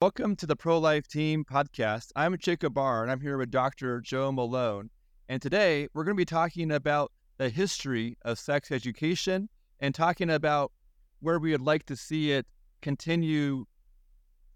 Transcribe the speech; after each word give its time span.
Welcome 0.00 0.36
to 0.36 0.46
the 0.46 0.54
Pro 0.54 0.78
Life 0.78 1.08
Team 1.08 1.44
podcast. 1.44 2.12
I'm 2.14 2.38
Jacob 2.38 2.74
Barr, 2.74 3.02
and 3.02 3.10
I'm 3.10 3.20
here 3.20 3.36
with 3.36 3.50
Dr. 3.50 4.00
Joe 4.00 4.30
Malone. 4.30 4.90
And 5.28 5.42
today 5.42 5.88
we're 5.92 6.04
going 6.04 6.14
to 6.14 6.20
be 6.20 6.24
talking 6.24 6.70
about 6.70 7.10
the 7.36 7.48
history 7.48 8.16
of 8.22 8.38
sex 8.38 8.70
education 8.70 9.48
and 9.80 9.92
talking 9.92 10.30
about 10.30 10.70
where 11.18 11.40
we 11.40 11.50
would 11.50 11.62
like 11.62 11.84
to 11.86 11.96
see 11.96 12.30
it 12.30 12.46
continue 12.80 13.64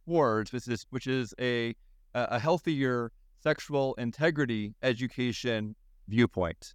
towards, 0.06 0.52
which 0.52 0.68
is, 0.68 0.86
which 0.90 1.08
is 1.08 1.34
a, 1.40 1.74
a 2.14 2.38
healthier 2.38 3.10
sexual 3.42 3.94
integrity 3.96 4.76
education 4.80 5.74
viewpoint. 6.06 6.74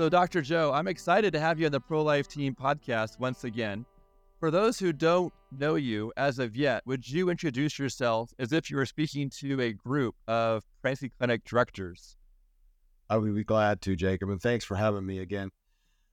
So, 0.00 0.08
Dr. 0.08 0.40
Joe, 0.40 0.72
I'm 0.72 0.88
excited 0.88 1.30
to 1.34 1.40
have 1.40 1.60
you 1.60 1.66
on 1.66 1.72
the 1.72 1.78
Pro 1.78 2.02
Life 2.02 2.26
Team 2.26 2.54
podcast 2.54 3.20
once 3.20 3.44
again. 3.44 3.84
For 4.38 4.50
those 4.50 4.78
who 4.78 4.94
don't 4.94 5.30
know 5.52 5.74
you 5.74 6.10
as 6.16 6.38
of 6.38 6.56
yet, 6.56 6.82
would 6.86 7.06
you 7.06 7.28
introduce 7.28 7.78
yourself 7.78 8.32
as 8.38 8.54
if 8.54 8.70
you 8.70 8.78
were 8.78 8.86
speaking 8.86 9.28
to 9.40 9.60
a 9.60 9.74
group 9.74 10.14
of 10.26 10.64
pregnancy 10.80 11.10
clinic 11.18 11.44
directors? 11.44 12.16
I 13.10 13.18
would 13.18 13.34
be 13.34 13.44
glad 13.44 13.82
to, 13.82 13.94
Jacob, 13.94 14.30
and 14.30 14.40
thanks 14.40 14.64
for 14.64 14.74
having 14.74 15.04
me 15.04 15.18
again. 15.18 15.50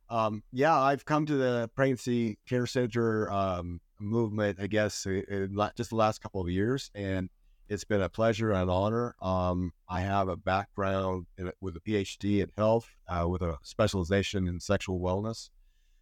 Um, 0.09 0.43
yeah, 0.51 0.77
I've 0.77 1.05
come 1.05 1.25
to 1.25 1.37
the 1.37 1.69
pregnancy 1.73 2.39
care 2.45 2.65
center 2.65 3.31
um, 3.31 3.79
movement, 4.01 4.59
I 4.61 4.67
guess, 4.67 5.05
in 5.05 5.57
just 5.77 5.91
the 5.91 5.95
last 5.95 6.19
couple 6.21 6.41
of 6.41 6.49
years, 6.49 6.91
and 6.93 7.29
it's 7.69 7.83
been 7.83 8.01
a 8.01 8.09
pleasure 8.09 8.51
and 8.51 8.63
an 8.63 8.69
honor. 8.69 9.15
Um, 9.21 9.73
I 9.89 10.01
have 10.01 10.29
a 10.29 10.37
background 10.37 11.25
in, 11.37 11.51
with 11.61 11.75
a 11.75 11.81
PhD 11.81 12.41
in 12.41 12.51
health 12.57 12.89
uh, 13.07 13.27
with 13.27 13.41
a 13.41 13.57
specialization 13.63 14.47
in 14.47 14.59
sexual 14.59 14.99
wellness. 14.99 15.49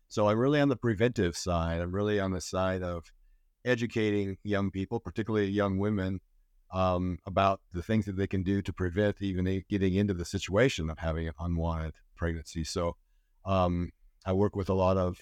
So 0.07 0.29
I'm 0.29 0.37
really 0.37 0.61
on 0.61 0.69
the 0.69 0.75
preventive 0.75 1.35
side. 1.35 1.81
I'm 1.81 1.93
really 1.93 2.19
on 2.19 2.31
the 2.31 2.41
side 2.41 2.83
of 2.83 3.11
educating 3.65 4.37
young 4.43 4.69
people, 4.69 4.99
particularly 4.99 5.47
young 5.47 5.79
women, 5.79 6.21
um, 6.71 7.17
about 7.25 7.61
the 7.73 7.81
things 7.81 8.05
that 8.05 8.17
they 8.17 8.27
can 8.27 8.43
do 8.43 8.61
to 8.61 8.73
prevent 8.73 9.21
even 9.21 9.63
getting 9.69 9.95
into 9.95 10.13
the 10.13 10.25
situation 10.25 10.89
of 10.89 10.99
having 10.99 11.27
an 11.27 11.33
unwanted 11.39 11.93
pregnancy. 12.15 12.63
So 12.63 12.95
um, 13.45 13.91
I 14.25 14.33
work 14.33 14.55
with 14.55 14.69
a 14.69 14.73
lot 14.73 14.97
of 14.97 15.19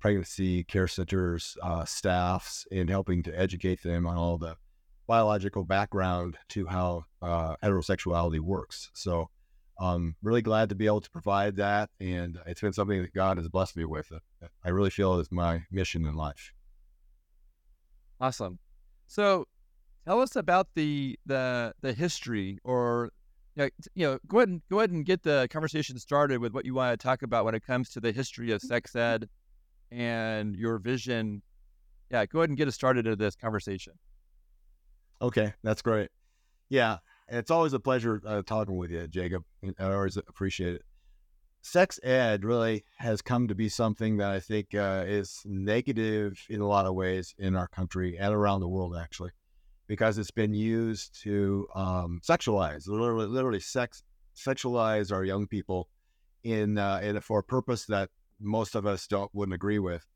pregnancy 0.00 0.64
care 0.64 0.88
centers, 0.88 1.56
uh, 1.62 1.84
staffs, 1.84 2.66
in 2.70 2.88
helping 2.88 3.22
to 3.24 3.38
educate 3.38 3.82
them 3.82 4.06
on 4.06 4.16
all 4.16 4.38
the 4.38 4.56
biological 5.08 5.64
background 5.64 6.36
to 6.50 6.66
how 6.66 7.04
uh, 7.20 7.56
heterosexuality 7.62 8.38
works. 8.38 8.90
So 8.94 9.30
I'm 9.80 9.86
um, 9.86 10.16
really 10.22 10.42
glad 10.42 10.68
to 10.68 10.74
be 10.74 10.86
able 10.86 11.00
to 11.00 11.10
provide 11.10 11.56
that. 11.56 11.90
And 11.98 12.38
it's 12.46 12.60
been 12.60 12.72
something 12.72 13.00
that 13.00 13.14
God 13.14 13.38
has 13.38 13.48
blessed 13.48 13.76
me 13.76 13.84
with. 13.84 14.12
I 14.64 14.68
really 14.68 14.90
feel 14.90 15.18
is 15.18 15.32
my 15.32 15.64
mission 15.70 16.04
in 16.04 16.14
life. 16.14 16.52
Awesome. 18.20 18.58
So 19.06 19.46
tell 20.06 20.20
us 20.20 20.36
about 20.36 20.68
the 20.74 21.18
the 21.26 21.72
the 21.80 21.92
history 21.92 22.58
or 22.64 23.10
you 23.56 23.70
know, 23.96 24.18
go 24.26 24.38
ahead 24.38 24.48
and 24.48 24.62
go 24.70 24.78
ahead 24.78 24.90
and 24.90 25.04
get 25.04 25.22
the 25.22 25.48
conversation 25.50 25.98
started 25.98 26.38
with 26.40 26.52
what 26.52 26.64
you 26.64 26.74
want 26.74 26.98
to 26.98 27.02
talk 27.02 27.22
about 27.22 27.44
when 27.44 27.54
it 27.54 27.64
comes 27.64 27.90
to 27.90 28.00
the 28.00 28.12
history 28.12 28.52
of 28.52 28.60
sex 28.60 28.94
ed 28.94 29.28
and 29.90 30.54
your 30.54 30.78
vision. 30.78 31.42
Yeah, 32.10 32.26
go 32.26 32.40
ahead 32.40 32.50
and 32.50 32.58
get 32.58 32.68
us 32.68 32.74
started 32.74 33.06
into 33.06 33.16
this 33.16 33.36
conversation. 33.36 33.94
Okay, 35.20 35.52
that's 35.62 35.82
great. 35.82 36.10
Yeah, 36.68 36.98
it's 37.28 37.50
always 37.50 37.72
a 37.72 37.80
pleasure 37.80 38.20
uh, 38.26 38.42
talking 38.46 38.76
with 38.76 38.90
you, 38.90 39.06
Jacob. 39.08 39.44
I 39.78 39.92
always 39.92 40.16
appreciate 40.16 40.74
it. 40.76 40.82
Sex 41.60 41.98
ed 42.04 42.44
really 42.44 42.84
has 42.98 43.20
come 43.20 43.48
to 43.48 43.54
be 43.54 43.68
something 43.68 44.18
that 44.18 44.30
I 44.30 44.40
think 44.40 44.74
uh, 44.74 45.04
is 45.06 45.42
negative 45.44 46.38
in 46.48 46.60
a 46.60 46.66
lot 46.66 46.86
of 46.86 46.94
ways 46.94 47.34
in 47.38 47.56
our 47.56 47.66
country 47.66 48.16
and 48.16 48.32
around 48.32 48.60
the 48.60 48.68
world, 48.68 48.96
actually, 48.96 49.32
because 49.88 50.18
it's 50.18 50.30
been 50.30 50.54
used 50.54 51.20
to 51.22 51.66
um, 51.74 52.20
sexualize, 52.24 52.86
literally, 52.86 53.26
literally 53.26 53.60
sex, 53.60 54.04
sexualize 54.36 55.12
our 55.12 55.24
young 55.24 55.46
people 55.48 55.88
in, 56.44 56.78
uh, 56.78 57.00
in 57.02 57.20
for 57.20 57.40
a 57.40 57.44
purpose 57.44 57.86
that 57.86 58.08
most 58.40 58.76
of 58.76 58.86
us 58.86 59.08
don't 59.08 59.34
wouldn't 59.34 59.54
agree 59.54 59.80
with. 59.80 60.06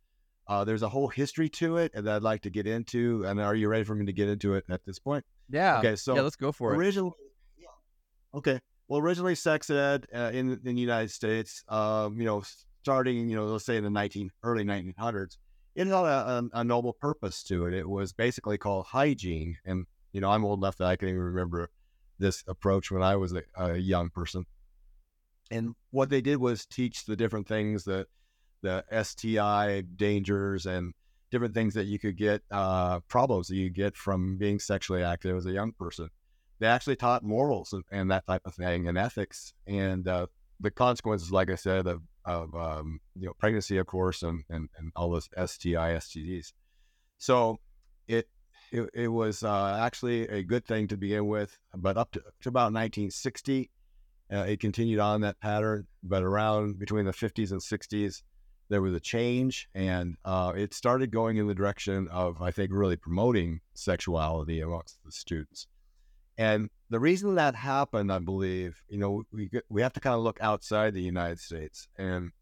Uh, 0.48 0.64
there's 0.64 0.82
a 0.82 0.88
whole 0.88 1.08
history 1.08 1.48
to 1.48 1.76
it 1.76 1.92
that 1.94 2.08
I'd 2.08 2.22
like 2.22 2.42
to 2.42 2.50
get 2.50 2.66
into. 2.66 3.24
And 3.26 3.40
are 3.40 3.54
you 3.54 3.68
ready 3.68 3.84
for 3.84 3.94
me 3.94 4.06
to 4.06 4.12
get 4.12 4.28
into 4.28 4.54
it 4.54 4.64
at 4.68 4.84
this 4.84 4.98
point? 4.98 5.24
Yeah. 5.48 5.78
Okay. 5.78 5.96
So 5.96 6.14
yeah, 6.14 6.22
let's 6.22 6.36
go 6.36 6.52
for 6.52 6.74
originally, 6.74 7.12
it. 7.20 7.62
Yeah. 7.62 8.38
Okay. 8.38 8.60
Well, 8.88 9.00
originally, 9.00 9.34
sex 9.34 9.70
ed 9.70 10.06
uh, 10.14 10.30
in 10.32 10.60
in 10.64 10.74
the 10.74 10.80
United 10.80 11.10
States, 11.10 11.64
um, 11.68 12.18
you 12.18 12.24
know, 12.24 12.42
starting, 12.82 13.28
you 13.28 13.36
know, 13.36 13.46
let's 13.46 13.64
say 13.64 13.76
in 13.76 13.84
the 13.84 13.90
19 13.90 14.30
early 14.42 14.64
1900s, 14.64 15.38
it 15.74 15.86
had 15.86 15.94
a, 15.94 15.96
a, 15.96 16.48
a, 16.52 16.64
noble 16.64 16.92
purpose 16.92 17.42
to 17.44 17.66
it. 17.66 17.74
It 17.74 17.88
was 17.88 18.12
basically 18.12 18.58
called 18.58 18.86
hygiene, 18.86 19.56
and 19.64 19.86
you 20.12 20.20
know, 20.20 20.30
I'm 20.30 20.44
old 20.44 20.58
enough 20.58 20.76
that 20.78 20.86
I 20.86 20.96
can 20.96 21.08
even 21.08 21.20
remember 21.20 21.70
this 22.18 22.44
approach 22.46 22.90
when 22.90 23.02
I 23.02 23.16
was 23.16 23.32
a, 23.32 23.42
a 23.56 23.76
young 23.76 24.10
person. 24.10 24.44
And 25.50 25.74
what 25.90 26.08
they 26.08 26.20
did 26.20 26.38
was 26.38 26.66
teach 26.66 27.04
the 27.04 27.16
different 27.16 27.46
things 27.46 27.84
that 27.84 28.06
the 28.62 28.84
STI 29.02 29.82
dangers 29.96 30.66
and 30.66 30.92
different 31.30 31.54
things 31.54 31.74
that 31.74 31.86
you 31.86 31.98
could 31.98 32.16
get, 32.16 32.42
uh, 32.50 33.00
problems 33.00 33.48
that 33.48 33.56
you 33.56 33.70
get 33.70 33.96
from 33.96 34.36
being 34.36 34.58
sexually 34.58 35.02
active 35.02 35.36
as 35.36 35.46
a 35.46 35.52
young 35.52 35.72
person. 35.72 36.08
They 36.58 36.66
actually 36.66 36.96
taught 36.96 37.24
morals 37.24 37.74
and, 37.90 38.10
that 38.10 38.26
type 38.26 38.42
of 38.44 38.54
thing 38.54 38.86
and 38.86 38.96
ethics 38.96 39.52
and 39.66 40.06
uh, 40.06 40.26
the 40.60 40.70
consequences, 40.70 41.32
like 41.32 41.50
I 41.50 41.56
said, 41.56 41.86
of, 41.86 42.02
of 42.24 42.54
um, 42.54 43.00
you 43.16 43.26
know 43.26 43.32
pregnancy, 43.38 43.78
of 43.78 43.86
course, 43.86 44.22
and, 44.22 44.44
and, 44.48 44.68
and 44.78 44.92
all 44.94 45.10
those 45.10 45.28
STI, 45.34 45.94
STDs. 45.94 46.52
So 47.18 47.58
it 48.06 48.28
it, 48.70 48.88
it 48.94 49.08
was 49.08 49.42
uh, 49.42 49.78
actually 49.80 50.28
a 50.28 50.42
good 50.42 50.64
thing 50.64 50.88
to 50.88 50.96
begin 50.96 51.26
with, 51.26 51.58
but 51.74 51.96
up 51.96 52.10
to, 52.12 52.20
to 52.20 52.48
about 52.48 52.72
1960, 52.72 53.70
uh, 54.32 54.36
it 54.48 54.60
continued 54.60 54.98
on 54.98 55.20
that 55.20 55.38
pattern. 55.40 55.86
But 56.02 56.22
around 56.22 56.78
between 56.78 57.04
the 57.04 57.12
50s 57.12 57.52
and 57.52 57.60
60s, 57.60 58.22
there 58.68 58.82
was 58.82 58.94
a 58.94 59.00
change, 59.00 59.68
and 59.74 60.16
uh, 60.24 60.52
it 60.56 60.74
started 60.74 61.10
going 61.10 61.36
in 61.36 61.46
the 61.46 61.54
direction 61.54 62.08
of, 62.08 62.40
I 62.40 62.50
think, 62.50 62.70
really 62.72 62.96
promoting 62.96 63.60
sexuality 63.74 64.60
amongst 64.60 64.98
the 65.04 65.12
students. 65.12 65.66
And 66.38 66.70
the 66.88 67.00
reason 67.00 67.34
that 67.34 67.54
happened, 67.54 68.12
I 68.12 68.18
believe, 68.18 68.82
you 68.88 68.98
know, 68.98 69.24
we 69.32 69.50
we 69.68 69.82
have 69.82 69.92
to 69.94 70.00
kind 70.00 70.14
of 70.14 70.22
look 70.22 70.38
outside 70.40 70.94
the 70.94 71.02
United 71.02 71.38
States, 71.38 71.88
and 71.96 72.32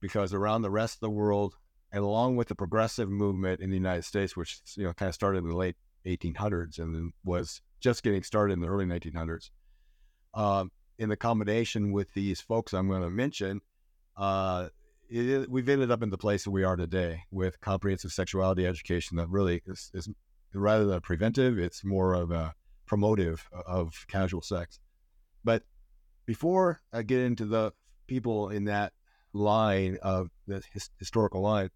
because 0.00 0.32
around 0.32 0.62
the 0.62 0.70
rest 0.70 0.96
of 0.96 1.00
the 1.00 1.10
world, 1.10 1.54
and 1.92 2.02
along 2.02 2.36
with 2.36 2.48
the 2.48 2.54
progressive 2.54 3.10
movement 3.10 3.60
in 3.60 3.70
the 3.70 3.76
United 3.76 4.04
States, 4.04 4.36
which 4.36 4.60
you 4.76 4.84
know 4.84 4.92
kind 4.92 5.08
of 5.08 5.14
started 5.14 5.38
in 5.38 5.48
the 5.48 5.56
late 5.56 5.76
1800s 6.06 6.78
and 6.78 7.12
was 7.24 7.60
just 7.80 8.02
getting 8.02 8.22
started 8.22 8.54
in 8.54 8.60
the 8.60 8.68
early 8.68 8.86
1900s, 8.86 9.50
um, 10.34 10.70
in 10.98 11.08
the 11.08 11.16
combination 11.16 11.92
with 11.92 12.12
these 12.14 12.40
folks 12.40 12.72
I'm 12.72 12.88
going 12.88 13.02
to 13.02 13.10
mention, 13.10 13.60
uh, 14.16 14.68
it, 15.10 15.50
we've 15.50 15.68
ended 15.68 15.90
up 15.90 16.02
in 16.02 16.10
the 16.10 16.18
place 16.18 16.44
that 16.44 16.50
we 16.50 16.64
are 16.64 16.76
today 16.76 17.22
with 17.30 17.60
comprehensive 17.60 18.12
sexuality 18.12 18.66
education 18.66 19.16
that 19.16 19.28
really 19.28 19.62
is, 19.66 19.90
is 19.92 20.08
rather 20.54 20.86
than 20.86 21.00
preventive, 21.00 21.58
it's 21.58 21.84
more 21.84 22.14
of 22.14 22.30
a 22.30 22.54
promotive 22.86 23.40
of 23.66 24.06
casual 24.08 24.42
sex. 24.42 24.78
But 25.44 25.64
before 26.26 26.80
I 26.92 27.02
get 27.02 27.20
into 27.20 27.44
the 27.44 27.72
people 28.06 28.50
in 28.50 28.64
that 28.64 28.92
line 29.32 29.98
of 30.02 30.28
the 30.46 30.62
his, 30.72 30.90
historical 30.98 31.40
line, 31.40 31.70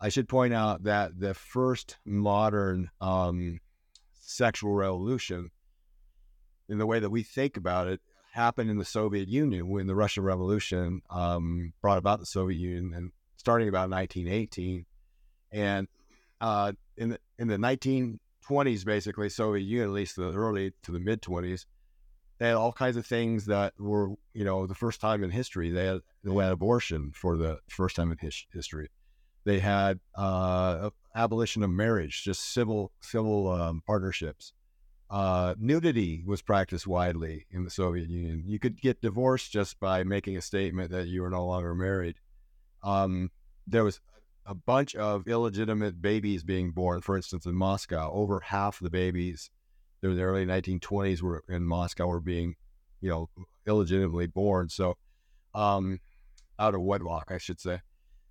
I 0.00 0.08
should 0.08 0.28
point 0.28 0.52
out 0.52 0.84
that 0.84 1.18
the 1.18 1.34
first 1.34 1.96
modern 2.04 2.90
um, 3.00 3.60
sexual 4.12 4.72
revolution, 4.72 5.50
in 6.68 6.78
the 6.78 6.86
way 6.86 6.98
that 6.98 7.10
we 7.10 7.22
think 7.22 7.56
about 7.56 7.88
it, 7.88 8.00
happened 8.32 8.70
in 8.70 8.78
the 8.78 8.84
Soviet 8.84 9.28
Union 9.28 9.68
when 9.68 9.86
the 9.86 9.94
Russian 9.94 10.24
Revolution 10.24 11.02
um, 11.10 11.72
brought 11.80 11.98
about 11.98 12.18
the 12.18 12.26
Soviet 12.26 12.58
Union, 12.58 12.92
and 12.94 13.12
starting 13.36 13.68
about 13.68 13.90
1918, 13.90 14.86
and 15.52 15.86
uh, 16.40 16.72
in 16.96 17.10
the 17.10 17.18
in 17.38 17.48
the 17.48 17.56
1920s, 17.56 18.84
basically 18.84 19.28
Soviet 19.28 19.62
Union, 19.62 19.88
at 19.88 19.94
least 19.94 20.16
the 20.16 20.32
early 20.32 20.72
to 20.82 20.92
the 20.92 20.98
mid 20.98 21.22
20s, 21.22 21.66
they 22.38 22.48
had 22.48 22.56
all 22.56 22.72
kinds 22.72 22.96
of 22.96 23.06
things 23.06 23.46
that 23.46 23.74
were 23.78 24.10
you 24.34 24.44
know 24.44 24.66
the 24.66 24.74
first 24.74 25.00
time 25.00 25.22
in 25.22 25.30
history. 25.30 25.70
They 25.70 25.86
had 25.86 26.00
they 26.24 26.34
had 26.34 26.52
abortion 26.52 27.12
for 27.14 27.36
the 27.36 27.60
first 27.68 27.96
time 27.96 28.10
in 28.10 28.18
his, 28.18 28.46
history. 28.52 28.88
They 29.44 29.58
had 29.58 30.00
uh, 30.14 30.90
abolition 31.14 31.62
of 31.62 31.70
marriage, 31.70 32.24
just 32.24 32.52
civil 32.52 32.92
civil 33.00 33.50
um, 33.50 33.82
partnerships. 33.86 34.52
Uh, 35.12 35.54
nudity 35.58 36.22
was 36.24 36.40
practiced 36.40 36.86
widely 36.86 37.44
in 37.50 37.64
the 37.64 37.70
Soviet 37.70 38.08
Union. 38.08 38.44
You 38.46 38.58
could 38.58 38.80
get 38.80 39.02
divorced 39.02 39.52
just 39.52 39.78
by 39.78 40.04
making 40.04 40.38
a 40.38 40.40
statement 40.40 40.90
that 40.90 41.06
you 41.06 41.20
were 41.20 41.28
no 41.28 41.44
longer 41.44 41.74
married. 41.74 42.16
Um, 42.82 43.30
there 43.66 43.84
was 43.84 44.00
a 44.46 44.54
bunch 44.54 44.96
of 44.96 45.28
illegitimate 45.28 46.00
babies 46.00 46.44
being 46.44 46.70
born. 46.70 47.02
For 47.02 47.14
instance, 47.14 47.44
in 47.44 47.54
Moscow, 47.54 48.10
over 48.10 48.40
half 48.40 48.80
the 48.80 48.88
babies 48.88 49.50
in 50.02 50.16
the 50.16 50.22
early 50.22 50.46
1920s 50.46 51.20
were 51.20 51.44
in 51.46 51.62
Moscow 51.62 52.06
were 52.06 52.18
being, 52.18 52.54
you 53.02 53.10
know, 53.10 53.28
illegitimately 53.66 54.28
born. 54.28 54.70
So, 54.70 54.96
um, 55.54 56.00
out 56.58 56.74
of 56.74 56.80
wedlock, 56.80 57.30
I 57.30 57.36
should 57.36 57.60
say. 57.60 57.82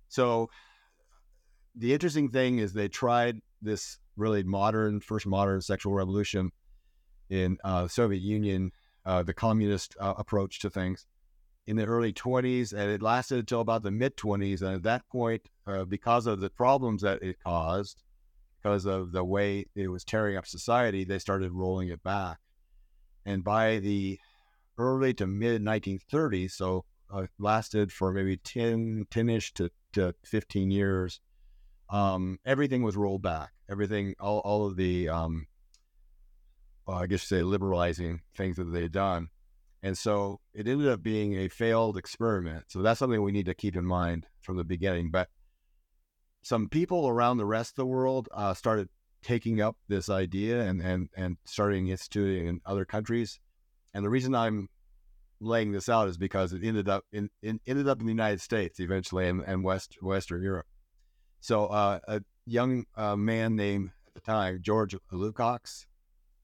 So 0.08 0.50
the 1.76 1.92
interesting 1.92 2.28
thing 2.28 2.58
is 2.58 2.72
they 2.72 2.88
tried 2.88 3.38
this 3.62 3.98
really 4.16 4.42
modern, 4.42 4.98
first 4.98 5.26
modern 5.26 5.60
sexual 5.60 5.92
revolution 5.92 6.50
in 7.32 7.56
uh, 7.64 7.88
Soviet 7.88 8.20
Union, 8.20 8.70
uh, 9.06 9.22
the 9.22 9.32
communist 9.32 9.96
uh, 9.98 10.12
approach 10.18 10.60
to 10.60 10.70
things 10.70 11.06
in 11.66 11.76
the 11.76 11.86
early 11.86 12.12
20s, 12.12 12.72
and 12.72 12.90
it 12.90 13.00
lasted 13.00 13.38
until 13.38 13.62
about 13.62 13.82
the 13.82 13.90
mid 13.90 14.16
20s. 14.16 14.60
And 14.60 14.74
at 14.74 14.82
that 14.82 15.08
point, 15.08 15.42
uh, 15.66 15.84
because 15.84 16.26
of 16.26 16.40
the 16.40 16.50
problems 16.50 17.00
that 17.02 17.22
it 17.22 17.36
caused, 17.42 18.02
because 18.60 18.84
of 18.84 19.12
the 19.12 19.24
way 19.24 19.64
it 19.74 19.88
was 19.88 20.04
tearing 20.04 20.36
up 20.36 20.46
society, 20.46 21.04
they 21.04 21.18
started 21.18 21.52
rolling 21.52 21.88
it 21.88 22.02
back. 22.02 22.38
And 23.24 23.42
by 23.42 23.78
the 23.78 24.18
early 24.76 25.14
to 25.14 25.26
mid 25.26 25.62
1930s, 25.62 26.52
so 26.52 26.84
uh, 27.10 27.26
lasted 27.38 27.90
for 27.90 28.12
maybe 28.12 28.36
10, 28.36 29.06
10-ish 29.10 29.54
to, 29.54 29.70
to 29.94 30.14
15 30.26 30.70
years, 30.70 31.20
um, 31.88 32.38
everything 32.44 32.82
was 32.82 32.96
rolled 32.96 33.22
back. 33.22 33.52
Everything, 33.70 34.14
all, 34.20 34.40
all 34.40 34.66
of 34.66 34.76
the, 34.76 35.08
um, 35.08 35.46
well, 36.86 36.98
I 36.98 37.06
guess 37.06 37.30
you 37.30 37.38
say 37.38 37.42
liberalizing 37.42 38.22
things 38.34 38.56
that 38.56 38.64
they 38.64 38.82
had 38.82 38.92
done. 38.92 39.28
And 39.82 39.98
so 39.98 40.40
it 40.54 40.68
ended 40.68 40.88
up 40.88 41.02
being 41.02 41.34
a 41.34 41.48
failed 41.48 41.96
experiment. 41.96 42.64
So 42.68 42.82
that's 42.82 42.98
something 42.98 43.20
we 43.20 43.32
need 43.32 43.46
to 43.46 43.54
keep 43.54 43.76
in 43.76 43.84
mind 43.84 44.26
from 44.40 44.56
the 44.56 44.64
beginning. 44.64 45.10
But 45.10 45.28
some 46.42 46.68
people 46.68 47.08
around 47.08 47.38
the 47.38 47.46
rest 47.46 47.72
of 47.72 47.76
the 47.76 47.86
world 47.86 48.28
uh, 48.32 48.54
started 48.54 48.88
taking 49.22 49.60
up 49.60 49.76
this 49.88 50.08
idea 50.08 50.62
and, 50.62 50.80
and, 50.80 51.08
and 51.16 51.36
starting 51.44 51.88
instituting 51.88 52.46
in 52.46 52.60
other 52.64 52.84
countries. 52.84 53.40
And 53.94 54.04
the 54.04 54.10
reason 54.10 54.34
I'm 54.34 54.68
laying 55.40 55.72
this 55.72 55.88
out 55.88 56.08
is 56.08 56.16
because 56.16 56.52
it 56.52 56.62
ended 56.64 56.88
up 56.88 57.04
in, 57.12 57.28
in 57.42 57.60
ended 57.66 57.88
up 57.88 58.00
in 58.00 58.06
the 58.06 58.12
United 58.12 58.40
States 58.40 58.78
eventually 58.80 59.28
and, 59.28 59.42
and 59.42 59.64
West 59.64 59.96
Western 60.00 60.42
Europe. 60.42 60.66
So 61.40 61.66
uh, 61.66 61.98
a 62.06 62.22
young 62.46 62.86
uh, 62.96 63.16
man 63.16 63.56
named 63.56 63.90
at 64.06 64.14
the 64.14 64.20
time 64.20 64.60
George 64.62 64.94
Lukács, 65.12 65.86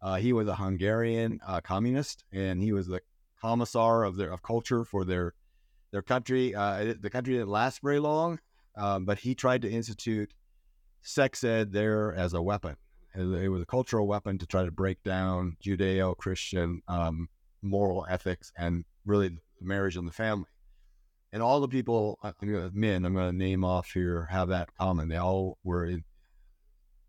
uh, 0.02 0.16
he 0.16 0.32
was 0.32 0.48
a 0.48 0.54
Hungarian 0.54 1.40
uh, 1.46 1.60
communist, 1.60 2.24
and 2.32 2.62
he 2.62 2.72
was 2.72 2.86
the 2.86 3.00
commissar 3.40 4.04
of 4.04 4.16
their 4.16 4.32
of 4.32 4.42
culture 4.42 4.84
for 4.84 5.04
their 5.04 5.34
their 5.90 6.02
country. 6.02 6.54
Uh, 6.54 6.94
the 7.00 7.10
country 7.10 7.34
didn't 7.34 7.48
last 7.48 7.80
very 7.82 7.98
long, 7.98 8.38
um, 8.76 9.04
but 9.04 9.18
he 9.18 9.34
tried 9.34 9.62
to 9.62 9.70
institute 9.70 10.32
sex 11.02 11.44
ed 11.44 11.72
there 11.72 12.14
as 12.14 12.34
a 12.34 12.42
weapon. 12.42 12.76
It 13.14 13.48
was 13.48 13.62
a 13.62 13.66
cultural 13.66 14.06
weapon 14.06 14.38
to 14.38 14.46
try 14.46 14.64
to 14.64 14.70
break 14.70 15.02
down 15.02 15.56
Judeo-Christian 15.64 16.82
um, 16.86 17.28
moral 17.62 18.06
ethics 18.08 18.52
and 18.56 18.84
really 19.06 19.38
marriage 19.60 19.96
and 19.96 20.06
the 20.06 20.12
family. 20.12 20.50
And 21.32 21.42
all 21.42 21.60
the 21.60 21.68
people, 21.68 22.18
men, 22.72 23.04
I'm 23.04 23.14
going 23.14 23.32
to 23.32 23.36
name 23.36 23.64
off 23.64 23.90
here, 23.90 24.28
have 24.30 24.48
that 24.48 24.68
common. 24.78 25.08
They 25.08 25.16
all 25.16 25.58
were, 25.64 25.86
in, 25.86 26.04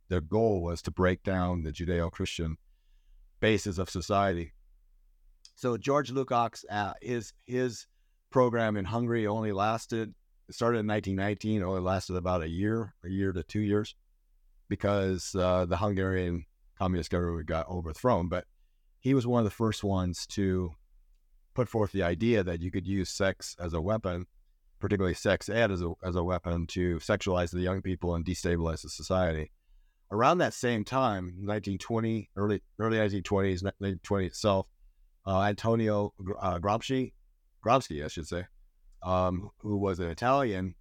their 0.07 0.21
goal 0.21 0.63
was 0.63 0.81
to 0.83 0.91
break 0.91 1.21
down 1.23 1.63
the 1.63 1.71
Judeo 1.71 2.11
Christian 2.11 2.57
basis 3.39 3.77
of 3.77 3.89
society. 3.89 4.53
So 5.55 5.77
George 5.77 6.11
Lukács, 6.11 6.63
uh, 6.69 6.93
his, 7.01 7.33
his 7.45 7.85
program 8.29 8.77
in 8.77 8.85
Hungary 8.85 9.27
only 9.27 9.51
lasted, 9.51 10.13
it 10.47 10.55
started 10.55 10.79
in 10.79 10.87
1919, 10.87 11.63
only 11.63 11.81
lasted 11.81 12.15
about 12.15 12.41
a 12.41 12.49
year, 12.49 12.93
a 13.03 13.09
year 13.09 13.31
to 13.31 13.43
two 13.43 13.59
years, 13.59 13.95
because 14.67 15.35
uh, 15.35 15.65
the 15.65 15.77
Hungarian 15.77 16.45
communist 16.77 17.11
government 17.11 17.45
got 17.45 17.69
overthrown. 17.69 18.29
But 18.29 18.45
he 18.99 19.13
was 19.13 19.27
one 19.27 19.39
of 19.39 19.45
the 19.45 19.55
first 19.55 19.83
ones 19.83 20.25
to 20.27 20.71
put 21.53 21.67
forth 21.67 21.91
the 21.91 22.03
idea 22.03 22.43
that 22.43 22.61
you 22.61 22.71
could 22.71 22.87
use 22.87 23.09
sex 23.09 23.55
as 23.59 23.73
a 23.73 23.81
weapon, 23.81 24.25
particularly 24.79 25.13
sex 25.13 25.49
ed 25.49 25.71
as 25.71 25.81
a, 25.81 25.91
as 26.03 26.15
a 26.15 26.23
weapon 26.23 26.67
to 26.67 26.97
sexualize 26.97 27.51
the 27.51 27.59
young 27.59 27.81
people 27.81 28.15
and 28.15 28.25
destabilize 28.25 28.81
the 28.81 28.89
society. 28.89 29.51
Around 30.11 30.39
that 30.39 30.53
same 30.53 30.83
time, 30.83 31.25
1920, 31.45 32.29
early 32.35 32.61
early 32.79 32.97
1920s, 32.97 33.61
1920 33.63 34.25
itself, 34.25 34.67
uh, 35.27 35.41
Antonio 35.41 36.13
uh, 36.41 36.57
Gramsci, 36.57 37.13
Gramsci, 37.63 38.03
I 38.03 38.07
should 38.07 38.27
say, 38.27 38.45
um, 39.03 39.49
who 39.59 39.77
was 39.77 39.99
an 39.99 40.09
Italian, 40.09 40.73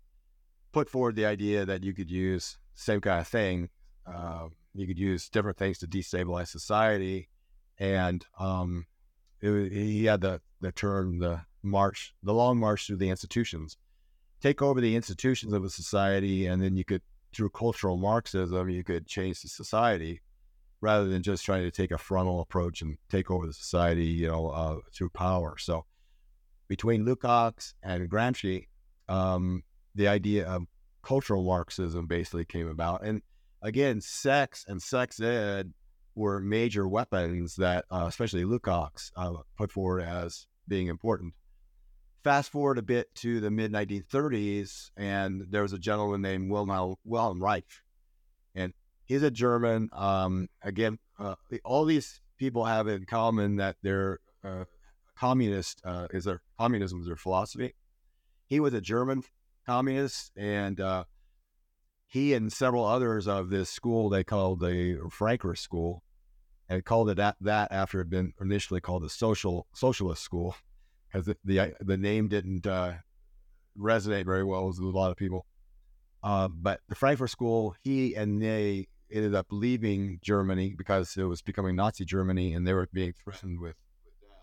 put 0.73 0.89
forward 0.89 1.17
the 1.17 1.27
idea 1.27 1.67
that 1.67 1.85
you 1.85 1.93
could 1.93 2.11
use 2.11 2.59
same 2.75 3.01
kind 3.01 3.21
of 3.21 3.29
thing. 3.29 3.69
Uh, 4.07 4.49
you 4.75 4.87
could 4.87 4.99
use 4.99 5.29
different 5.29 5.59
things 5.59 5.79
to 5.79 5.87
destabilize 5.87 6.49
society, 6.49 7.29
and 7.79 8.25
um, 8.39 8.87
it, 9.41 9.73
he 9.73 10.05
had 10.05 10.21
the 10.21 10.41
the 10.61 10.73
term 10.73 11.19
the 11.19 11.41
march, 11.63 12.15
the 12.23 12.33
long 12.33 12.59
march 12.59 12.87
through 12.87 12.97
the 12.97 13.11
institutions. 13.11 13.77
Take 14.41 14.63
over 14.63 14.81
the 14.81 14.95
institutions 14.95 15.53
of 15.53 15.65
a 15.65 15.71
society, 15.71 16.47
and 16.47 16.63
then 16.63 16.77
you 16.77 16.85
could, 16.85 17.03
through 17.33 17.51
cultural 17.51 17.97
Marxism, 17.97 18.69
you 18.69 18.85
could 18.85 19.07
change 19.07 19.43
the 19.43 19.49
society 19.49 20.21
rather 20.81 21.09
than 21.09 21.23
just 21.23 21.45
trying 21.45 21.65
to 21.65 21.71
take 21.71 21.91
a 21.91 21.99
frontal 21.99 22.41
approach 22.41 22.83
and 22.83 22.97
take 23.11 23.31
over 23.31 23.47
the 23.47 23.53
society, 23.53 24.07
you 24.07 24.29
know, 24.29 24.49
uh, 24.49 24.77
through 24.95 25.11
power. 25.11 25.57
So 25.59 25.85
between 26.69 27.05
Lukács 27.05 27.75
and 27.83 28.09
Gramsci, 28.09 28.67
um, 29.09 29.63
the 29.95 30.09
idea 30.09 30.47
of 30.47 30.65
cultural 31.03 31.45
Marxism 31.45 32.07
basically 32.07 32.45
came 32.45 32.69
about. 32.69 33.05
And 33.05 33.23
again, 33.63 34.01
sex 34.01 34.65
and 34.69 34.81
sex 34.81 35.21
ed 35.21 35.73
were 36.15 36.41
major 36.41 36.87
weapons 36.87 37.57
that, 37.57 37.85
uh, 37.91 38.05
especially 38.07 38.45
Lukács, 38.45 39.11
uh, 39.17 39.35
put 39.57 39.73
forward 39.73 40.03
as 40.03 40.47
being 40.67 40.89
important. 40.89 41.35
Fast 42.25 42.51
forward 42.51 42.79
a 42.79 42.83
bit 42.83 43.15
to 43.17 43.41
the 43.41 43.51
mid 43.51 43.73
1930s, 43.73 44.91
and 44.97 45.47
there 45.51 45.63
was 45.63 45.73
a 45.73 45.79
gentleman 45.79 46.21
named 46.21 46.51
Wilhelm, 46.51 46.97
Wilhelm 47.05 47.43
Reich, 47.43 47.65
and 48.55 48.73
he's 49.05 49.23
a 49.23 49.31
German. 49.31 49.89
Um, 49.93 50.49
again, 50.63 50.99
uh, 51.19 51.37
all 51.65 51.85
these 51.85 52.21
people 52.37 52.65
have 52.65 52.89
in 52.89 53.05
common 53.05 53.57
that 53.57 53.77
they're 53.83 54.19
uh, 54.43 54.65
communist. 55.17 55.81
Uh, 55.85 56.09
is 56.11 56.25
their 56.25 56.43
communism 56.59 57.01
is 57.01 57.07
their 57.07 57.17
philosophy. 57.17 57.75
He 58.47 58.59
was 58.59 58.75
a 58.75 58.81
German 58.81 59.23
communist, 59.65 60.33
and 60.37 60.81
uh, 60.81 61.05
he 62.09 62.35
and 62.35 62.53
several 62.53 62.85
others 62.85 63.29
of 63.29 63.51
this 63.51 63.71
school 63.71 64.09
they 64.09 64.25
called 64.25 64.61
the 64.61 64.99
Frankfurt 65.11 65.59
School 65.59 66.03
and 66.69 66.85
called 66.85 67.11
it 67.11 67.17
that, 67.17 67.37
that 67.41 67.71
after 67.71 68.01
it 68.01 68.05
had 68.05 68.11
been 68.11 68.33
initially 68.41 68.81
called 68.81 69.03
the 69.03 69.11
social 69.11 69.67
socialist 69.73 70.23
school 70.23 70.57
because 71.11 71.27
the, 71.27 71.37
the, 71.45 71.75
the 71.81 71.97
name 71.97 72.29
didn't 72.29 72.67
uh, 72.67 72.95
resonate 73.79 74.25
very 74.25 74.45
well 74.45 74.67
with 74.67 74.79
a 74.79 74.85
lot 74.85 75.11
of 75.11 75.17
people. 75.17 75.47
Uh, 76.23 76.49
but 76.49 76.81
the 76.89 76.95
Frankfurt 76.95 77.31
School, 77.31 77.75
he 77.83 78.15
and 78.15 78.43
they 78.43 78.89
ended 79.11 79.35
up 79.35 79.47
leaving 79.51 80.19
Germany 80.23 80.75
because 80.77 81.17
it 81.17 81.23
was 81.23 81.43
becoming 81.43 81.77
Nazi 81.77 82.05
Germany 82.05 82.55
and 82.55 82.67
they 82.67 82.75
were 82.75 82.89
being 82.93 83.13
threatened 83.13 83.61
with, 83.61 83.77
with 84.05 84.15
death. 84.21 84.39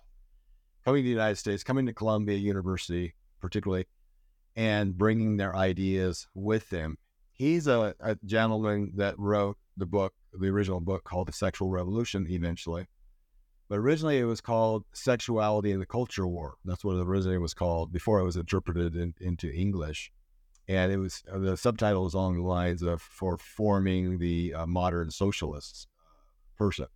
Coming 0.86 1.04
to 1.04 1.06
the 1.06 1.10
United 1.10 1.36
States, 1.36 1.64
coming 1.64 1.86
to 1.86 1.94
Columbia 1.94 2.38
University, 2.38 3.14
particularly, 3.42 3.86
and 4.56 4.98
bringing 4.98 5.38
their 5.38 5.56
ideas 5.56 6.28
with 6.34 6.70
them. 6.70 6.98
He's 7.34 7.68
a, 7.68 7.94
a 8.00 8.18
gentleman 8.26 8.94
that 8.96 9.20
wrote 9.20 9.58
the 9.78 9.86
book 9.86 10.14
the 10.40 10.48
original 10.48 10.80
book 10.80 11.04
called 11.04 11.28
The 11.28 11.34
Sexual 11.34 11.70
Revolution 11.70 12.28
eventually. 12.30 12.88
But 13.68 13.80
originally 13.80 14.20
it 14.20 14.26
was 14.26 14.42
called 14.42 14.86
Sexuality 14.94 15.72
in 15.72 15.80
the 15.80 15.86
Culture 15.86 16.28
War. 16.28 16.56
That's 16.66 16.86
what 16.86 16.98
it 16.98 17.08
originally 17.08 17.40
was 17.40 17.54
called 17.54 17.92
before 17.92 18.20
it 18.20 18.24
was 18.24 18.36
interpreted 18.36 18.96
in, 18.96 19.16
into 19.20 19.52
English. 19.52 20.12
And 20.68 20.92
it 20.92 20.98
was 20.98 21.24
uh, 21.32 21.40
the 21.40 21.58
subtitle 21.58 22.04
was 22.04 22.14
along 22.14 22.38
the 22.38 22.44
lines 22.44 22.82
of 22.82 23.02
for 23.02 23.38
forming 23.38 24.18
the 24.18 24.54
uh, 24.54 24.66
modern 24.66 25.12
socialists 25.12 25.88
uh, 26.00 26.58
person. 26.58 26.88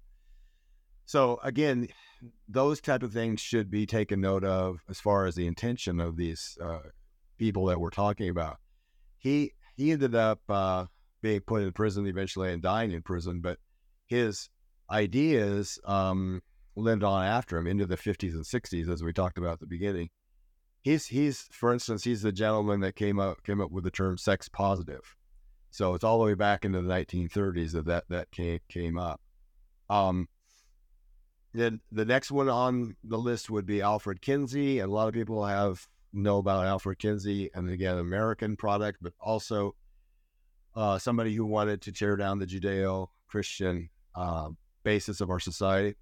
So 1.06 1.40
again, 1.44 1.88
those 2.48 2.82
type 2.82 3.04
of 3.04 3.14
things 3.14 3.42
should 3.42 3.72
be 3.72 3.86
taken 3.86 4.22
note 4.22 4.44
of 4.44 4.80
as 4.90 5.00
far 5.00 5.26
as 5.26 5.36
the 5.36 5.48
intention 5.48 6.00
of 6.00 6.18
these 6.18 6.58
uh, 6.62 6.80
people 7.38 7.66
that 7.66 7.80
we're 7.80 7.90
talking 7.90 8.30
about. 8.30 8.58
He 9.18 9.54
he 9.76 9.92
ended 9.92 10.14
up 10.14 10.40
uh, 10.50 10.86
being 11.22 11.42
put 11.42 11.64
in 11.64 11.72
prison 11.72 12.06
eventually 12.06 12.52
and 12.52 12.62
dying 12.62 12.92
in 12.92 13.02
prison, 13.02 13.40
but 13.42 13.58
his 14.06 14.50
ideas 14.92 15.80
um, 15.86 16.42
lived 16.76 17.04
on 17.04 17.26
after 17.26 17.58
him 17.58 17.68
into 17.68 17.86
the 17.86 17.98
50s 17.98 18.34
and 18.34 18.44
60s, 18.44 18.92
as 18.92 19.04
we 19.04 19.14
talked 19.14 19.38
about 19.38 19.54
at 19.54 19.60
the 19.60 19.66
beginning. 19.66 20.10
He's 20.82 21.08
he's 21.08 21.48
for 21.52 21.74
instance, 21.74 22.04
he's 22.04 22.22
the 22.22 22.32
gentleman 22.32 22.80
that 22.82 22.96
came 22.96 23.20
up 23.20 23.44
came 23.44 23.60
up 23.60 23.72
with 23.72 23.84
the 23.84 23.92
term 23.92 24.18
sex 24.18 24.48
positive. 24.48 25.16
So 25.72 25.94
it's 25.94 26.04
all 26.04 26.20
the 26.20 26.26
way 26.26 26.34
back 26.34 26.66
into 26.66 26.82
the 26.82 26.90
1930s 26.90 27.74
that 27.74 27.86
that, 27.86 28.04
that 28.10 28.32
came 28.32 28.60
came 28.70 28.98
up. 28.98 29.20
Um, 29.90 30.30
then 31.54 31.82
the 31.92 32.06
next 32.06 32.32
one 32.32 32.48
on 32.48 32.96
the 33.04 33.18
list 33.18 33.50
would 33.50 33.66
be 33.66 33.82
Alfred 33.82 34.22
Kinsey, 34.22 34.80
and 34.80 34.90
a 34.90 34.94
lot 34.94 35.08
of 35.08 35.14
people 35.14 35.46
have 35.46 35.86
know 36.14 36.38
about 36.38 36.66
Alfred 36.66 37.00
Kinsey, 37.00 37.50
and 37.54 37.70
again, 37.70 37.98
American 37.98 38.56
product, 38.56 39.00
but 39.02 39.14
also 39.20 39.76
uh, 40.76 40.98
somebody 40.98 41.34
who 41.34 41.46
wanted 41.46 41.82
to 41.82 41.92
tear 41.92 42.16
down 42.16 42.40
the 42.40 42.46
Judeo 42.46 43.08
Christian 43.28 43.90
uh, 44.16 44.50
basis 44.84 45.22
of 45.22 45.30
our 45.30 45.40
society. 45.40 45.96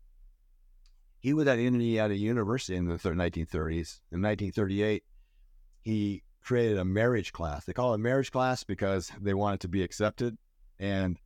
He 1.20 1.34
was 1.34 1.48
at 1.48 1.60
Indiana 1.60 2.14
University 2.14 2.76
in 2.76 2.86
the 2.86 2.96
1930s. 2.96 4.00
In 4.12 4.22
1938, 4.22 5.04
he 5.82 6.24
created 6.42 6.78
a 6.78 6.86
marriage 6.86 7.34
class. 7.34 7.66
They 7.66 7.74
call 7.74 7.92
it 7.92 7.96
a 7.96 8.00
marriage 8.00 8.32
class 8.32 8.64
because 8.64 9.12
they 9.20 9.34
wanted 9.34 9.62
to 9.62 9.68
be 9.68 9.84
accepted, 9.84 10.38
and 10.80 11.20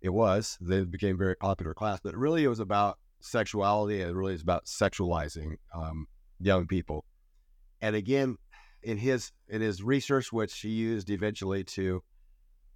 it 0.00 0.10
was. 0.10 0.58
They 0.60 0.84
became 0.84 1.14
a 1.14 1.18
very 1.18 1.36
popular 1.36 1.74
class, 1.74 2.00
but 2.02 2.14
really 2.14 2.44
it 2.44 2.48
was 2.48 2.60
about 2.60 2.98
sexuality. 3.20 4.00
It 4.00 4.14
really 4.14 4.34
is 4.34 4.42
about 4.42 4.66
sexualizing 4.66 5.56
um, 5.74 6.06
young 6.38 6.66
people. 6.66 7.04
And 7.80 7.96
again, 7.96 8.36
in 8.82 8.98
his 8.98 9.32
in 9.48 9.60
his 9.60 9.82
research, 9.82 10.32
which 10.32 10.58
he 10.60 10.68
used 10.68 11.10
eventually 11.10 11.64
to 11.64 12.02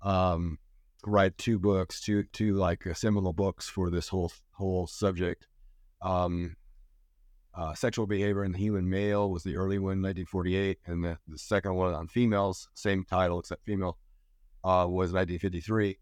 um, 0.03 0.59
write 1.05 1.37
two 1.39 1.59
books, 1.59 2.01
two 2.01 2.25
two 2.33 2.55
like 2.55 2.85
seminal 2.97 3.33
books 3.33 3.69
for 3.69 3.91
this 3.91 4.09
whole 4.09 4.33
whole 4.53 4.87
subject. 4.87 5.47
Um, 6.01 6.57
uh, 7.55 7.75
sexual 7.75 8.07
behavior 8.07 8.45
in 8.45 8.53
the 8.53 8.59
human 8.59 8.89
male 8.89 9.31
was 9.31 9.43
the 9.43 9.57
early 9.57 9.79
one, 9.79 10.01
1948, 10.01 10.79
and 10.87 11.05
the, 11.05 11.19
the 11.27 11.39
second 11.39 11.75
one 11.75 11.93
on 11.93 12.07
females, 12.07 12.69
same 12.75 13.05
title 13.05 13.41
except 13.41 13.65
female, 13.65 13.99
uh, 14.63 14.87
was 14.89 15.13
1953. 15.13 15.99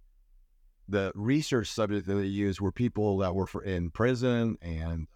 The 0.88 1.12
research 1.14 1.68
subject 1.68 2.06
that 2.06 2.14
they 2.14 2.26
used 2.26 2.60
were 2.60 2.72
people 2.72 3.18
that 3.18 3.34
were 3.34 3.46
for, 3.46 3.64
in 3.64 3.90
prison 3.90 4.58
and 4.60 5.06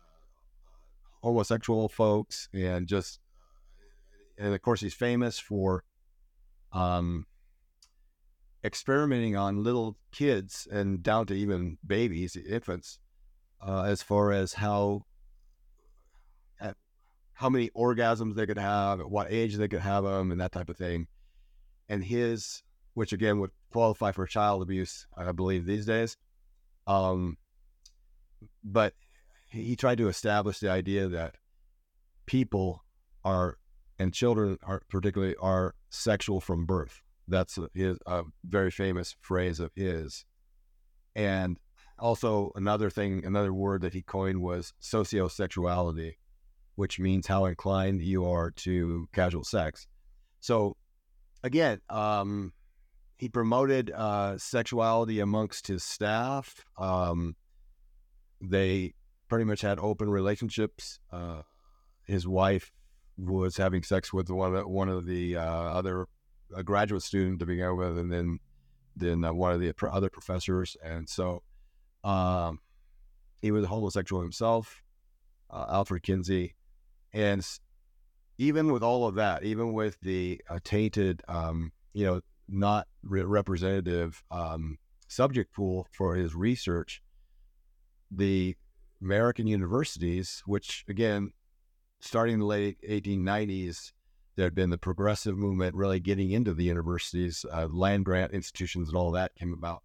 homosexual 1.22 1.90
folks, 1.90 2.48
and 2.54 2.86
just, 2.86 3.20
and 4.38 4.54
of 4.54 4.62
course, 4.62 4.80
he's 4.80 4.94
famous 4.94 5.38
for 5.38 5.84
um, 6.72 7.26
experimenting 8.64 9.36
on 9.36 9.62
little 9.62 9.96
kids 10.10 10.66
and 10.70 11.02
down 11.02 11.26
to 11.26 11.34
even 11.34 11.76
babies, 11.86 12.34
infants, 12.36 12.98
uh, 13.66 13.82
as 13.82 14.02
far 14.02 14.32
as 14.32 14.54
how 14.54 15.04
how 17.40 17.48
many 17.48 17.70
orgasms 17.70 18.34
they 18.34 18.44
could 18.44 18.58
have, 18.58 19.00
at 19.00 19.10
what 19.10 19.32
age 19.32 19.56
they 19.56 19.66
could 19.66 19.80
have 19.80 20.04
them, 20.04 20.30
and 20.30 20.38
that 20.42 20.52
type 20.52 20.68
of 20.68 20.76
thing. 20.76 21.06
And 21.88 22.04
his, 22.04 22.62
which 22.92 23.14
again 23.14 23.40
would 23.40 23.50
qualify 23.72 24.12
for 24.12 24.26
child 24.26 24.60
abuse, 24.60 25.06
I 25.16 25.32
believe 25.32 25.64
these 25.64 25.86
days. 25.86 26.18
Um, 26.86 27.38
but 28.62 28.92
he 29.50 29.74
tried 29.74 29.96
to 29.98 30.08
establish 30.08 30.58
the 30.58 30.70
idea 30.70 31.08
that 31.08 31.36
people 32.26 32.84
are 33.24 33.56
and 33.98 34.12
children 34.12 34.58
are 34.62 34.82
particularly 34.90 35.34
are 35.40 35.74
sexual 35.88 36.42
from 36.42 36.66
birth. 36.66 37.00
That's 37.26 37.58
his 37.72 37.96
a 38.04 38.24
very 38.44 38.70
famous 38.70 39.16
phrase 39.18 39.60
of 39.60 39.70
his. 39.74 40.26
And 41.14 41.58
also 42.00 42.52
another 42.56 42.90
thing, 42.90 43.24
another 43.24 43.52
word 43.52 43.82
that 43.82 43.92
he 43.92 44.02
coined 44.02 44.40
was 44.40 44.72
sociosexuality, 44.80 46.14
which 46.74 46.98
means 46.98 47.26
how 47.26 47.44
inclined 47.44 48.02
you 48.02 48.24
are 48.24 48.50
to 48.50 49.08
casual 49.12 49.44
sex. 49.44 49.86
So, 50.40 50.76
again, 51.42 51.80
um, 51.88 52.52
he 53.16 53.28
promoted 53.28 53.90
uh, 53.90 54.38
sexuality 54.38 55.20
amongst 55.20 55.66
his 55.66 55.84
staff. 55.84 56.64
Um, 56.78 57.36
they 58.40 58.94
pretty 59.28 59.44
much 59.44 59.60
had 59.60 59.78
open 59.78 60.10
relationships. 60.10 60.98
Uh, 61.12 61.42
his 62.06 62.26
wife 62.26 62.72
was 63.18 63.56
having 63.56 63.82
sex 63.82 64.12
with 64.12 64.30
one 64.30 64.54
of 64.54 64.62
the, 64.62 64.68
one 64.68 64.88
of 64.88 65.04
the 65.04 65.36
uh, 65.36 65.42
other 65.42 66.06
graduate 66.64 67.02
student 67.02 67.38
to 67.40 67.46
begin 67.46 67.76
with, 67.76 67.98
and 67.98 68.10
then 68.10 68.38
then 68.96 69.24
uh, 69.24 69.32
one 69.32 69.52
of 69.52 69.60
the 69.60 69.72
other 69.90 70.10
professors, 70.10 70.76
and 70.82 71.08
so 71.08 71.42
um, 72.04 72.60
he 73.42 73.50
was 73.50 73.64
a 73.64 73.68
homosexual 73.68 74.22
himself, 74.22 74.82
uh, 75.50 75.66
Alfred 75.68 76.02
Kinsey, 76.02 76.54
and 77.12 77.46
even 78.38 78.72
with 78.72 78.82
all 78.82 79.06
of 79.06 79.16
that, 79.16 79.44
even 79.44 79.72
with 79.72 79.98
the 80.00 80.40
uh, 80.48 80.58
tainted, 80.64 81.22
um, 81.28 81.72
you 81.92 82.06
know, 82.06 82.20
not 82.48 82.86
re- 83.02 83.22
representative 83.22 84.22
um, 84.30 84.78
subject 85.08 85.52
pool 85.52 85.86
for 85.92 86.14
his 86.14 86.34
research, 86.34 87.02
the 88.10 88.56
American 89.02 89.46
universities, 89.46 90.42
which 90.46 90.84
again, 90.88 91.32
starting 92.00 92.34
in 92.34 92.40
the 92.40 92.46
late 92.46 92.78
1890s, 92.88 93.92
there 94.36 94.46
had 94.46 94.54
been 94.54 94.70
the 94.70 94.78
progressive 94.78 95.36
movement 95.36 95.74
really 95.74 96.00
getting 96.00 96.30
into 96.30 96.54
the 96.54 96.64
universities, 96.64 97.44
uh, 97.52 97.66
land 97.70 98.04
grant 98.04 98.32
institutions, 98.32 98.88
and 98.88 98.96
all 98.96 99.10
that 99.10 99.34
came 99.34 99.52
about. 99.52 99.82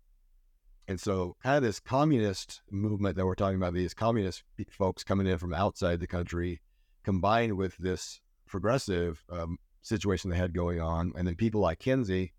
And 0.88 1.00
so, 1.00 1.36
kind 1.42 1.58
of 1.58 1.64
this 1.64 1.80
communist 1.80 2.62
movement 2.70 3.16
that 3.16 3.26
we're 3.26 3.36
talking 3.36 3.58
about, 3.58 3.74
these 3.74 3.94
communist 3.94 4.44
folks 4.70 5.04
coming 5.04 5.26
in 5.26 5.38
from 5.38 5.54
outside 5.54 6.00
the 6.00 6.08
country, 6.08 6.62
combined 7.04 7.58
with 7.58 7.76
this 7.78 8.22
progressive 8.46 9.24
um, 9.32 9.58
situation 9.82 10.30
they 10.30 10.38
had 10.38 10.54
going 10.54 10.80
on, 10.80 11.12
and 11.18 11.28
then 11.28 11.36
people 11.36 11.62
like 11.62 11.80
Kinsey, 11.80 12.34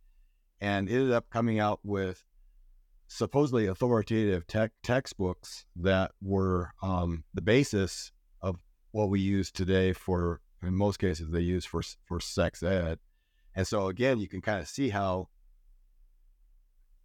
and 0.61 0.89
ended 0.89 1.13
up 1.13 1.29
coming 1.31 1.59
out 1.59 1.81
with 1.83 2.25
supposedly 3.09 3.67
authoritative 3.67 4.47
tech 4.47 4.73
textbooks 4.83 5.65
that 5.77 6.13
were 6.21 6.73
um, 6.83 7.25
the 7.35 7.43
basis 7.43 8.13
of 8.43 8.57
what 8.93 9.09
we 9.09 9.21
use 9.21 9.51
today 9.51 9.93
for, 9.93 10.41
in 10.63 10.75
most 10.75 10.99
cases, 10.99 11.31
they 11.31 11.41
use 11.41 11.65
for 11.65 11.83
for 12.05 12.21
sex 12.21 12.63
ed. 12.63 12.99
And 13.55 13.67
so 13.67 13.89
again, 13.89 14.19
you 14.19 14.29
can 14.29 14.41
kind 14.41 14.61
of 14.61 14.69
see 14.69 14.91
how 14.91 15.29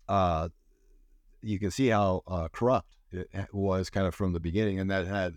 uh, 0.08 0.50
you 1.42 1.60
can 1.60 1.72
see 1.72 1.88
how 1.88 2.22
uh, 2.28 2.48
corrupt 2.52 2.96
it 3.12 3.28
was 3.52 3.90
kind 3.90 4.08
of 4.08 4.16
from 4.16 4.34
the 4.34 4.40
beginning, 4.40 4.80
and 4.80 4.90
that 4.90 5.08
had 5.08 5.36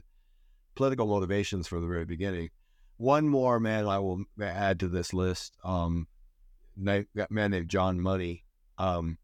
political 0.74 1.06
motivations 1.06 1.66
from 1.66 1.80
the 1.80 1.88
very 1.88 2.04
beginning. 2.04 2.50
One 2.96 3.28
more 3.28 3.58
man 3.58 3.86
I 3.88 3.98
will 3.98 4.24
add 4.40 4.80
to 4.80 4.88
this 4.88 5.12
list, 5.12 5.56
um, 5.64 6.06
man 6.76 7.06
named 7.30 7.68
John 7.68 8.00
Money. 8.00 8.44
Um, 8.78 9.18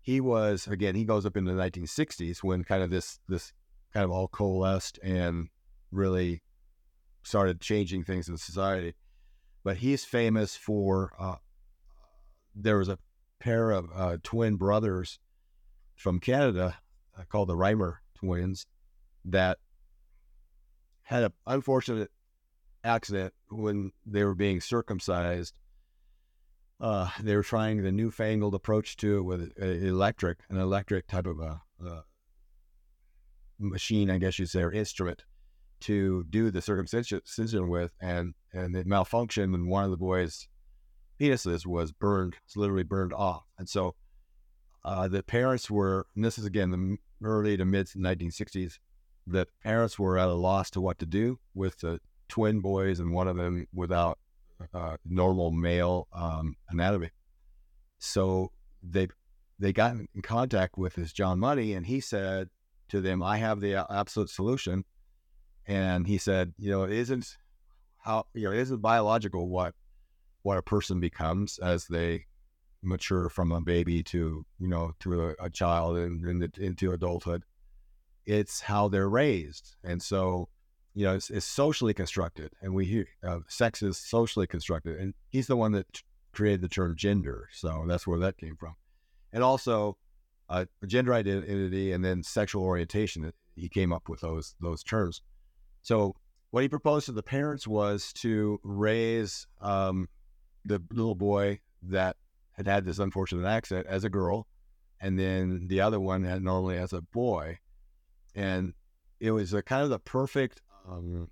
he 0.00 0.20
was 0.20 0.66
again, 0.66 0.94
he 0.94 1.04
goes 1.04 1.24
up 1.24 1.36
into 1.36 1.52
the 1.52 1.62
1960s 1.62 2.42
when 2.42 2.64
kind 2.64 2.82
of 2.82 2.90
this 2.90 3.20
this 3.28 3.52
kind 3.92 4.04
of 4.04 4.10
all 4.10 4.28
coalesced 4.28 4.98
and 5.02 5.48
really 5.90 6.42
started 7.22 7.60
changing 7.60 8.04
things 8.04 8.28
in 8.28 8.36
society. 8.36 8.94
But 9.62 9.78
he's 9.78 10.04
famous 10.04 10.56
for 10.56 11.12
uh, 11.18 11.36
there 12.54 12.78
was 12.78 12.88
a 12.88 12.98
pair 13.38 13.70
of 13.70 13.88
uh, 13.94 14.16
twin 14.22 14.56
brothers 14.56 15.18
from 15.96 16.20
Canada 16.20 16.76
uh, 17.18 17.22
called 17.28 17.48
the 17.48 17.56
Reimer 17.56 17.96
twins 18.14 18.66
that 19.24 19.58
had 21.02 21.24
an 21.24 21.32
unfortunate 21.46 22.10
accident 22.82 23.32
when 23.50 23.92
they 24.06 24.24
were 24.24 24.34
being 24.34 24.60
circumcised. 24.60 25.58
Uh, 26.80 27.08
they 27.20 27.36
were 27.36 27.42
trying 27.42 27.82
the 27.82 27.92
newfangled 27.92 28.54
approach 28.54 28.96
to 28.96 29.18
it 29.18 29.22
with 29.22 29.52
electric, 29.58 30.38
an 30.50 30.58
electric 30.58 31.06
type 31.06 31.26
of 31.26 31.38
a, 31.38 31.60
a 31.84 32.04
machine, 33.58 34.10
I 34.10 34.18
guess 34.18 34.38
you'd 34.38 34.50
say, 34.50 34.62
or 34.62 34.72
instrument 34.72 35.24
to 35.80 36.24
do 36.30 36.50
the 36.50 36.62
circumcision 36.62 37.68
with, 37.68 37.92
and 38.00 38.34
and 38.52 38.74
it 38.74 38.86
malfunctioned, 38.86 39.54
and 39.54 39.68
one 39.68 39.84
of 39.84 39.90
the 39.90 39.96
boys' 39.96 40.48
penises 41.20 41.66
was 41.66 41.92
burned, 41.92 42.36
literally 42.56 42.84
burned 42.84 43.12
off, 43.12 43.44
and 43.58 43.68
so 43.68 43.94
uh, 44.84 45.08
the 45.08 45.22
parents 45.22 45.70
were, 45.70 46.06
and 46.14 46.24
this 46.24 46.38
is 46.38 46.44
again 46.44 46.70
the 46.70 46.96
early 47.22 47.56
to 47.56 47.64
mid 47.64 47.86
1960s, 47.86 48.78
the 49.26 49.46
parents 49.62 49.98
were 49.98 50.18
at 50.18 50.28
a 50.28 50.34
loss 50.34 50.70
to 50.70 50.80
what 50.80 50.98
to 50.98 51.06
do 51.06 51.38
with 51.54 51.78
the 51.80 52.00
twin 52.28 52.60
boys 52.60 53.00
and 53.00 53.12
one 53.12 53.28
of 53.28 53.36
them 53.36 53.66
without 53.72 54.18
uh, 54.72 54.96
normal 55.04 55.50
male 55.50 56.08
um, 56.12 56.56
anatomy. 56.68 57.10
So 57.98 58.52
they 58.82 59.08
they 59.58 59.72
got 59.72 59.92
in 59.92 60.22
contact 60.22 60.76
with 60.76 60.94
this 60.94 61.12
John 61.12 61.38
Money, 61.38 61.72
and 61.74 61.86
he 61.86 62.00
said 62.00 62.48
to 62.88 63.00
them, 63.00 63.22
"I 63.22 63.38
have 63.38 63.60
the 63.60 63.86
absolute 63.90 64.30
solution." 64.30 64.84
And 65.66 66.06
he 66.06 66.18
said, 66.18 66.52
"You 66.58 66.70
know, 66.70 66.82
it 66.84 66.92
isn't 66.92 67.36
how 67.98 68.26
you 68.34 68.44
know 68.44 68.52
it 68.52 68.58
isn't 68.58 68.82
biological 68.82 69.48
what 69.48 69.74
what 70.42 70.58
a 70.58 70.62
person 70.62 71.00
becomes 71.00 71.58
as 71.58 71.86
they 71.86 72.26
mature 72.84 73.28
from 73.28 73.52
a 73.52 73.60
baby 73.60 74.02
to 74.02 74.44
you 74.58 74.68
know 74.68 74.92
to 75.00 75.28
a, 75.28 75.34
a 75.40 75.50
child 75.50 75.96
and, 75.96 76.24
and 76.24 76.58
into 76.58 76.92
adulthood 76.92 77.42
it's 78.26 78.60
how 78.60 78.88
they're 78.88 79.08
raised. 79.08 79.76
And 79.84 80.02
so 80.02 80.48
you 80.94 81.04
know 81.04 81.14
it's, 81.14 81.30
it's 81.30 81.46
socially 81.46 81.94
constructed 81.94 82.52
and 82.62 82.74
we 82.74 82.84
hear 82.84 83.06
uh, 83.26 83.40
sex 83.48 83.82
is 83.82 83.98
socially 83.98 84.46
constructed 84.46 84.98
and 84.98 85.14
he's 85.28 85.48
the 85.48 85.56
one 85.56 85.72
that 85.72 85.92
t- 85.92 86.02
created 86.32 86.60
the 86.60 86.68
term 86.68 86.94
gender 86.96 87.48
so 87.52 87.84
that's 87.88 88.06
where 88.06 88.20
that 88.20 88.38
came 88.38 88.56
from. 88.56 88.74
And 89.32 89.42
also 89.42 89.96
uh, 90.48 90.66
gender 90.86 91.14
identity 91.14 91.92
and 91.92 92.04
then 92.04 92.22
sexual 92.22 92.62
orientation 92.62 93.32
he 93.56 93.68
came 93.68 93.92
up 93.92 94.08
with 94.08 94.20
those 94.20 94.54
those 94.60 94.82
terms. 94.82 95.22
So 95.82 96.14
what 96.50 96.62
he 96.62 96.68
proposed 96.68 97.06
to 97.06 97.12
the 97.12 97.22
parents 97.22 97.66
was 97.66 98.12
to 98.14 98.60
raise 98.62 99.46
um, 99.60 100.08
the 100.64 100.80
little 100.92 101.16
boy 101.16 101.58
that 101.82 102.16
had 102.54 102.66
had 102.66 102.84
this 102.84 102.98
unfortunate 102.98 103.46
accident 103.46 103.86
as 103.86 104.04
a 104.04 104.10
girl, 104.10 104.46
and 105.00 105.18
then 105.18 105.66
the 105.68 105.80
other 105.80 106.00
one 106.00 106.24
had 106.24 106.42
normally 106.42 106.76
as 106.76 106.92
a 106.92 107.02
boy, 107.02 107.58
and 108.34 108.74
it 109.20 109.30
was 109.30 109.52
a 109.52 109.62
kind 109.62 109.82
of 109.82 109.90
the 109.90 109.98
perfect 109.98 110.60
um, 110.88 111.28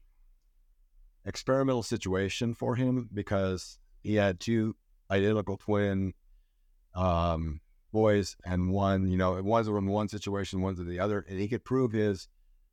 experimental 1.24 1.82
situation 1.82 2.54
for 2.54 2.74
him 2.74 3.08
because 3.12 3.78
he 4.02 4.14
had 4.14 4.40
two 4.40 4.74
identical 5.10 5.56
twin 5.56 6.12
um, 6.94 7.60
boys, 7.92 8.36
and 8.44 8.70
one, 8.70 9.08
you 9.08 9.16
know, 9.16 9.40
one's 9.42 9.68
in 9.68 9.86
one 9.86 10.08
situation, 10.08 10.62
one's 10.62 10.80
in 10.80 10.88
the 10.88 10.98
other, 10.98 11.24
and 11.28 11.38
he 11.38 11.48
could 11.48 11.64
prove 11.64 11.92
his 11.92 12.28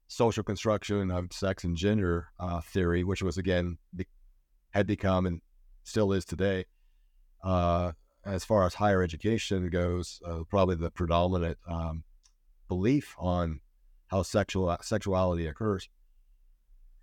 social 0.08 0.44
construction 0.44 1.12
of 1.12 1.32
sex 1.32 1.64
and 1.64 1.78
gender 1.78 2.30
uh, 2.40 2.62
theory, 2.62 3.04
which 3.04 3.22
was 3.22 3.38
again 3.38 3.78
be- 3.96 4.08
had 4.72 4.88
become 4.88 5.26
and 5.26 5.42
still 5.84 6.12
is 6.12 6.26
today, 6.26 6.66
uh, 7.44 7.92
as 8.26 8.44
far 8.44 8.66
as 8.66 8.74
higher 8.74 9.02
education 9.02 9.70
goes, 9.70 10.22
uh, 10.26 10.44
probably 10.50 10.76
the 10.76 10.92
predominant 10.92 11.58
um, 11.68 12.04
belief 12.68 13.16
on 13.18 13.60
how 14.08 14.24
sexual 14.24 14.76
sexuality 14.82 15.48
occurs. 15.48 15.90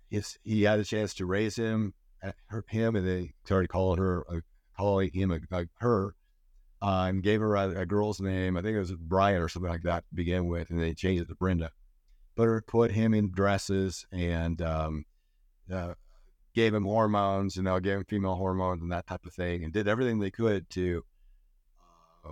He's, 0.09 0.37
he 0.43 0.63
had 0.63 0.79
a 0.79 0.83
chance 0.83 1.13
to 1.15 1.25
raise 1.25 1.55
him, 1.55 1.93
uh, 2.23 2.31
her, 2.47 2.63
him, 2.69 2.95
and 2.95 3.07
they 3.07 3.33
started 3.45 3.69
calling 3.69 3.99
her, 3.99 4.25
uh, 4.29 4.39
calling 4.77 5.11
him 5.11 5.31
a, 5.31 5.39
a 5.51 5.65
her, 5.79 6.15
uh, 6.81 7.05
and 7.09 7.23
gave 7.23 7.41
her 7.41 7.55
a, 7.55 7.81
a, 7.81 7.85
girl's 7.85 8.21
name. 8.21 8.55
I 8.55 8.61
think 8.61 8.75
it 8.75 8.79
was 8.79 8.93
Brian 8.93 9.41
or 9.41 9.49
something 9.49 9.71
like 9.71 9.83
that 9.83 10.07
to 10.09 10.15
begin 10.15 10.47
with, 10.47 10.69
and 10.69 10.79
they 10.79 10.93
changed 10.93 11.23
it 11.23 11.27
to 11.27 11.35
Brenda. 11.35 11.71
Put 12.35 12.45
her, 12.45 12.63
put 12.67 12.91
him 12.91 13.13
in 13.13 13.31
dresses, 13.31 14.05
and 14.11 14.61
um, 14.61 15.05
uh, 15.73 15.95
gave 16.57 16.73
him 16.73 16.85
hormones, 16.85 17.55
you 17.55 17.61
know, 17.61 17.79
gave 17.79 17.97
him 17.97 18.03
female 18.05 18.33
hormones 18.33 18.81
and 18.81 18.91
that 18.91 19.05
type 19.05 19.23
of 19.27 19.31
thing, 19.31 19.63
and 19.63 19.71
did 19.71 19.87
everything 19.87 20.17
they 20.17 20.31
could 20.31 20.67
to 20.71 21.05
uh, 22.25 22.31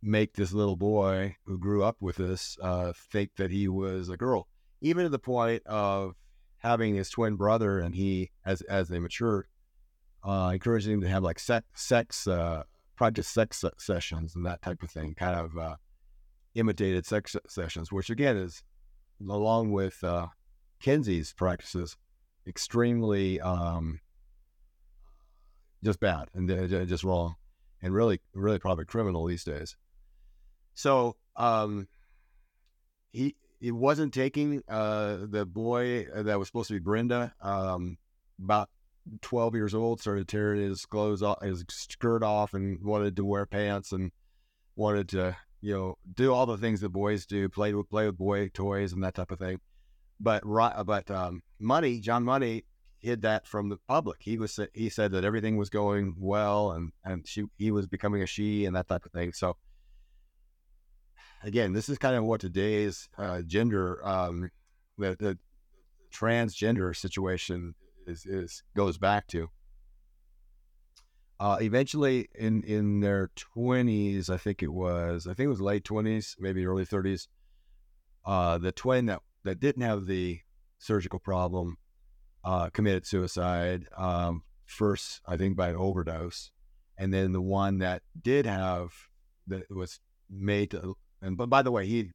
make 0.00 0.32
this 0.32 0.54
little 0.54 0.74
boy 0.74 1.36
who 1.44 1.58
grew 1.58 1.82
up 1.82 1.98
with 2.00 2.18
us 2.18 2.56
uh, 2.62 2.94
think 3.12 3.28
that 3.36 3.50
he 3.50 3.68
was 3.68 4.08
a 4.08 4.16
girl, 4.16 4.48
even 4.80 5.04
to 5.04 5.10
the 5.10 5.18
point 5.18 5.62
of 5.66 6.14
having 6.60 6.94
his 6.94 7.10
twin 7.10 7.36
brother 7.36 7.78
and 7.78 7.94
he, 7.94 8.30
as 8.46 8.62
as 8.62 8.88
they 8.88 8.98
matured, 8.98 9.48
uh, 10.24 10.50
encouraging 10.54 10.94
him 10.94 11.02
to 11.02 11.08
have 11.08 11.22
like 11.22 11.38
sex, 11.38 11.66
sex 11.74 12.26
uh, 12.26 12.62
practice 12.96 13.28
sex 13.28 13.62
sessions 13.76 14.34
and 14.34 14.46
that 14.46 14.62
type 14.62 14.82
of 14.82 14.90
thing, 14.90 15.14
kind 15.14 15.38
of 15.38 15.58
uh, 15.58 15.76
imitated 16.54 17.04
sex 17.04 17.36
sessions, 17.46 17.92
which 17.92 18.08
again 18.08 18.38
is 18.38 18.64
along 19.28 19.72
with 19.72 20.02
Kinsey's 20.80 21.34
practices 21.34 21.98
extremely 22.46 23.40
um, 23.40 24.00
just 25.84 26.00
bad 26.00 26.28
and 26.34 26.48
just 26.88 27.04
wrong 27.04 27.36
and 27.82 27.92
really, 27.92 28.20
really 28.34 28.58
probably 28.58 28.84
criminal 28.84 29.26
these 29.26 29.44
days. 29.44 29.76
So 30.74 31.16
um, 31.36 31.88
he 33.12 33.36
he 33.60 33.70
wasn't 33.70 34.14
taking 34.14 34.62
uh, 34.68 35.18
the 35.28 35.44
boy 35.44 36.06
that 36.14 36.38
was 36.38 36.48
supposed 36.48 36.68
to 36.68 36.74
be 36.74 36.80
Brenda. 36.80 37.34
Um, 37.40 37.98
about 38.42 38.70
twelve 39.20 39.54
years 39.54 39.74
old, 39.74 40.00
started 40.00 40.28
tearing 40.28 40.60
his 40.62 40.86
clothes 40.86 41.22
off, 41.22 41.42
his 41.42 41.64
skirt 41.68 42.22
off, 42.22 42.54
and 42.54 42.82
wanted 42.82 43.16
to 43.16 43.24
wear 43.24 43.46
pants 43.46 43.92
and 43.92 44.12
wanted 44.76 45.08
to 45.10 45.36
you 45.60 45.74
know 45.74 45.98
do 46.14 46.32
all 46.32 46.46
the 46.46 46.56
things 46.56 46.80
that 46.80 46.90
boys 46.90 47.26
do, 47.26 47.48
play 47.48 47.74
with 47.74 47.90
play 47.90 48.06
with 48.06 48.16
boy 48.16 48.48
toys 48.48 48.92
and 48.92 49.02
that 49.04 49.14
type 49.14 49.30
of 49.30 49.38
thing. 49.38 49.60
But 50.22 50.44
but 50.44 51.10
um, 51.10 51.42
Money, 51.58 52.00
John 52.00 52.22
Money, 52.22 52.64
hid 53.00 53.22
that 53.22 53.46
from 53.46 53.68
the 53.68 53.78
public. 53.88 54.18
He 54.20 54.38
was 54.38 54.58
he 54.72 54.88
said 54.88 55.12
that 55.12 55.24
everything 55.24 55.56
was 55.56 55.68
going 55.68 56.14
well 56.18 56.70
and 56.72 56.92
and 57.04 57.26
she 57.26 57.44
he 57.58 57.70
was 57.70 57.86
becoming 57.86 58.22
a 58.22 58.26
she 58.26 58.64
and 58.64 58.76
that 58.76 58.88
type 58.88 59.04
of 59.04 59.12
thing. 59.12 59.32
So 59.32 59.56
again, 61.42 61.72
this 61.72 61.88
is 61.88 61.98
kind 61.98 62.14
of 62.14 62.24
what 62.24 62.40
today's 62.40 63.08
uh, 63.18 63.42
gender 63.42 64.06
um, 64.06 64.50
the, 64.96 65.16
the 65.18 65.38
transgender 66.14 66.94
situation 66.96 67.74
is, 68.06 68.24
is 68.24 68.62
goes 68.76 68.98
back 68.98 69.26
to. 69.28 69.48
Uh, 71.40 71.58
eventually, 71.60 72.28
in 72.36 72.62
in 72.62 73.00
their 73.00 73.30
twenties, 73.34 74.30
I 74.30 74.36
think 74.36 74.62
it 74.62 74.72
was, 74.72 75.26
I 75.26 75.34
think 75.34 75.46
it 75.46 75.50
was 75.50 75.60
late 75.60 75.82
twenties, 75.82 76.36
maybe 76.38 76.64
early 76.64 76.84
thirties. 76.84 77.26
Uh, 78.24 78.58
the 78.58 78.70
twin 78.70 79.06
that 79.06 79.20
that 79.44 79.60
didn't 79.60 79.82
have 79.82 80.06
the 80.06 80.40
surgical 80.78 81.18
problem 81.18 81.76
uh, 82.44 82.70
committed 82.70 83.06
suicide. 83.06 83.86
Um, 83.96 84.42
first, 84.66 85.20
I 85.26 85.36
think 85.36 85.56
by 85.56 85.70
an 85.70 85.76
overdose, 85.76 86.50
and 86.98 87.12
then 87.12 87.32
the 87.32 87.42
one 87.42 87.78
that 87.78 88.02
did 88.20 88.46
have 88.46 88.92
that 89.46 89.70
was 89.70 90.00
made 90.30 90.70
to. 90.72 90.96
And 91.20 91.36
but 91.36 91.48
by 91.48 91.62
the 91.62 91.70
way, 91.70 91.86
he 91.86 92.10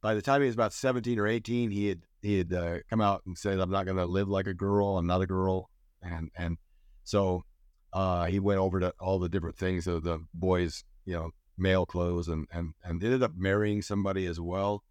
by 0.00 0.14
the 0.14 0.22
time 0.22 0.40
he 0.40 0.46
was 0.46 0.54
about 0.54 0.72
seventeen 0.72 1.18
or 1.18 1.26
eighteen, 1.26 1.70
he 1.70 1.88
had 1.88 2.02
he 2.22 2.38
had 2.38 2.52
uh, 2.52 2.78
come 2.88 3.00
out 3.00 3.22
and 3.26 3.36
said, 3.36 3.58
"I'm 3.58 3.70
not 3.70 3.84
going 3.84 3.96
to 3.98 4.06
live 4.06 4.28
like 4.28 4.46
a 4.46 4.54
girl. 4.54 4.98
I'm 4.98 5.06
not 5.06 5.22
a 5.22 5.26
girl," 5.26 5.70
and 6.02 6.30
and 6.36 6.58
so 7.04 7.44
uh, 7.92 8.26
he 8.26 8.40
went 8.40 8.60
over 8.60 8.80
to 8.80 8.94
all 9.00 9.18
the 9.18 9.28
different 9.28 9.56
things 9.56 9.86
of 9.86 10.02
the 10.02 10.20
boys, 10.34 10.84
you 11.04 11.14
know, 11.14 11.30
male 11.58 11.86
clothes, 11.86 12.28
and 12.28 12.46
and 12.52 12.74
and 12.82 13.02
ended 13.02 13.22
up 13.22 13.32
marrying 13.36 13.82
somebody 13.82 14.26
as 14.26 14.40
well. 14.40 14.82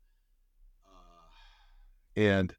And 2.15 2.53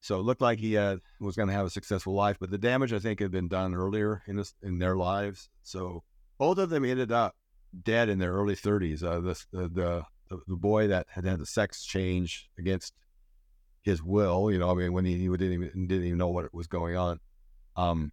so 0.00 0.18
it 0.18 0.22
looked 0.22 0.40
like 0.40 0.58
he 0.58 0.74
had, 0.74 1.00
was 1.20 1.36
going 1.36 1.48
to 1.48 1.54
have 1.54 1.66
a 1.66 1.70
successful 1.70 2.14
life, 2.14 2.38
but 2.40 2.50
the 2.50 2.58
damage 2.58 2.92
I 2.92 2.98
think 2.98 3.20
had 3.20 3.30
been 3.30 3.48
done 3.48 3.74
earlier 3.74 4.22
in 4.26 4.36
this, 4.36 4.54
in 4.62 4.78
their 4.78 4.96
lives. 4.96 5.48
So 5.62 6.02
both 6.38 6.58
of 6.58 6.70
them 6.70 6.84
ended 6.84 7.12
up 7.12 7.36
dead 7.82 8.08
in 8.08 8.18
their 8.18 8.32
early 8.32 8.56
30s. 8.56 9.02
Uh, 9.02 9.20
the, 9.20 9.68
the, 9.68 10.04
the 10.30 10.56
boy 10.56 10.88
that 10.88 11.06
had 11.10 11.24
had 11.24 11.38
the 11.38 11.46
sex 11.46 11.84
change 11.84 12.48
against 12.58 12.94
his 13.82 14.02
will, 14.02 14.50
you 14.50 14.58
know, 14.58 14.70
I 14.70 14.74
mean, 14.74 14.92
when 14.92 15.04
he, 15.04 15.16
he 15.16 15.28
didn't 15.28 15.52
even 15.52 15.86
didn't 15.86 16.04
even 16.04 16.18
know 16.18 16.28
what 16.28 16.52
was 16.52 16.66
going 16.66 16.96
on. 16.96 17.20
Um, 17.76 18.12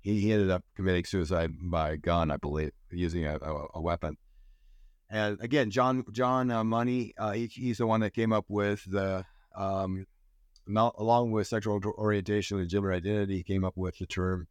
he, 0.00 0.20
he 0.20 0.32
ended 0.32 0.50
up 0.50 0.64
committing 0.74 1.04
suicide 1.04 1.52
by 1.60 1.96
gun, 1.96 2.30
I 2.30 2.36
believe, 2.36 2.72
using 2.90 3.24
a, 3.24 3.36
a, 3.36 3.66
a 3.74 3.80
weapon. 3.80 4.16
And 5.08 5.38
again, 5.40 5.70
John 5.70 6.04
John 6.12 6.50
uh, 6.50 6.64
Money, 6.64 7.14
uh, 7.16 7.32
he, 7.32 7.46
he's 7.46 7.78
the 7.78 7.86
one 7.86 8.00
that 8.00 8.14
came 8.14 8.32
up 8.32 8.46
with 8.48 8.82
the 8.90 9.24
um, 9.56 10.06
not, 10.66 10.94
along 10.98 11.32
with 11.32 11.46
sexual 11.46 11.80
orientation 11.98 12.58
and 12.58 12.68
gender 12.68 12.92
identity, 12.92 13.42
came 13.42 13.64
up 13.64 13.76
with 13.76 13.98
the 13.98 14.06
term 14.06 14.46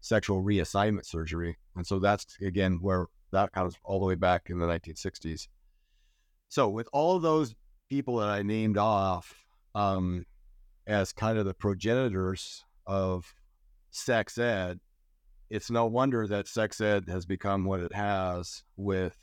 sexual 0.00 0.42
reassignment 0.42 1.06
surgery. 1.06 1.58
And 1.76 1.86
so 1.86 1.98
that's, 1.98 2.36
again, 2.40 2.78
where 2.80 3.06
that 3.32 3.52
comes 3.52 3.76
all 3.84 4.00
the 4.00 4.06
way 4.06 4.14
back 4.14 4.50
in 4.50 4.58
the 4.58 4.66
1960s. 4.66 5.48
So, 6.48 6.68
with 6.68 6.88
all 6.92 7.18
those 7.18 7.54
people 7.88 8.16
that 8.16 8.28
I 8.28 8.42
named 8.42 8.76
off 8.76 9.34
um, 9.74 10.26
as 10.86 11.12
kind 11.12 11.38
of 11.38 11.46
the 11.46 11.54
progenitors 11.54 12.64
of 12.86 13.34
sex 13.90 14.36
ed, 14.36 14.80
it's 15.48 15.70
no 15.70 15.86
wonder 15.86 16.26
that 16.26 16.48
sex 16.48 16.80
ed 16.80 17.04
has 17.08 17.24
become 17.24 17.64
what 17.64 17.80
it 17.80 17.94
has 17.94 18.64
with 18.76 19.16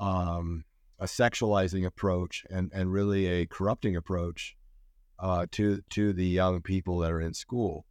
um, 0.00 0.64
a 0.98 1.06
sexualizing 1.06 1.86
approach 1.86 2.44
and, 2.50 2.70
and 2.74 2.92
really 2.92 3.26
a 3.26 3.46
corrupting 3.46 3.96
approach 3.96 4.56
uh, 5.18 5.46
to 5.50 5.82
to 5.90 6.12
the 6.12 6.26
young 6.26 6.60
people 6.62 6.98
that 6.98 7.10
are 7.10 7.20
in 7.20 7.34
school. 7.34 7.84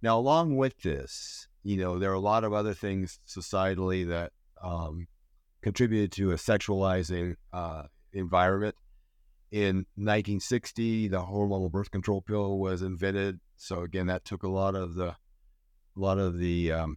Now, 0.00 0.18
along 0.18 0.56
with 0.56 0.80
this, 0.82 1.46
you 1.62 1.76
know, 1.76 1.98
there 1.98 2.10
are 2.10 2.14
a 2.14 2.20
lot 2.20 2.44
of 2.44 2.52
other 2.52 2.74
things 2.74 3.20
societally 3.26 4.08
that 4.08 4.32
um, 4.62 5.06
contributed 5.62 6.10
to 6.12 6.32
a 6.32 6.34
sexualizing 6.34 7.36
uh, 7.52 7.84
environment. 8.12 8.74
In 9.52 9.86
1960, 9.96 11.08
the 11.08 11.18
hormonal 11.18 11.70
birth 11.70 11.90
control 11.90 12.22
pill 12.22 12.58
was 12.58 12.82
invented. 12.82 13.38
So 13.56 13.82
again, 13.82 14.06
that 14.06 14.24
took 14.24 14.42
a 14.42 14.48
lot 14.48 14.74
of 14.74 14.94
the 14.94 15.14
a 15.94 16.00
lot 16.00 16.18
of 16.18 16.38
the 16.38 16.72
um, 16.72 16.96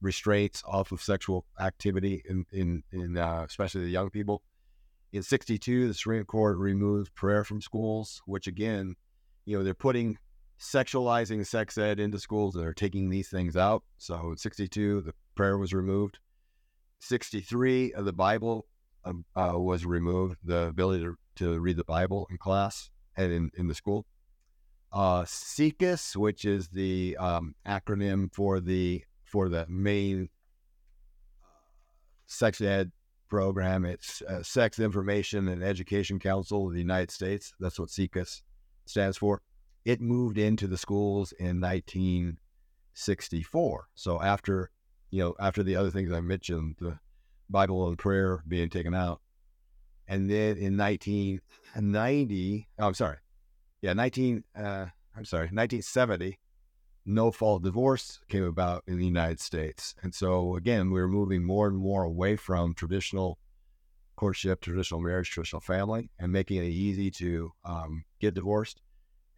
restraints 0.00 0.62
off 0.66 0.92
of 0.92 1.02
sexual 1.02 1.46
activity 1.58 2.22
in 2.28 2.44
in, 2.52 2.82
in 2.92 3.16
uh, 3.16 3.44
especially 3.48 3.82
the 3.82 3.90
young 3.90 4.10
people. 4.10 4.42
In 5.12 5.22
62, 5.22 5.88
the 5.88 5.94
Supreme 5.94 6.24
Court 6.24 6.56
removed 6.56 7.14
prayer 7.14 7.42
from 7.42 7.60
schools, 7.60 8.22
which 8.26 8.46
again, 8.46 8.94
you 9.44 9.58
know, 9.58 9.64
they're 9.64 9.74
putting 9.74 10.18
sexualizing 10.60 11.44
sex 11.44 11.76
ed 11.78 11.98
into 11.98 12.18
schools 12.18 12.54
and 12.54 12.62
they're 12.62 12.74
taking 12.74 13.08
these 13.10 13.28
things 13.28 13.56
out. 13.56 13.82
So 13.98 14.30
in 14.30 14.36
62, 14.36 15.00
the 15.02 15.14
prayer 15.34 15.58
was 15.58 15.72
removed. 15.72 16.18
63, 17.00 17.94
the 17.98 18.12
Bible 18.12 18.66
um, 19.04 19.24
uh, 19.34 19.54
was 19.54 19.84
removed, 19.84 20.36
the 20.44 20.66
ability 20.68 21.04
to, 21.04 21.16
to 21.36 21.58
read 21.58 21.76
the 21.76 21.84
Bible 21.84 22.28
in 22.30 22.36
class 22.36 22.90
and 23.16 23.32
in, 23.32 23.50
in 23.56 23.66
the 23.66 23.74
school. 23.74 24.06
Uh, 24.92 25.24
SIECUS, 25.24 26.16
which 26.16 26.44
is 26.44 26.68
the 26.68 27.16
um, 27.18 27.54
acronym 27.66 28.32
for 28.34 28.60
the 28.60 29.04
for 29.24 29.48
the 29.48 29.64
main 29.68 30.28
uh, 31.42 31.46
sex 32.26 32.60
ed 32.60 32.90
program. 33.30 33.86
It's 33.86 34.20
uh, 34.22 34.42
Sex 34.42 34.78
Information 34.78 35.48
and 35.48 35.62
Education 35.62 36.18
Council 36.18 36.66
of 36.66 36.74
the 36.74 36.80
United 36.80 37.10
States. 37.10 37.54
That's 37.58 37.78
what 37.78 37.88
SIECUS 37.88 38.42
stands 38.84 39.16
for. 39.16 39.40
It 39.86 40.02
moved 40.02 40.36
into 40.36 40.66
the 40.66 40.76
schools 40.76 41.32
in 41.32 41.58
1964. 41.60 43.88
So 43.94 44.20
after, 44.20 44.70
you 45.10 45.22
know, 45.22 45.34
after 45.40 45.62
the 45.62 45.76
other 45.76 45.90
things 45.90 46.12
I 46.12 46.20
mentioned, 46.20 46.74
the 46.78 46.98
Bible 47.48 47.88
and 47.88 47.96
prayer 47.96 48.44
being 48.46 48.68
taken 48.68 48.94
out, 48.94 49.22
and 50.06 50.28
then 50.28 50.58
in 50.58 50.76
1990, 50.76 52.68
oh, 52.78 52.86
I'm 52.86 52.94
sorry, 52.94 53.16
yeah, 53.80 53.94
19, 53.94 54.44
uh, 54.56 54.86
I'm 55.16 55.24
sorry, 55.24 55.44
1970, 55.44 56.38
no 57.04 57.30
fault 57.30 57.62
divorce 57.62 58.20
came 58.28 58.44
about 58.44 58.84
in 58.86 58.98
the 58.98 59.06
United 59.06 59.40
States. 59.40 59.94
And 60.02 60.14
so, 60.14 60.56
again, 60.56 60.90
we 60.90 61.00
were 61.00 61.08
moving 61.08 61.44
more 61.44 61.66
and 61.66 61.76
more 61.76 62.04
away 62.04 62.36
from 62.36 62.74
traditional 62.74 63.38
courtship, 64.16 64.60
traditional 64.60 65.00
marriage, 65.00 65.30
traditional 65.30 65.60
family, 65.60 66.10
and 66.18 66.30
making 66.30 66.58
it 66.58 66.68
easy 66.68 67.10
to 67.10 67.52
um, 67.64 68.04
get 68.20 68.34
divorced. 68.34 68.82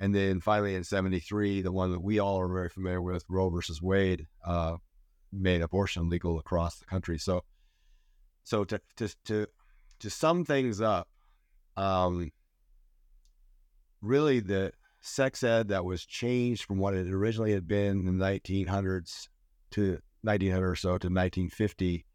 And 0.01 0.12
then 0.12 0.40
finally 0.40 0.75
in 0.75 0.83
73, 0.83 1.62
the 1.62 1.70
one 1.70 1.92
that 1.92 2.03
we 2.03 2.18
all 2.18 2.40
are 2.40 2.53
very 2.53 2.68
familiar 2.68 3.01
with, 3.01 3.25
Roe 3.29 3.48
versus 3.48 3.81
Wade, 3.81 4.27
uh, 4.44 4.79
made 5.33 5.62
abortion 5.62 6.09
legal 6.09 6.38
across 6.40 6.79
the 6.79 6.85
country. 6.85 7.18
So, 7.18 7.44
so 8.42 8.64
to, 8.64 8.81
to, 8.96 9.14
to, 9.27 9.46
to 10.01 10.11
sum 10.11 10.44
things 10.44 10.81
up, 10.81 11.09
um, 11.77 12.33
really 14.01 14.40
the 14.40 14.72
sex 15.02 15.42
ed 15.42 15.68
that 15.68 15.84
was 15.84 16.06
changed 16.06 16.64
from 16.64 16.78
what 16.78 16.94
it 16.94 17.12
originally 17.12 17.52
had 17.52 17.66
been 17.66 18.06
in 18.06 18.18
the 18.18 18.24
1900s 18.24 19.28
to 19.72 19.98
1900 20.22 20.70
or 20.70 20.76
so 20.76 20.90
to 20.90 21.08
1950 21.08 22.06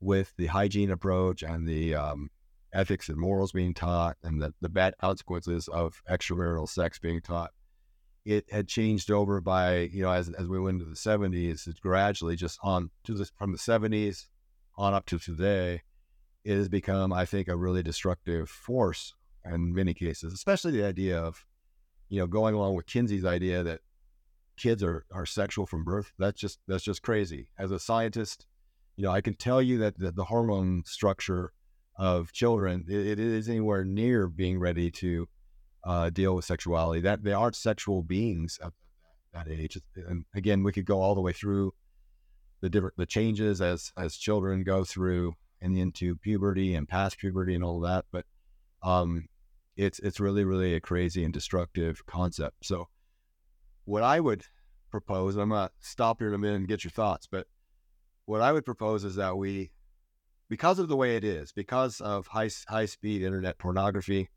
with 0.00 0.32
the 0.36 0.46
hygiene 0.46 0.90
approach 0.90 1.42
and 1.42 1.66
the 1.66 1.94
um, 1.94 2.30
ethics 2.72 3.08
and 3.08 3.18
morals 3.18 3.52
being 3.52 3.74
taught 3.74 4.16
and 4.22 4.40
the, 4.40 4.52
the 4.60 4.68
bad 4.68 4.94
consequences 5.00 5.68
of 5.68 6.02
extramarital 6.08 6.68
sex 6.68 6.98
being 6.98 7.20
taught. 7.20 7.50
It 8.24 8.44
had 8.52 8.68
changed 8.68 9.10
over 9.10 9.40
by, 9.40 9.88
you 9.92 10.02
know, 10.02 10.12
as, 10.12 10.28
as 10.28 10.46
we 10.46 10.60
went 10.60 10.82
into 10.82 10.90
the 10.90 10.96
70s, 10.96 11.66
it's 11.66 11.80
gradually 11.80 12.36
just 12.36 12.58
on 12.62 12.90
to 13.04 13.14
this, 13.14 13.32
from 13.36 13.52
the 13.52 13.58
70s 13.58 14.26
on 14.76 14.92
up 14.92 15.06
to 15.06 15.18
today, 15.18 15.82
it 16.44 16.56
has 16.56 16.68
become, 16.68 17.12
I 17.12 17.24
think, 17.24 17.48
a 17.48 17.56
really 17.56 17.82
destructive 17.82 18.50
force 18.50 19.14
in 19.44 19.74
many 19.74 19.94
cases, 19.94 20.32
especially 20.32 20.72
the 20.72 20.84
idea 20.84 21.18
of, 21.18 21.44
you 22.08 22.18
know, 22.20 22.26
going 22.26 22.54
along 22.54 22.74
with 22.74 22.86
Kinsey's 22.86 23.24
idea 23.24 23.62
that 23.62 23.80
kids 24.56 24.82
are, 24.82 25.04
are 25.12 25.26
sexual 25.26 25.66
from 25.66 25.84
birth. 25.84 26.12
That's 26.18 26.40
just 26.40 26.58
that's 26.66 26.84
just 26.84 27.02
crazy. 27.02 27.48
As 27.58 27.70
a 27.70 27.78
scientist, 27.78 28.46
you 28.96 29.04
know, 29.04 29.10
I 29.10 29.20
can 29.20 29.34
tell 29.34 29.62
you 29.62 29.78
that 29.78 29.98
the, 29.98 30.10
the 30.10 30.24
hormone 30.24 30.82
structure 30.84 31.52
of 31.96 32.32
children 32.32 32.84
it, 32.88 33.06
it 33.06 33.18
is 33.18 33.48
anywhere 33.48 33.84
near 33.84 34.28
being 34.28 34.58
ready 34.58 34.90
to 34.90 35.28
uh, 35.84 36.10
deal 36.10 36.34
with 36.34 36.44
sexuality. 36.44 37.00
That 37.00 37.22
they 37.22 37.32
aren't 37.32 37.56
sexual 37.56 38.02
beings 38.02 38.58
at 38.62 38.72
that 39.32 39.48
age. 39.48 39.78
And 39.96 40.24
again, 40.34 40.62
we 40.62 40.72
could 40.72 40.86
go 40.86 41.00
all 41.00 41.14
the 41.14 41.20
way 41.20 41.32
through 41.32 41.72
the 42.60 42.68
different 42.68 42.96
the 42.96 43.06
changes 43.06 43.60
as 43.60 43.92
as 43.96 44.16
children 44.16 44.64
go 44.64 44.84
through 44.84 45.34
and 45.60 45.76
into 45.76 46.16
puberty 46.16 46.74
and 46.74 46.88
past 46.88 47.18
puberty 47.18 47.54
and 47.54 47.64
all 47.64 47.80
that. 47.80 48.04
But 48.10 48.24
um, 48.82 49.26
it's 49.78 50.00
it's 50.00 50.20
really 50.20 50.44
really 50.44 50.74
a 50.74 50.80
crazy 50.80 51.24
and 51.24 51.32
destructive 51.32 52.04
concept. 52.04 52.66
So 52.66 52.88
what 53.84 54.02
I 54.02 54.20
would 54.20 54.42
propose, 54.90 55.36
I'm 55.36 55.50
gonna 55.50 55.70
stop 55.78 56.18
here 56.18 56.28
in 56.28 56.34
a 56.34 56.38
minute 56.38 56.56
and 56.56 56.68
get 56.68 56.84
your 56.84 56.90
thoughts, 56.90 57.26
but 57.30 57.46
what 58.26 58.42
I 58.42 58.52
would 58.52 58.66
propose 58.66 59.04
is 59.04 59.14
that 59.14 59.38
we, 59.38 59.70
because 60.50 60.78
of 60.78 60.88
the 60.88 60.96
way 60.96 61.16
it 61.16 61.24
is, 61.24 61.52
because 61.52 62.00
of 62.00 62.26
high 62.26 62.50
high 62.68 62.86
speed 62.86 63.22
internet 63.22 63.56
pornography, 63.58 64.28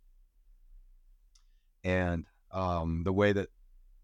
and 1.84 2.26
um, 2.52 3.02
the 3.04 3.12
way 3.12 3.34
that 3.34 3.50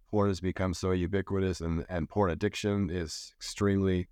porn 0.09 0.29
has 0.29 0.39
become 0.39 0.73
so 0.73 0.91
ubiquitous 0.91 1.61
and, 1.61 1.85
and 1.89 2.09
porn 2.09 2.31
addiction 2.31 2.89
is 2.89 3.33
extremely 3.37 4.07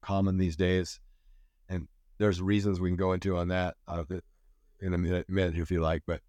common 0.00 0.38
these 0.38 0.56
days. 0.56 1.00
And 1.68 1.86
there's 2.18 2.40
reasons 2.40 2.80
we 2.80 2.88
can 2.88 2.96
go 2.96 3.12
into 3.12 3.36
on 3.36 3.48
that 3.48 3.76
uh, 3.86 4.04
in 4.80 4.94
a 4.94 4.98
minute, 4.98 5.28
minute 5.28 5.56
if 5.56 5.70
you 5.70 5.80
like. 5.80 6.02
But 6.06 6.22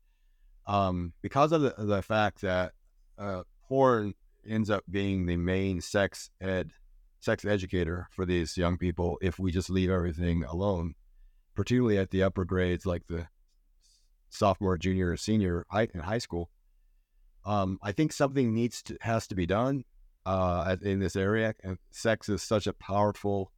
um, 0.71 1.11
because 1.21 1.51
of 1.51 1.61
the, 1.61 1.75
the 1.77 2.01
fact 2.01 2.41
that 2.41 2.71
uh, 3.17 3.43
porn 3.67 4.13
ends 4.47 4.69
up 4.69 4.83
being 4.89 5.25
the 5.25 5.35
main 5.35 5.81
sex 5.81 6.29
ed 6.39 6.71
sex 7.19 7.43
educator 7.43 8.07
for 8.11 8.25
these 8.25 8.57
young 8.57 8.77
people 8.77 9.17
if 9.21 9.37
we 9.37 9.51
just 9.51 9.69
leave 9.69 9.91
everything 9.91 10.45
alone, 10.45 10.95
particularly 11.55 11.97
at 11.97 12.09
the 12.09 12.23
upper 12.23 12.45
grades 12.45 12.85
like 12.85 13.05
the 13.07 13.27
sophomore, 14.29 14.77
junior, 14.77 15.11
or 15.11 15.17
senior 15.17 15.65
high, 15.69 15.89
in 15.93 15.99
high 15.99 16.17
school. 16.17 16.49
Um, 17.45 17.77
I 17.83 17.91
think 17.91 18.13
something 18.13 18.53
needs 18.53 18.81
to 18.83 18.97
has 19.01 19.27
to 19.27 19.35
be 19.35 19.45
done 19.45 19.83
uh, 20.25 20.77
in 20.81 20.99
this 20.99 21.17
area. 21.17 21.53
And 21.63 21.79
sex 21.91 22.29
is 22.29 22.41
such 22.41 22.65
a 22.65 22.73
powerful 22.73 23.51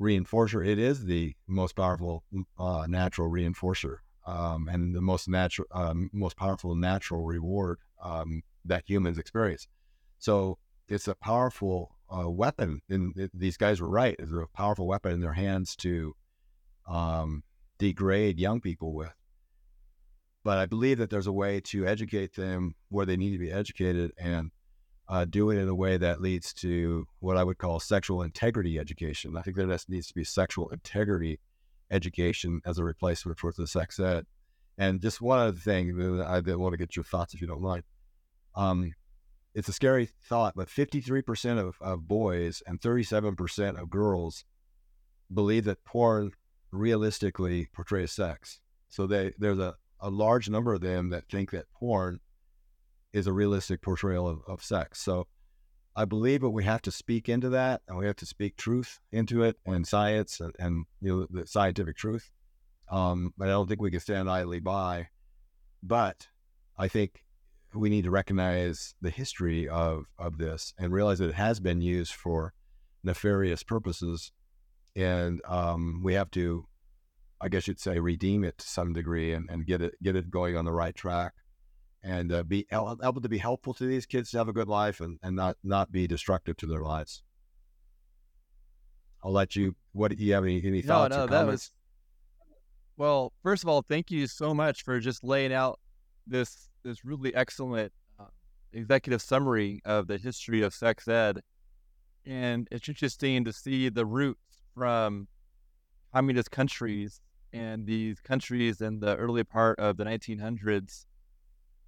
reinforcer. 0.00 0.64
It 0.64 0.78
is 0.78 1.04
the 1.04 1.34
most 1.48 1.74
powerful 1.74 2.22
uh, 2.58 2.86
natural 2.88 3.28
reinforcer 3.28 3.96
um, 4.28 4.68
and 4.68 4.94
the 4.94 5.00
most 5.00 5.26
natural, 5.26 5.66
um, 5.72 6.10
most 6.12 6.36
powerful 6.36 6.74
natural 6.74 7.24
reward 7.24 7.78
um, 8.02 8.42
that 8.66 8.84
humans 8.86 9.16
experience. 9.16 9.66
So 10.18 10.58
it's 10.86 11.08
a 11.08 11.14
powerful 11.14 11.96
uh, 12.14 12.28
weapon. 12.28 12.82
And 12.90 13.16
it, 13.16 13.30
these 13.32 13.56
guys 13.56 13.80
were 13.80 13.88
right. 13.88 14.16
It's 14.18 14.30
a 14.30 14.46
powerful 14.54 14.86
weapon 14.86 15.12
in 15.12 15.20
their 15.20 15.32
hands 15.32 15.74
to 15.76 16.14
um, 16.86 17.42
degrade 17.78 18.38
young 18.38 18.60
people 18.60 18.92
with. 18.92 19.14
But 20.44 20.58
I 20.58 20.66
believe 20.66 20.98
that 20.98 21.08
there's 21.08 21.26
a 21.26 21.32
way 21.32 21.60
to 21.60 21.86
educate 21.86 22.34
them 22.34 22.74
where 22.90 23.06
they 23.06 23.16
need 23.16 23.32
to 23.32 23.38
be 23.38 23.50
educated 23.50 24.12
and 24.18 24.50
uh, 25.08 25.24
do 25.24 25.50
it 25.50 25.58
in 25.58 25.68
a 25.68 25.74
way 25.74 25.96
that 25.96 26.20
leads 26.20 26.52
to 26.52 27.06
what 27.20 27.38
I 27.38 27.44
would 27.44 27.56
call 27.56 27.80
sexual 27.80 28.22
integrity 28.22 28.78
education. 28.78 29.38
I 29.38 29.42
think 29.42 29.56
there 29.56 29.66
needs 29.88 30.06
to 30.08 30.14
be 30.14 30.24
sexual 30.24 30.68
integrity 30.68 31.40
education 31.90 32.60
as 32.64 32.78
a 32.78 32.84
replacement 32.84 33.38
for 33.38 33.52
the 33.56 33.66
sex 33.66 33.98
ed. 33.98 34.26
And 34.76 35.00
just 35.00 35.20
one 35.20 35.38
other 35.38 35.56
thing 35.56 35.96
that 35.96 36.26
I 36.26 36.54
want 36.54 36.72
to 36.72 36.78
get 36.78 36.96
your 36.96 37.04
thoughts 37.04 37.34
if 37.34 37.40
you 37.40 37.46
don't 37.46 37.62
mind. 37.62 37.82
Um, 38.54 38.92
it's 39.54 39.68
a 39.68 39.72
scary 39.72 40.08
thought, 40.28 40.54
but 40.54 40.68
53% 40.68 41.58
of, 41.58 41.76
of 41.80 42.06
boys 42.06 42.62
and 42.66 42.80
37% 42.80 43.80
of 43.80 43.90
girls 43.90 44.44
believe 45.32 45.64
that 45.64 45.84
porn 45.84 46.32
realistically 46.70 47.68
portrays 47.72 48.12
sex. 48.12 48.60
So 48.88 49.06
they 49.06 49.32
there's 49.38 49.58
a, 49.58 49.74
a 50.00 50.10
large 50.10 50.48
number 50.48 50.72
of 50.74 50.80
them 50.80 51.10
that 51.10 51.28
think 51.28 51.50
that 51.50 51.70
porn 51.72 52.20
is 53.12 53.26
a 53.26 53.32
realistic 53.32 53.82
portrayal 53.82 54.28
of, 54.28 54.40
of 54.46 54.62
sex. 54.62 55.00
So 55.00 55.26
I 55.98 56.04
believe 56.04 56.42
that 56.42 56.50
we 56.50 56.62
have 56.62 56.80
to 56.82 56.92
speak 56.92 57.28
into 57.28 57.48
that 57.48 57.82
and 57.88 57.98
we 57.98 58.06
have 58.06 58.14
to 58.16 58.26
speak 58.26 58.56
truth 58.56 59.00
into 59.10 59.42
it 59.42 59.56
and 59.66 59.84
science 59.84 60.38
and, 60.38 60.54
and 60.56 60.84
you 61.00 61.08
know 61.08 61.26
the 61.28 61.44
scientific 61.44 61.96
truth. 61.96 62.30
Um, 62.88 63.34
but 63.36 63.48
I 63.48 63.50
don't 63.50 63.68
think 63.68 63.82
we 63.82 63.90
can 63.90 63.98
stand 63.98 64.30
idly 64.30 64.60
by. 64.60 65.08
But 65.82 66.28
I 66.78 66.86
think 66.86 67.24
we 67.74 67.90
need 67.90 68.04
to 68.04 68.12
recognize 68.12 68.94
the 69.02 69.10
history 69.10 69.68
of 69.68 70.04
of 70.20 70.38
this 70.38 70.72
and 70.78 70.92
realize 70.92 71.18
that 71.18 71.30
it 71.30 71.34
has 71.34 71.58
been 71.58 71.80
used 71.80 72.12
for 72.12 72.54
nefarious 73.02 73.64
purposes, 73.64 74.30
and 74.94 75.40
um, 75.48 76.02
we 76.04 76.14
have 76.14 76.30
to, 76.30 76.68
I 77.40 77.48
guess 77.48 77.66
you'd 77.66 77.80
say, 77.80 77.98
redeem 77.98 78.44
it 78.44 78.58
to 78.58 78.68
some 78.68 78.92
degree 78.92 79.32
and, 79.32 79.50
and 79.50 79.66
get 79.66 79.82
it 79.82 80.00
get 80.00 80.14
it 80.14 80.30
going 80.30 80.56
on 80.56 80.64
the 80.64 80.72
right 80.72 80.94
track 80.94 81.32
and 82.08 82.32
uh, 82.32 82.42
be 82.42 82.66
able 82.72 83.20
to 83.20 83.28
be 83.28 83.36
helpful 83.36 83.74
to 83.74 83.84
these 83.84 84.06
kids 84.06 84.30
to 84.30 84.38
have 84.38 84.48
a 84.48 84.52
good 84.52 84.66
life 84.66 85.00
and, 85.02 85.18
and 85.22 85.36
not 85.36 85.56
not 85.62 85.92
be 85.92 86.06
destructive 86.06 86.56
to 86.56 86.66
their 86.66 86.80
lives. 86.80 87.22
I'll 89.22 89.32
let 89.32 89.54
you. 89.54 89.76
What 89.92 90.16
do 90.16 90.24
you 90.24 90.32
have 90.32 90.44
any 90.44 90.64
any 90.64 90.80
thoughts 90.80 91.14
no, 91.14 91.18
no, 91.18 91.24
or 91.24 91.28
comments? 91.28 91.50
Was, 91.52 91.72
well, 92.96 93.32
first 93.42 93.62
of 93.62 93.68
all, 93.68 93.82
thank 93.82 94.10
you 94.10 94.26
so 94.26 94.54
much 94.54 94.84
for 94.84 94.98
just 95.00 95.22
laying 95.22 95.52
out 95.52 95.78
this 96.26 96.70
this 96.82 97.04
really 97.04 97.34
excellent 97.34 97.92
uh, 98.18 98.24
executive 98.72 99.20
summary 99.20 99.82
of 99.84 100.06
the 100.06 100.16
history 100.16 100.62
of 100.62 100.72
sex 100.72 101.06
ed, 101.08 101.42
and 102.24 102.66
it's 102.70 102.88
interesting 102.88 103.44
to 103.44 103.52
see 103.52 103.90
the 103.90 104.06
roots 104.06 104.62
from 104.74 105.28
communist 106.14 106.50
countries 106.50 107.20
and 107.52 107.86
these 107.86 108.18
countries 108.20 108.80
in 108.80 108.98
the 108.98 109.14
early 109.16 109.44
part 109.44 109.78
of 109.78 109.98
the 109.98 110.04
1900s 110.04 111.04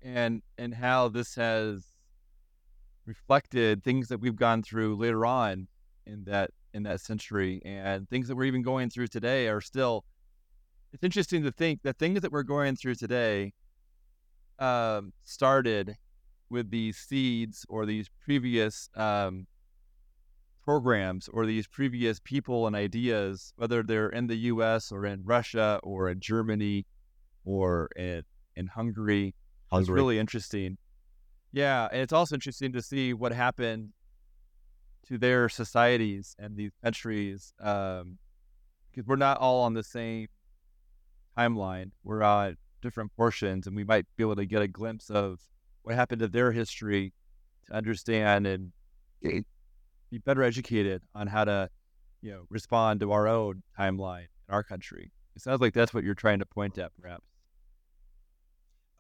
and 0.03 0.43
and 0.59 0.75
how 0.75 1.09
this 1.09 1.35
has 1.35 1.85
reflected 3.07 3.83
things 3.83 4.09
that 4.09 4.21
we've 4.21 4.37
gone 4.37 4.63
through 4.63 4.97
later 4.97 5.27
on 5.27 5.67
in 6.07 6.25
that 6.25 6.51
in 6.73 6.83
that 6.83 7.01
century 7.01 7.61
and 7.65 8.09
things 8.09 8.29
that 8.29 8.37
we're 8.37 8.45
even 8.45 8.63
going 8.63 8.89
through 8.89 9.07
today 9.07 9.49
are 9.49 9.61
still 9.61 10.05
it's 10.93 11.05
interesting 11.05 11.43
to 11.43 11.53
think 11.53 11.83
that 11.83 11.99
things 11.99 12.21
that 12.21 12.33
we're 12.33 12.43
going 12.43 12.77
through 12.77 12.95
today 12.95 13.53
um, 14.59 15.13
started 15.25 15.97
with 16.51 16.71
these 16.71 16.97
seeds 16.97 17.65
or 17.69 17.87
these 17.87 18.09
previous 18.25 18.91
um, 18.97 19.47
programs 20.63 21.29
or 21.29 21.47
these 21.47 21.67
previous 21.67 22.21
people 22.21 22.67
and 22.67 22.77
ideas, 22.77 23.53
whether 23.57 23.83
they're 23.83 24.11
in 24.11 24.27
the 24.27 24.37
U.S. 24.37 24.93
or 24.93 25.07
in 25.07 25.25
Russia 25.25 25.81
or 25.83 26.11
in 26.11 26.21
Germany 26.21 26.87
or 27.45 27.89
in, 27.97 28.23
in 28.57 28.67
Hungary 28.67 29.35
it's 29.73 29.89
really 29.89 30.19
interesting. 30.19 30.79
Yeah, 31.53 31.89
and 31.91 32.01
it's 32.01 32.13
also 32.13 32.35
interesting 32.35 32.73
to 32.73 32.83
see 32.83 33.13
what 33.13 33.33
happened 33.33 33.91
to 35.09 35.19
their 35.19 35.49
societies 35.49 36.37
and 36.39 36.57
these 36.57 36.71
countries 36.83 37.53
because 37.57 38.03
um, 38.03 38.19
we're 39.07 39.17
not 39.17 39.39
all 39.39 39.63
on 39.63 39.75
the 39.75 39.83
same 39.83 40.29
timeline. 41.37 41.91
We're 42.05 42.23
on 42.23 42.57
different 42.83 43.15
portions, 43.17 43.67
and 43.67 43.75
we 43.75 43.85
might 43.85 44.07
be 44.17 44.23
able 44.23 44.37
to 44.37 44.47
get 44.47 44.63
a 44.63 44.69
glimpse 44.69 45.11
of 45.11 45.41
what 45.83 45.95
happened 45.95 46.21
to 46.21 46.29
their 46.29 46.53
history 46.53 47.13
to 47.67 47.75
understand 47.75 48.47
and 48.47 48.73
be 49.23 50.19
better 50.25 50.43
educated 50.43 51.03
on 51.15 51.27
how 51.27 51.45
to, 51.45 51.69
you 52.23 52.31
know, 52.31 52.43
respond 52.49 53.01
to 53.01 53.13
our 53.13 53.27
own 53.27 53.63
timeline 53.79 54.27
in 54.49 54.55
our 54.55 54.63
country. 54.63 55.11
It 55.37 55.43
sounds 55.43 55.61
like 55.61 55.75
that's 55.75 55.95
what 55.95 56.05
you're 56.05 56.15
trying 56.15 56.41
to 56.41 56.47
point 56.47 56.79
at, 56.79 56.93
perhaps. 57.01 57.25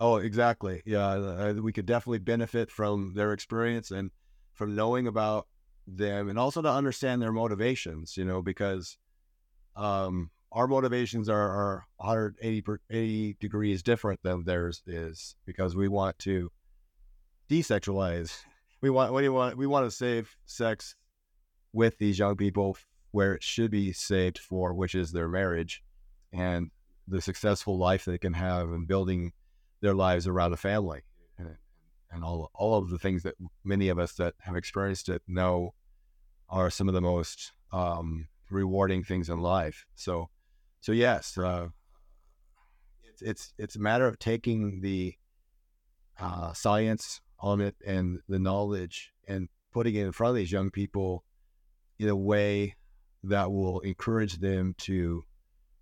Oh, 0.00 0.16
exactly. 0.16 0.82
Yeah, 0.86 1.52
we 1.52 1.72
could 1.72 1.84
definitely 1.84 2.20
benefit 2.20 2.70
from 2.70 3.12
their 3.14 3.34
experience 3.34 3.90
and 3.90 4.10
from 4.54 4.74
knowing 4.74 5.06
about 5.06 5.46
them, 5.86 6.30
and 6.30 6.38
also 6.38 6.62
to 6.62 6.70
understand 6.70 7.20
their 7.20 7.32
motivations. 7.32 8.16
You 8.16 8.24
know, 8.24 8.40
because 8.40 8.96
um, 9.76 10.30
our 10.52 10.66
motivations 10.66 11.28
are, 11.28 11.38
are 11.38 11.86
180 11.98 12.62
per, 12.62 12.80
80 12.88 13.36
degrees 13.40 13.82
different 13.82 14.20
than 14.22 14.44
theirs 14.44 14.82
is 14.86 15.36
because 15.44 15.76
we 15.76 15.86
want 15.88 16.18
to 16.20 16.50
desexualize. 17.48 18.36
We 18.82 18.88
want 18.88 19.12
we 19.12 19.28
want 19.28 19.58
we 19.58 19.66
want 19.66 19.84
to 19.84 19.90
save 19.90 20.34
sex 20.46 20.94
with 21.74 21.98
these 21.98 22.18
young 22.18 22.34
people 22.34 22.78
where 23.10 23.34
it 23.34 23.42
should 23.42 23.70
be 23.70 23.92
saved 23.92 24.38
for, 24.38 24.72
which 24.72 24.94
is 24.94 25.12
their 25.12 25.28
marriage 25.28 25.82
and 26.32 26.70
the 27.06 27.20
successful 27.20 27.76
life 27.76 28.06
they 28.06 28.16
can 28.16 28.32
have 28.32 28.70
in 28.70 28.86
building 28.86 29.34
their 29.80 29.94
lives 29.94 30.26
around 30.26 30.52
a 30.52 30.56
family 30.56 31.02
and, 32.12 32.24
all 32.24 32.50
all 32.54 32.76
of 32.76 32.90
the 32.90 32.98
things 32.98 33.22
that 33.22 33.34
many 33.64 33.88
of 33.88 33.98
us 33.98 34.14
that 34.14 34.34
have 34.40 34.56
experienced 34.56 35.08
it 35.08 35.22
know 35.28 35.74
are 36.48 36.68
some 36.70 36.88
of 36.88 36.94
the 36.94 37.00
most 37.00 37.52
um, 37.72 38.26
rewarding 38.50 39.04
things 39.04 39.28
in 39.28 39.38
life. 39.38 39.86
So, 39.94 40.28
so 40.80 40.92
yes, 40.92 41.38
uh, 41.38 41.68
it's 43.04 43.22
it's 43.22 43.54
it's 43.58 43.76
a 43.76 43.80
matter 43.80 44.06
of 44.06 44.18
taking 44.18 44.80
the 44.80 45.14
uh, 46.18 46.52
science 46.52 47.20
on 47.38 47.60
it 47.60 47.76
and 47.86 48.18
the 48.28 48.38
knowledge 48.38 49.12
and 49.28 49.48
putting 49.72 49.94
it 49.94 50.04
in 50.04 50.12
front 50.12 50.30
of 50.30 50.36
these 50.36 50.52
young 50.52 50.70
people 50.70 51.24
in 51.98 52.08
a 52.08 52.16
way 52.16 52.74
that 53.22 53.52
will 53.52 53.80
encourage 53.80 54.38
them 54.40 54.74
to 54.78 55.22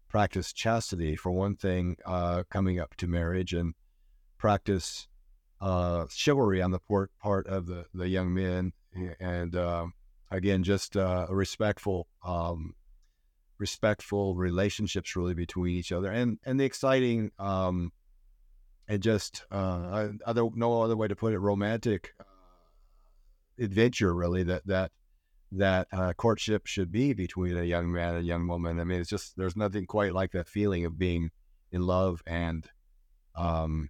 practice 0.09 0.53
chastity 0.53 1.17
for 1.17 1.31
one 1.31 1.57
thing, 1.57 1.97
uh, 2.05 2.43
coming 2.51 2.79
up 2.79 2.95
to 2.97 3.07
marriage 3.07 3.53
and 3.53 3.75
practice 4.39 5.09
uh, 5.61 6.07
chivalry 6.11 6.63
on 6.63 6.71
the 6.71 6.79
part, 6.79 7.11
part 7.21 7.47
of 7.47 7.67
the, 7.67 7.85
the 7.95 8.09
young 8.09 8.33
men 8.33 8.73
and 9.21 9.57
um, 9.57 9.93
again 10.31 10.63
just 10.63 10.97
uh, 10.97 11.27
a 11.29 11.35
respectful 11.35 12.07
um, 12.25 12.75
respectful 13.59 14.35
relationships 14.35 15.17
really 15.17 15.35
between 15.35 15.75
each 15.75 15.93
other 15.93 16.11
and 16.11 16.39
and 16.45 16.59
the 16.59 16.65
exciting 16.65 17.31
um, 17.39 17.93
and 18.89 19.03
just 19.03 19.45
uh, 19.51 20.09
other 20.25 20.49
no 20.55 20.83
other 20.83 20.97
way 20.97 21.09
to 21.09 21.17
put 21.17 21.33
it 21.33 21.39
romantic 21.39 22.15
uh, 22.21 22.25
adventure 23.63 24.15
really 24.15 24.43
that 24.45 24.67
that 24.67 24.93
that 25.53 25.89
uh, 25.93 26.13
courtship 26.13 26.67
should 26.67 26.93
be 26.93 27.15
between 27.15 27.57
a 27.57 27.63
young 27.63 27.91
man 27.91 28.17
and 28.17 28.19
a 28.19 28.27
young 28.27 28.47
woman. 28.47 28.79
I 28.79 28.85
mean, 28.85 29.01
it's 29.01 29.09
just 29.09 29.37
there's 29.37 29.57
nothing 29.57 29.87
quite 29.87 30.13
like 30.13 30.33
that 30.33 30.49
feeling 30.49 30.85
of 30.85 30.99
being 30.99 31.31
in 31.73 31.83
love 31.83 32.23
and 32.27 32.69
um, 33.35 33.89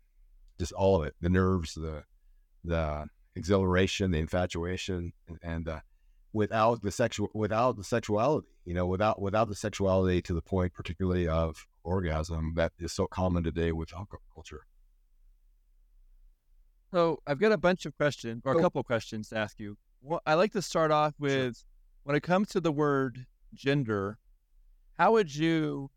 just 0.58 0.72
all 0.72 1.00
of 1.00 1.06
it 1.06 1.14
the 1.20 1.28
nerves, 1.28 1.74
the 1.74 2.04
the 2.64 3.06
exhilaration, 3.36 4.10
the 4.10 4.18
infatuation, 4.18 5.12
and, 5.42 5.68
uh, 5.68 5.80
without 6.32 6.82
the 6.82 6.90
sexual 6.90 7.28
without 7.34 7.76
the 7.76 7.84
sexuality, 7.84 8.48
you 8.64 8.74
know, 8.74 8.86
without 8.86 9.20
without 9.20 9.48
the 9.48 9.54
sexuality 9.54 10.20
to 10.22 10.34
the 10.34 10.42
point, 10.42 10.72
particularly 10.74 11.26
of 11.26 11.66
orgasm, 11.84 12.52
that 12.56 12.72
is 12.78 12.92
so 12.92 13.06
common 13.06 13.42
today 13.42 13.72
with 13.72 13.92
alcohol 13.94 14.20
culture. 14.34 14.66
So 16.92 17.20
I've 17.26 17.38
got 17.38 17.52
a 17.52 17.58
bunch 17.58 17.86
of 17.86 17.96
questions 17.96 18.42
or 18.44 18.54
a 18.54 18.60
couple 18.60 18.80
of 18.80 18.86
questions 18.86 19.28
to 19.28 19.36
ask 19.36 19.58
you. 19.58 19.76
Well, 20.00 20.20
I 20.26 20.34
like 20.34 20.52
to 20.52 20.62
start 20.62 20.90
off 20.90 21.14
with 21.18 21.56
sure. 21.56 21.64
when 22.04 22.16
it 22.16 22.22
comes 22.22 22.48
to 22.50 22.60
the 22.60 22.72
word 22.72 23.26
gender, 23.54 24.18
how 24.98 25.12
would 25.12 25.34
you 25.34 25.90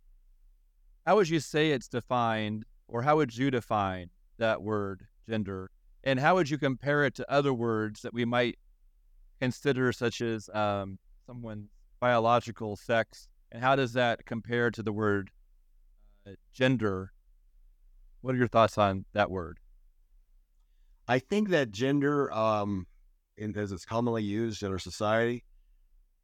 how 1.06 1.16
would 1.16 1.30
you 1.30 1.40
say 1.40 1.72
it's 1.72 1.88
defined 1.88 2.66
or 2.88 3.02
how 3.02 3.18
would 3.18 3.36
you 3.36 3.52
define 3.52 4.10
that 4.42 4.62
word 4.62 5.08
gender? 5.28 5.72
And 6.04 6.20
how 6.20 6.36
would 6.36 6.50
you 6.50 6.58
compare 6.58 7.06
it 7.06 7.16
to 7.16 7.32
other 7.32 7.54
words 7.54 8.02
that 8.02 8.14
we 8.14 8.26
might 8.26 8.58
consider, 9.40 9.92
such 9.94 10.22
as 10.22 10.50
um, 10.54 11.00
someone's 11.26 11.70
biological 12.00 12.76
sex? 12.76 13.28
And 13.52 13.64
how 13.64 13.76
does 13.76 13.94
that 13.94 14.26
compare 14.26 14.72
to 14.72 14.84
the 14.84 14.92
word 14.92 15.32
uh, 16.28 16.32
gender? 16.54 17.12
What 18.22 18.36
are 18.36 18.38
your 18.38 18.48
thoughts 18.48 18.78
on 18.78 19.06
that 19.14 19.32
word? 19.32 19.60
I 21.08 21.20
think 21.20 21.50
that 21.50 21.72
gender 21.72 22.32
um, 22.32 22.88
as 23.56 23.72
it's 23.72 23.86
commonly 23.86 24.24
used 24.24 24.64
in 24.64 24.72
our 24.72 24.80
society, 24.80 25.44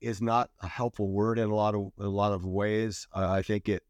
is 0.02 0.22
not 0.22 0.50
a 0.62 0.68
helpful 0.68 1.10
word 1.10 1.40
in 1.40 1.50
a 1.50 1.56
lot 1.56 1.74
of 1.74 1.92
a 2.00 2.08
lot 2.08 2.32
of 2.32 2.46
ways. 2.46 3.08
Uh, 3.14 3.32
I 3.32 3.42
think 3.42 3.68
it 3.68 3.84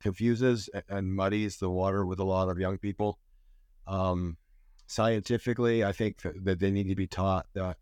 confuses 0.00 0.68
and 0.88 1.14
muddies 1.14 1.58
the 1.58 1.70
water 1.70 2.04
with 2.04 2.18
a 2.18 2.24
lot 2.24 2.48
of 2.48 2.58
young 2.58 2.78
people. 2.78 3.18
Um, 3.86 4.36
scientifically, 4.86 5.84
I 5.84 5.92
think 5.92 6.22
that 6.22 6.58
they 6.58 6.70
need 6.70 6.88
to 6.88 6.94
be 6.94 7.06
taught 7.06 7.46
that 7.54 7.76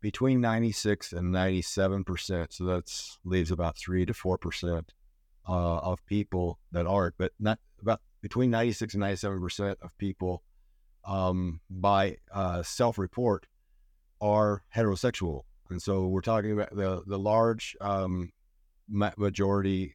between 0.00 0.40
96 0.40 1.12
and 1.12 1.32
97 1.32 2.04
percent, 2.04 2.52
so 2.52 2.64
that's 2.64 3.18
leaves 3.24 3.50
about 3.50 3.76
three 3.76 4.06
to 4.06 4.14
four 4.14 4.38
percent 4.38 4.92
uh, 5.48 5.78
of 5.78 6.04
people 6.06 6.58
that 6.72 6.86
aren't, 6.86 7.14
but 7.18 7.32
not 7.38 7.58
about 7.80 8.00
between 8.20 8.50
96 8.50 8.94
and 8.94 9.00
97 9.00 9.40
percent 9.40 9.78
of 9.82 9.96
people 9.98 10.42
um, 11.04 11.60
by 11.70 12.16
uh, 12.32 12.62
self-report 12.62 13.46
are 14.20 14.62
heterosexual, 14.74 15.42
and 15.70 15.80
so 15.80 16.06
we're 16.06 16.20
talking 16.20 16.52
about 16.52 16.74
the 16.74 17.02
the 17.06 17.18
large 17.18 17.76
um, 17.80 18.30
majority, 18.88 19.94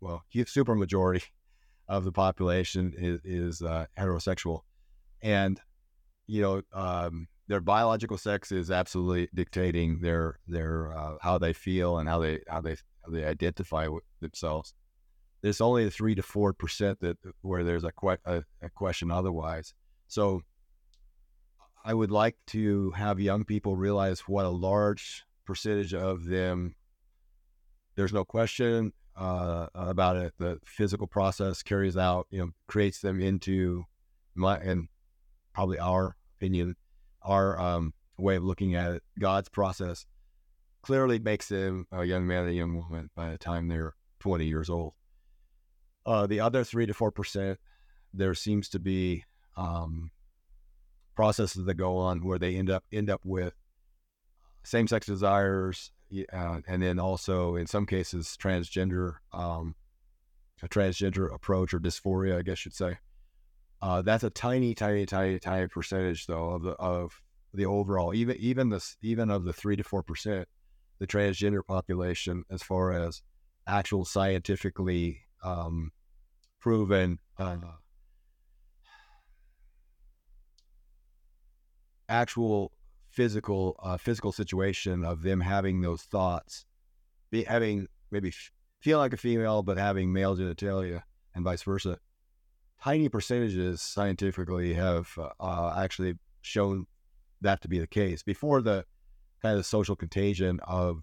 well, 0.00 0.22
super 0.46 0.74
majority 0.74 1.24
of 1.88 2.04
the 2.04 2.12
population 2.12 2.92
is, 2.96 3.20
is 3.24 3.62
uh, 3.62 3.86
heterosexual, 3.98 4.60
and 5.22 5.60
you 6.26 6.42
know 6.42 6.62
um, 6.72 7.28
their 7.48 7.60
biological 7.60 8.18
sex 8.18 8.52
is 8.52 8.70
absolutely 8.70 9.28
dictating 9.34 10.00
their 10.00 10.38
their 10.46 10.96
uh, 10.96 11.14
how 11.20 11.38
they 11.38 11.52
feel 11.52 11.98
and 11.98 12.08
how 12.08 12.18
they 12.18 12.40
how 12.48 12.60
they 12.60 12.76
how 13.04 13.12
they 13.12 13.24
identify 13.24 13.86
with 13.88 14.04
themselves. 14.20 14.74
There's 15.40 15.60
only 15.60 15.86
a 15.86 15.90
three 15.90 16.14
to 16.14 16.22
four 16.22 16.52
percent 16.52 17.00
that 17.00 17.16
where 17.42 17.64
there's 17.64 17.84
a, 17.84 17.92
que- 17.92 18.18
a, 18.24 18.42
a 18.62 18.68
question 18.70 19.10
otherwise. 19.10 19.72
So 20.08 20.42
I 21.84 21.94
would 21.94 22.10
like 22.10 22.36
to 22.48 22.90
have 22.90 23.20
young 23.20 23.44
people 23.44 23.76
realize 23.76 24.20
what 24.20 24.44
a 24.44 24.50
large 24.50 25.24
percentage 25.46 25.94
of 25.94 26.26
them, 26.26 26.74
there's 27.94 28.12
no 28.12 28.24
question 28.24 28.92
uh, 29.18 29.66
about 29.74 30.16
it. 30.16 30.32
The 30.38 30.60
physical 30.64 31.06
process 31.06 31.62
carries 31.62 31.96
out, 31.96 32.26
you 32.30 32.38
know, 32.38 32.50
creates 32.68 33.00
them 33.00 33.20
into 33.20 33.84
my, 34.34 34.58
and 34.58 34.88
probably 35.52 35.78
our 35.78 36.16
opinion, 36.36 36.76
our 37.22 37.58
um, 37.60 37.92
way 38.16 38.36
of 38.36 38.44
looking 38.44 38.74
at 38.74 38.92
it, 38.92 39.02
God's 39.18 39.48
process 39.48 40.06
clearly 40.82 41.18
makes 41.18 41.48
them 41.48 41.86
a 41.90 42.04
young 42.04 42.26
man 42.26 42.46
a 42.46 42.52
young 42.52 42.76
woman 42.76 43.10
by 43.14 43.30
the 43.30 43.38
time 43.38 43.68
they're 43.68 43.94
20 44.20 44.46
years 44.46 44.70
old. 44.70 44.94
Uh, 46.06 46.26
the 46.26 46.40
other 46.40 46.64
three 46.64 46.86
to 46.86 46.94
four 46.94 47.10
percent, 47.10 47.58
there 48.14 48.34
seems 48.34 48.68
to 48.70 48.78
be 48.78 49.24
um, 49.56 50.10
processes 51.14 51.66
that 51.66 51.74
go 51.74 51.98
on 51.98 52.24
where 52.24 52.38
they 52.38 52.56
end 52.56 52.70
up 52.70 52.84
end 52.92 53.10
up 53.10 53.20
with 53.24 53.52
same 54.62 54.86
sex 54.86 55.06
desires, 55.06 55.90
uh, 56.32 56.60
and 56.66 56.82
then 56.82 56.98
also 56.98 57.56
in 57.56 57.66
some 57.66 57.86
cases 57.86 58.36
transgender 58.40 59.14
um, 59.32 59.74
a 60.62 60.68
transgender 60.68 61.32
approach 61.32 61.72
or 61.72 61.80
dysphoria, 61.80 62.38
I 62.38 62.42
guess 62.42 62.64
you'd 62.64 62.74
say. 62.74 62.98
Uh, 63.80 64.02
that's 64.02 64.24
a 64.24 64.30
tiny, 64.30 64.74
tiny, 64.74 65.06
tiny, 65.06 65.38
tiny 65.38 65.68
percentage 65.68 66.26
though 66.26 66.50
of 66.50 66.62
the 66.62 66.72
of 66.72 67.20
the 67.54 67.66
overall 67.66 68.14
even 68.14 68.36
even 68.38 68.68
this 68.68 68.96
even 69.02 69.30
of 69.30 69.44
the 69.44 69.52
three 69.52 69.76
to 69.76 69.82
four 69.82 70.02
percent 70.02 70.46
the 70.98 71.06
transgender 71.06 71.64
population 71.66 72.44
as 72.50 72.62
far 72.62 72.92
as 72.92 73.22
actual 73.66 74.04
scientifically 74.04 75.20
um, 75.42 75.90
proven 76.60 77.18
uh, 77.38 77.56
actual 82.08 82.72
physical 83.18 83.74
uh, 83.82 83.96
physical 83.96 84.30
situation 84.30 85.04
of 85.04 85.22
them 85.22 85.40
having 85.40 85.80
those 85.80 86.02
thoughts, 86.02 86.64
be, 87.32 87.42
having 87.42 87.88
maybe 88.12 88.28
f- 88.28 88.52
feel 88.80 88.98
like 88.98 89.12
a 89.12 89.16
female 89.16 89.60
but 89.60 89.76
having 89.76 90.12
male 90.12 90.36
genitalia 90.36 91.02
and 91.34 91.42
vice 91.42 91.64
versa. 91.64 91.98
Tiny 92.80 93.08
percentages 93.08 93.82
scientifically 93.82 94.72
have 94.74 95.08
uh, 95.40 95.74
actually 95.76 96.14
shown 96.42 96.86
that 97.40 97.60
to 97.60 97.66
be 97.66 97.80
the 97.80 97.88
case 97.88 98.22
before 98.22 98.62
the 98.62 98.84
kind 99.42 99.58
of 99.58 99.66
social 99.66 99.96
contagion 99.96 100.60
of 100.62 101.02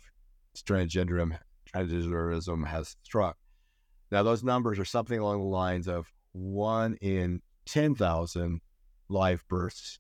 transgenderism, 0.56 1.38
transgenderism 1.74 2.66
has 2.66 2.96
struck. 3.04 3.36
Now, 4.10 4.24
those 4.24 4.42
numbers 4.42 4.80
are 4.80 4.86
something 4.86 5.20
along 5.20 5.40
the 5.40 5.48
lines 5.48 5.90
of 5.90 6.08
one 6.32 6.96
in 7.02 7.42
10,000 7.66 8.62
live 9.10 9.46
births 9.50 10.00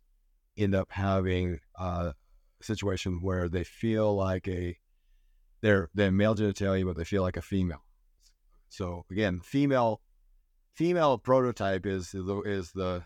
end 0.58 0.76
up 0.76 0.92
having 0.92 1.60
a 1.78 2.14
situation 2.62 3.20
where 3.22 3.50
they 3.50 3.64
feel 3.64 4.16
like 4.16 4.48
a 4.48 4.78
they're 5.62 5.90
they're 5.94 6.12
male 6.12 6.36
genitalia, 6.36 6.86
but 6.86 6.98
they 6.98 7.04
feel 7.04 7.24
like 7.24 7.38
a 7.38 7.42
female. 7.42 7.84
So 8.70 9.06
again, 9.10 9.40
female 9.42 10.02
female 10.74 11.18
prototype 11.18 11.86
is 11.86 12.12
the 12.12 12.42
is 12.46 12.72
the 12.72 13.04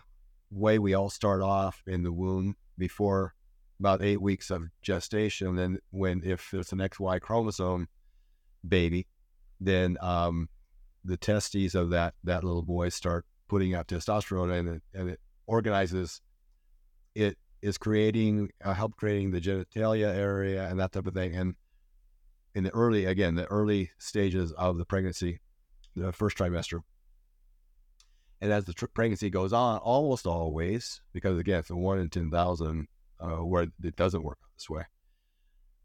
way 0.50 0.78
we 0.78 0.94
all 0.94 1.10
start 1.10 1.42
off 1.42 1.82
in 1.86 2.02
the 2.02 2.12
womb 2.12 2.56
before 2.76 3.34
about 3.78 4.02
eight 4.02 4.20
weeks 4.20 4.50
of 4.50 4.64
gestation. 4.82 5.56
Then 5.56 5.78
when 5.90 6.22
if 6.24 6.52
it's 6.52 6.72
an 6.72 6.78
XY 6.78 7.20
chromosome 7.20 7.88
baby, 8.66 9.06
then 9.60 9.96
um, 10.00 10.48
the 11.04 11.16
testes 11.16 11.74
of 11.74 11.90
that 11.90 12.14
that 12.24 12.44
little 12.44 12.62
boy 12.62 12.88
start 12.90 13.24
putting 13.48 13.74
out 13.74 13.88
testosterone, 13.88 14.52
and 14.52 14.68
it, 14.68 14.82
and 14.94 15.10
it 15.10 15.20
organizes. 15.46 16.20
It 17.14 17.36
is 17.62 17.78
creating 17.78 18.50
uh, 18.64 18.74
help 18.74 18.96
creating 18.96 19.30
the 19.30 19.40
genitalia 19.40 20.14
area 20.14 20.68
and 20.68 20.78
that 20.80 20.92
type 20.92 21.06
of 21.06 21.14
thing. 21.14 21.34
And 21.34 21.54
in 22.54 22.64
the 22.64 22.70
early 22.70 23.04
again 23.04 23.34
the 23.34 23.46
early 23.46 23.90
stages 23.98 24.52
of 24.52 24.78
the 24.78 24.84
pregnancy, 24.84 25.40
the 25.96 26.12
first 26.12 26.36
trimester. 26.36 26.80
And 28.40 28.52
as 28.52 28.64
the 28.64 28.72
tr- 28.72 28.86
pregnancy 28.86 29.28
goes 29.28 29.52
on, 29.52 29.78
almost 29.78 30.26
always, 30.26 31.02
because 31.12 31.38
again, 31.38 31.58
it's 31.58 31.68
a 31.68 31.76
one 31.76 31.98
in 31.98 32.08
10,000 32.08 32.88
uh, 33.20 33.26
where 33.44 33.66
it 33.84 33.96
doesn't 33.96 34.22
work 34.22 34.38
this 34.56 34.70
way 34.70 34.84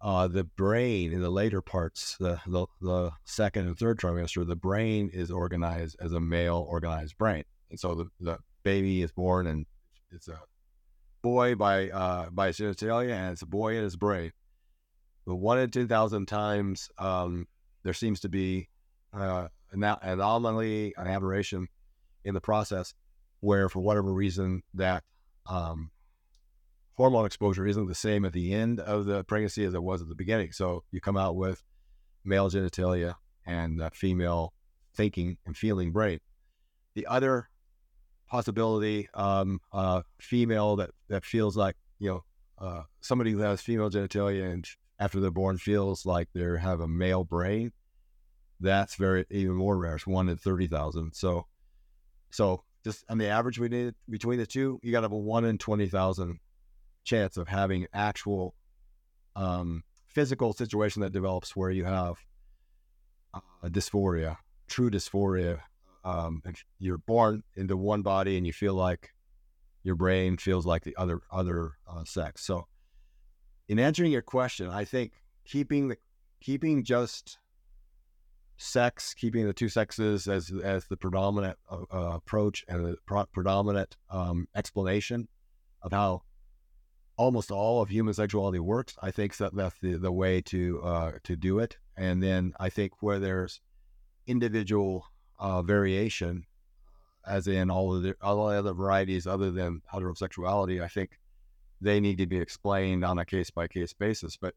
uh, 0.06 0.28
the 0.28 0.44
brain 0.44 1.12
in 1.12 1.22
the 1.22 1.30
later 1.32 1.62
parts, 1.62 2.16
the, 2.20 2.40
the, 2.46 2.68
the 2.80 3.12
second 3.24 3.66
and 3.68 3.78
third 3.78 4.00
trimester, 4.00 4.46
the 4.46 4.56
brain 4.56 5.10
is 5.12 5.32
organized 5.32 5.96
as 6.00 6.14
a 6.14 6.20
male 6.20 6.66
organized 6.70 7.18
brain, 7.18 7.44
and 7.70 7.80
so 7.80 7.96
the, 7.96 8.06
the 8.20 8.38
baby 8.64 9.02
is 9.02 9.12
born 9.12 9.48
and 9.48 9.66
it's 10.12 10.28
a 10.28 10.40
boy 11.26 11.56
by 11.56 11.90
uh, 11.90 12.30
by 12.30 12.50
genitalia 12.50 13.10
and 13.10 13.32
it's 13.34 13.42
a 13.42 13.48
boy 13.48 13.76
in 13.76 13.84
his 13.84 13.96
brain. 13.96 14.32
But 15.26 15.38
one 15.38 15.58
in 15.58 15.72
ten 15.72 15.88
thousand 15.88 16.28
times, 16.28 16.88
um, 17.00 17.48
there 17.84 17.94
seems 17.94 18.20
to 18.20 18.30
be 18.30 18.70
uh, 19.12 19.48
an 19.72 19.84
anomaly, 19.84 20.94
an 20.96 21.08
aberration 21.08 21.68
in 22.24 22.36
the 22.36 22.42
process, 22.42 22.94
where 23.40 23.70
for 23.70 23.80
whatever 23.80 24.14
reason 24.14 24.62
that 24.76 25.04
um, 25.50 25.90
hormone 26.94 27.26
exposure 27.26 27.66
isn't 27.66 27.88
the 27.88 27.96
same 27.96 28.24
at 28.24 28.34
the 28.34 28.54
end 28.54 28.80
of 28.80 29.06
the 29.06 29.24
pregnancy 29.24 29.66
as 29.66 29.74
it 29.74 29.82
was 29.82 30.04
at 30.04 30.10
the 30.10 30.16
beginning. 30.16 30.52
So 30.52 30.84
you 30.92 31.02
come 31.02 31.18
out 31.18 31.36
with 31.36 31.64
male 32.24 32.52
genitalia 32.52 33.16
and 33.48 33.82
female 33.94 34.54
thinking 34.94 35.38
and 35.48 35.58
feeling 35.58 35.92
brain. 35.92 36.20
The 36.94 37.08
other 37.08 37.50
possibility, 38.28 39.08
um, 39.14 39.60
female 40.20 40.76
that, 40.78 40.92
that 41.10 41.26
feels 41.26 41.56
like, 41.56 41.76
you 42.00 42.10
know, 42.10 42.24
uh, 42.58 42.84
somebody 43.02 43.32
who 43.32 43.40
has 43.40 43.62
female 43.62 43.90
genitalia 43.90 44.52
and 44.52 44.68
after 45.00 45.20
they're 45.20 45.32
born 45.32 45.58
feels 45.58 46.06
like 46.06 46.30
they 46.34 46.42
have 46.60 46.80
a 46.80 46.88
male 46.88 47.24
brain, 47.24 47.72
that's 48.60 48.96
very 48.96 49.26
even 49.30 49.56
more 49.56 49.78
rare. 49.78 49.96
It's 49.96 50.08
one 50.08 50.30
in 50.30 50.38
30,000. 50.38 51.14
So, 51.14 51.48
so 52.32 52.64
just 52.84 53.04
on 53.10 53.18
the 53.18 53.28
average 53.28 53.60
we 53.60 53.68
need 53.68 53.94
between 54.10 54.40
the 54.40 54.46
two, 54.46 54.80
you 54.82 54.92
got 54.92 55.02
to 55.02 55.06
have 55.06 55.12
a 55.12 55.18
one 55.18 55.46
in 55.46 55.58
20,000 55.58 56.40
chance 57.04 57.38
of 57.38 57.48
having 57.48 57.88
actual 57.94 58.56
um, 59.36 59.84
physical 60.08 60.54
situation 60.54 61.02
that 61.02 61.12
develops 61.12 61.56
where 61.56 61.72
you 61.72 61.84
have 61.84 62.18
uh, 63.34 63.40
dysphoria, 63.66 64.38
true 64.68 64.90
dysphoria. 64.90 65.60
Um, 66.06 66.41
you're 66.80 67.00
born 67.00 67.44
into 67.56 67.76
one 67.76 68.04
body 68.04 68.38
and 68.38 68.46
you 68.46 68.54
feel 68.54 68.76
like 68.76 69.10
your 69.84 69.96
brain 69.96 70.38
feels 70.38 70.65
like 70.65 70.84
the 70.84 70.96
other 70.98 71.22
other 71.32 71.74
uh, 71.88 72.04
sex. 72.06 72.46
So, 72.46 72.68
in 73.68 73.80
answering 73.80 74.12
your 74.12 74.22
question, 74.22 74.70
I 74.70 74.86
think 74.86 75.13
keeping 75.46 75.89
the 75.89 75.98
keeping 76.39 76.84
just 76.84 77.39
sex, 78.58 79.13
keeping 79.13 79.46
the 79.46 79.54
two 79.54 79.68
sexes 79.68 80.28
as 80.28 80.52
as 80.63 80.86
the 80.86 80.98
predominant 80.98 81.58
uh, 81.70 81.82
uh 81.91 82.15
approach 82.15 82.63
and 82.68 82.86
the 82.86 82.96
pro- 83.06 83.26
predominant 83.26 83.98
um, 84.10 84.48
explanation 84.56 85.28
of 85.82 85.91
how 85.91 86.22
almost 87.18 87.52
all 87.52 87.82
of 87.82 87.89
human 87.89 88.13
sexuality 88.13 88.60
works. 88.60 88.96
I 89.02 89.12
think 89.12 89.36
that 89.38 89.56
that's 89.56 89.80
the, 89.80 89.98
the 89.98 90.12
way 90.12 90.41
to 90.41 90.82
uh, 90.84 91.12
to 91.24 91.36
do 91.36 91.60
it. 91.60 91.78
And 91.98 92.22
then 92.22 92.54
I 92.60 92.70
think 92.70 93.02
where 93.02 93.20
there's 93.20 93.62
individual 94.28 95.06
uh, 95.39 95.62
variation, 95.62 96.45
as 97.28 97.48
in 97.48 97.69
all 97.69 97.95
of 97.95 98.04
the 98.04 98.15
all 98.21 98.48
the 98.48 98.56
other 98.56 98.74
varieties 98.74 99.28
other 99.28 99.52
than 99.52 99.82
heterosexuality, 99.93 100.82
I 100.82 100.88
think 100.88 101.19
they 101.82 102.00
need 102.00 102.17
to 102.19 102.26
be 102.28 102.39
explained 102.39 103.04
on 103.04 103.19
a 103.19 103.26
case 103.26 103.50
by 103.50 103.67
case 103.67 103.93
basis. 103.93 104.38
But 104.38 104.54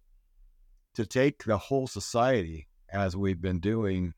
to 0.94 1.06
take 1.06 1.44
the 1.44 1.58
whole 1.58 1.86
society 1.86 2.68
as 2.92 3.16
we've 3.16 3.40
been 3.40 3.60
doing 3.60 4.14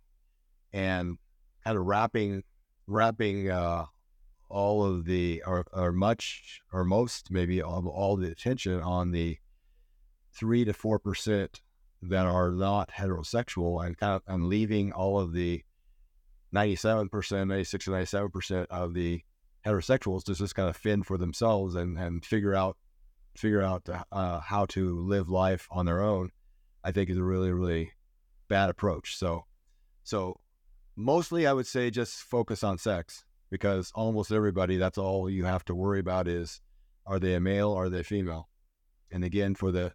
and 0.73 1.19
kind 1.65 1.77
of 1.77 1.85
wrapping 1.85 2.43
wrapping 2.87 3.51
uh, 3.51 3.85
all 4.49 4.85
of 4.85 5.05
the 5.05 5.43
or, 5.47 5.65
or 5.73 5.93
much 5.93 6.61
or 6.73 6.85
most 6.85 7.31
maybe 7.31 7.63
of 7.63 7.87
all 7.87 8.17
the 8.17 8.31
attention 8.31 8.81
on 8.81 9.13
the 9.13 9.39
three 10.33 10.65
to 10.65 10.73
four 10.73 10.99
percent 10.99 11.61
that 12.03 12.27
are 12.27 12.51
not 12.51 12.91
heterosexual 12.91 13.85
and 13.85 13.99
kind 13.99 14.15
of 14.15 14.23
and 14.27 14.47
leaving 14.47 14.93
all 14.93 15.21
of 15.21 15.33
the 15.33 15.63
97 16.53 17.09
percent 17.09 17.49
96 17.49 17.85
to 17.85 17.91
97 17.91 18.31
percent 18.31 18.71
of 18.71 18.95
the 18.95 19.23
heterosexuals 19.65 20.25
to 20.25 20.35
just 20.35 20.55
kind 20.55 20.69
of 20.69 20.77
fend 20.77 21.07
for 21.07 21.19
themselves 21.19 21.75
and 21.75 21.99
and 21.99 22.25
figure 22.25 22.55
out 22.55 22.77
figure 23.37 23.63
out 23.63 23.89
uh, 24.11 24.41
how 24.41 24.67
to 24.67 24.99
live 25.01 25.29
life 25.29 25.69
on 25.71 25.87
their 25.87 26.03
own 26.03 26.31
i 26.83 26.91
think 26.91 27.09
is 27.09 27.17
a 27.17 27.23
really 27.23 27.53
really 27.53 27.93
bad 28.49 28.69
approach 28.69 29.17
so 29.17 29.45
so 30.03 30.41
mostly 30.97 31.47
i 31.47 31.53
would 31.53 31.67
say 31.67 31.91
just 31.91 32.17
focus 32.17 32.65
on 32.65 32.77
sex 32.77 33.25
because 33.51 33.91
almost 33.95 34.33
everybody, 34.33 34.77
that's 34.77 34.99
all 34.99 35.29
you 35.29 35.45
have 35.45 35.65
to 35.67 35.75
worry 35.75 36.01
about 36.01 36.29
is 36.29 36.61
are 37.05 37.19
they 37.19 37.35
a 37.35 37.41
male, 37.41 37.73
are 37.73 37.89
they 37.89 38.03
female? 38.03 38.49
And 39.11 39.25
again, 39.25 39.55
for 39.55 39.73
the 39.73 39.93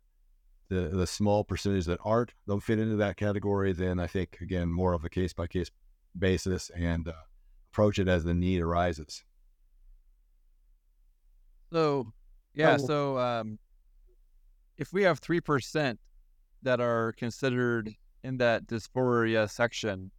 the, 0.68 0.89
the 0.89 1.06
small 1.06 1.44
percentage 1.44 1.86
that 1.86 2.00
aren't, 2.04 2.34
don't 2.48 2.63
fit 2.63 2.80
into 2.80 2.96
that 2.96 3.18
category, 3.18 3.72
then 3.72 4.00
I 4.00 4.08
think, 4.08 4.39
again, 4.41 4.72
more 4.72 4.94
of 4.94 5.06
a 5.06 5.10
case 5.10 5.32
by 5.32 5.46
case 5.46 5.70
basis 6.17 6.71
and 6.75 7.08
uh, 7.08 7.13
approach 7.71 7.99
it 7.99 8.08
as 8.08 8.23
the 8.23 8.34
need 8.34 8.62
arises. 8.62 9.23
So, 11.71 12.13
yeah, 12.54 12.78
oh. 12.80 12.86
so 12.86 13.17
um, 13.17 13.60
if 14.78 14.93
we 14.93 15.04
have 15.04 15.19
3% 15.21 15.97
that 16.62 16.82
are 16.82 17.13
considered 17.13 17.95
in 18.23 18.38
that 18.38 18.67
dysphoria 18.67 19.49
section 19.49 20.12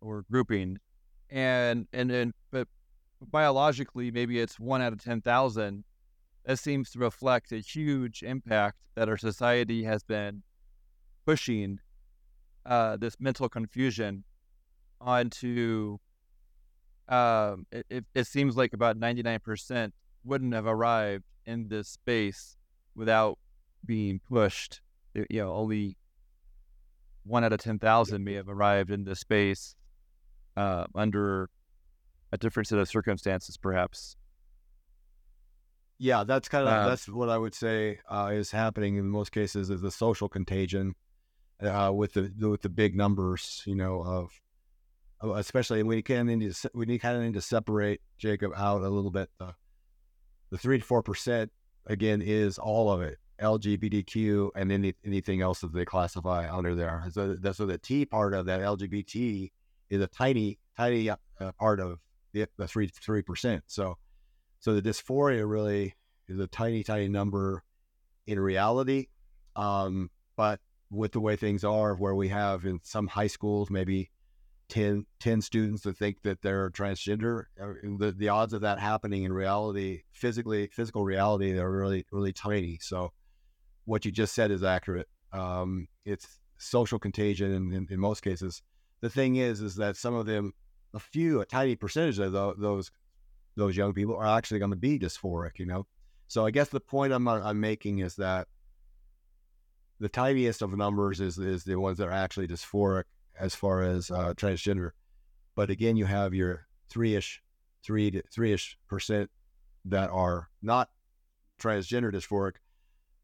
or 0.00 0.24
grouping, 0.30 0.78
and 1.30 1.88
and 1.92 2.10
and 2.12 2.32
but 2.52 2.68
biologically 3.20 4.10
maybe 4.10 4.38
it's 4.38 4.60
one 4.60 4.82
out 4.82 4.92
of 4.92 5.02
ten 5.02 5.20
thousand. 5.20 5.82
That 6.44 6.60
seems 6.60 6.90
to 6.90 7.00
reflect 7.00 7.50
a 7.50 7.56
huge 7.56 8.22
impact 8.22 8.76
that 8.94 9.08
our 9.08 9.16
society 9.16 9.82
has 9.82 10.04
been 10.04 10.44
pushing 11.24 11.80
uh, 12.64 12.96
this 12.98 13.16
mental 13.18 13.48
confusion 13.48 14.22
onto. 15.00 15.98
Um, 17.08 17.66
it, 17.70 18.04
it, 18.14 18.26
seems 18.26 18.56
like 18.56 18.72
about 18.72 18.96
ninety 18.96 19.22
nine 19.22 19.38
percent 19.38 19.94
wouldn't 20.24 20.52
have 20.54 20.66
arrived 20.66 21.24
in 21.44 21.68
this 21.68 21.88
space 21.88 22.56
without 22.96 23.38
being 23.84 24.20
pushed. 24.28 24.80
You 25.14 25.26
know, 25.30 25.52
only 25.52 25.96
one 27.24 27.44
out 27.44 27.52
of 27.52 27.60
ten 27.60 27.78
thousand 27.78 28.24
may 28.24 28.34
have 28.34 28.48
arrived 28.48 28.90
in 28.90 29.04
this 29.04 29.20
space 29.20 29.76
uh, 30.56 30.86
under 30.94 31.48
a 32.32 32.38
different 32.38 32.66
set 32.66 32.78
of 32.78 32.88
circumstances, 32.88 33.56
perhaps. 33.56 34.16
Yeah, 35.98 36.24
that's 36.24 36.48
kind 36.48 36.66
of 36.66 36.72
uh, 36.72 36.88
that's 36.88 37.08
what 37.08 37.28
I 37.28 37.38
would 37.38 37.54
say 37.54 38.00
uh, 38.10 38.30
is 38.32 38.50
happening 38.50 38.96
in 38.96 39.08
most 39.08 39.32
cases 39.32 39.70
is 39.70 39.80
the 39.80 39.90
social 39.90 40.28
contagion 40.28 40.94
uh, 41.62 41.90
with 41.94 42.12
the 42.12 42.32
with 42.38 42.62
the 42.62 42.68
big 42.68 42.94
numbers, 42.94 43.62
you 43.66 43.74
know, 43.74 44.02
of 44.02 44.30
especially 45.22 45.82
we 45.82 46.02
can 46.02 46.26
need 46.26 46.52
to 46.52 46.70
we 46.74 46.98
kind 46.98 47.16
of 47.16 47.22
need 47.22 47.34
to 47.34 47.40
separate 47.40 48.00
Jacob 48.18 48.52
out 48.56 48.82
a 48.82 48.88
little 48.88 49.10
bit. 49.10 49.30
The 49.38 49.54
the 50.50 50.58
three 50.58 50.78
to 50.78 50.84
four 50.84 51.02
percent 51.02 51.50
again 51.86 52.22
is 52.22 52.58
all 52.58 52.90
of 52.90 53.02
it 53.02 53.18
LGBTQ 53.40 54.50
and 54.56 54.72
any, 54.72 54.94
anything 55.04 55.40
else 55.40 55.60
that 55.60 55.72
they 55.72 55.84
classify 55.84 56.52
under 56.52 56.74
there. 56.74 57.04
So, 57.10 57.36
so 57.52 57.66
the 57.66 57.78
T 57.78 58.04
part 58.04 58.34
of 58.34 58.46
that 58.46 58.60
LGBT 58.60 59.50
is 59.90 60.00
a 60.00 60.06
tiny, 60.06 60.58
tiny 60.76 61.10
uh, 61.10 61.16
part 61.58 61.80
of 61.80 61.98
the, 62.32 62.48
the 62.56 62.66
three 62.66 62.88
three 62.88 63.22
percent. 63.22 63.64
So, 63.66 63.98
so 64.60 64.74
the 64.74 64.82
dysphoria 64.82 65.48
really 65.48 65.94
is 66.28 66.38
a 66.38 66.46
tiny, 66.46 66.82
tiny 66.82 67.08
number 67.08 67.62
in 68.26 68.40
reality. 68.40 69.08
Um, 69.54 70.10
but 70.36 70.60
with 70.90 71.12
the 71.12 71.20
way 71.20 71.36
things 71.36 71.64
are, 71.64 71.94
where 71.94 72.14
we 72.14 72.28
have 72.28 72.64
in 72.64 72.80
some 72.82 73.06
high 73.06 73.26
schools 73.26 73.70
maybe 73.70 74.10
10, 74.68 75.06
10 75.20 75.40
students 75.40 75.82
that 75.82 75.96
think 75.96 76.22
that 76.22 76.42
they're 76.42 76.70
transgender, 76.70 77.44
uh, 77.60 77.72
the, 77.98 78.12
the 78.16 78.28
odds 78.28 78.52
of 78.52 78.62
that 78.62 78.78
happening 78.78 79.22
in 79.22 79.32
reality, 79.32 80.02
physically, 80.12 80.68
physical 80.72 81.04
reality, 81.04 81.52
they're 81.52 81.70
really, 81.70 82.04
really 82.10 82.32
tiny. 82.32 82.78
So, 82.80 83.12
what 83.84 84.04
you 84.04 84.10
just 84.10 84.34
said 84.34 84.50
is 84.50 84.64
accurate. 84.64 85.06
Um, 85.32 85.86
it's 86.04 86.40
social 86.58 86.98
contagion 86.98 87.52
in, 87.52 87.72
in, 87.72 87.86
in, 87.90 88.00
most 88.00 88.22
cases. 88.22 88.62
The 89.00 89.10
thing 89.10 89.36
is, 89.36 89.60
is 89.60 89.76
that 89.76 89.96
some 89.96 90.14
of 90.14 90.26
them, 90.26 90.52
a 90.94 90.98
few, 90.98 91.40
a 91.40 91.46
tiny 91.46 91.76
percentage 91.76 92.18
of 92.18 92.32
those 92.32 92.90
those 93.56 93.76
young 93.76 93.94
people 93.94 94.16
are 94.16 94.26
actually 94.26 94.58
going 94.58 94.70
to 94.70 94.76
be 94.76 94.98
dysphoric. 94.98 95.58
You 95.58 95.66
know, 95.66 95.86
so 96.26 96.44
I 96.46 96.50
guess 96.50 96.68
the 96.68 96.80
point 96.80 97.12
I'm 97.12 97.28
I'm 97.28 97.60
making 97.60 97.98
is 97.98 98.16
that 98.16 98.48
the 100.00 100.08
tiniest 100.08 100.62
of 100.62 100.76
numbers 100.76 101.20
is 101.20 101.38
is 101.38 101.64
the 101.64 101.76
ones 101.76 101.98
that 101.98 102.08
are 102.08 102.12
actually 102.12 102.48
dysphoric 102.48 103.04
as 103.38 103.54
far 103.54 103.82
as 103.82 104.10
uh, 104.10 104.34
transgender. 104.34 104.90
But 105.54 105.70
again, 105.70 105.96
you 105.96 106.04
have 106.04 106.34
your 106.34 106.66
three 106.88 107.14
ish, 107.14 107.42
three 107.84 108.10
to 108.10 108.22
three 108.32 108.52
ish 108.52 108.76
percent 108.88 109.30
that 109.86 110.10
are 110.10 110.48
not 110.62 110.90
transgender 111.60 112.12
dysphoric, 112.12 112.56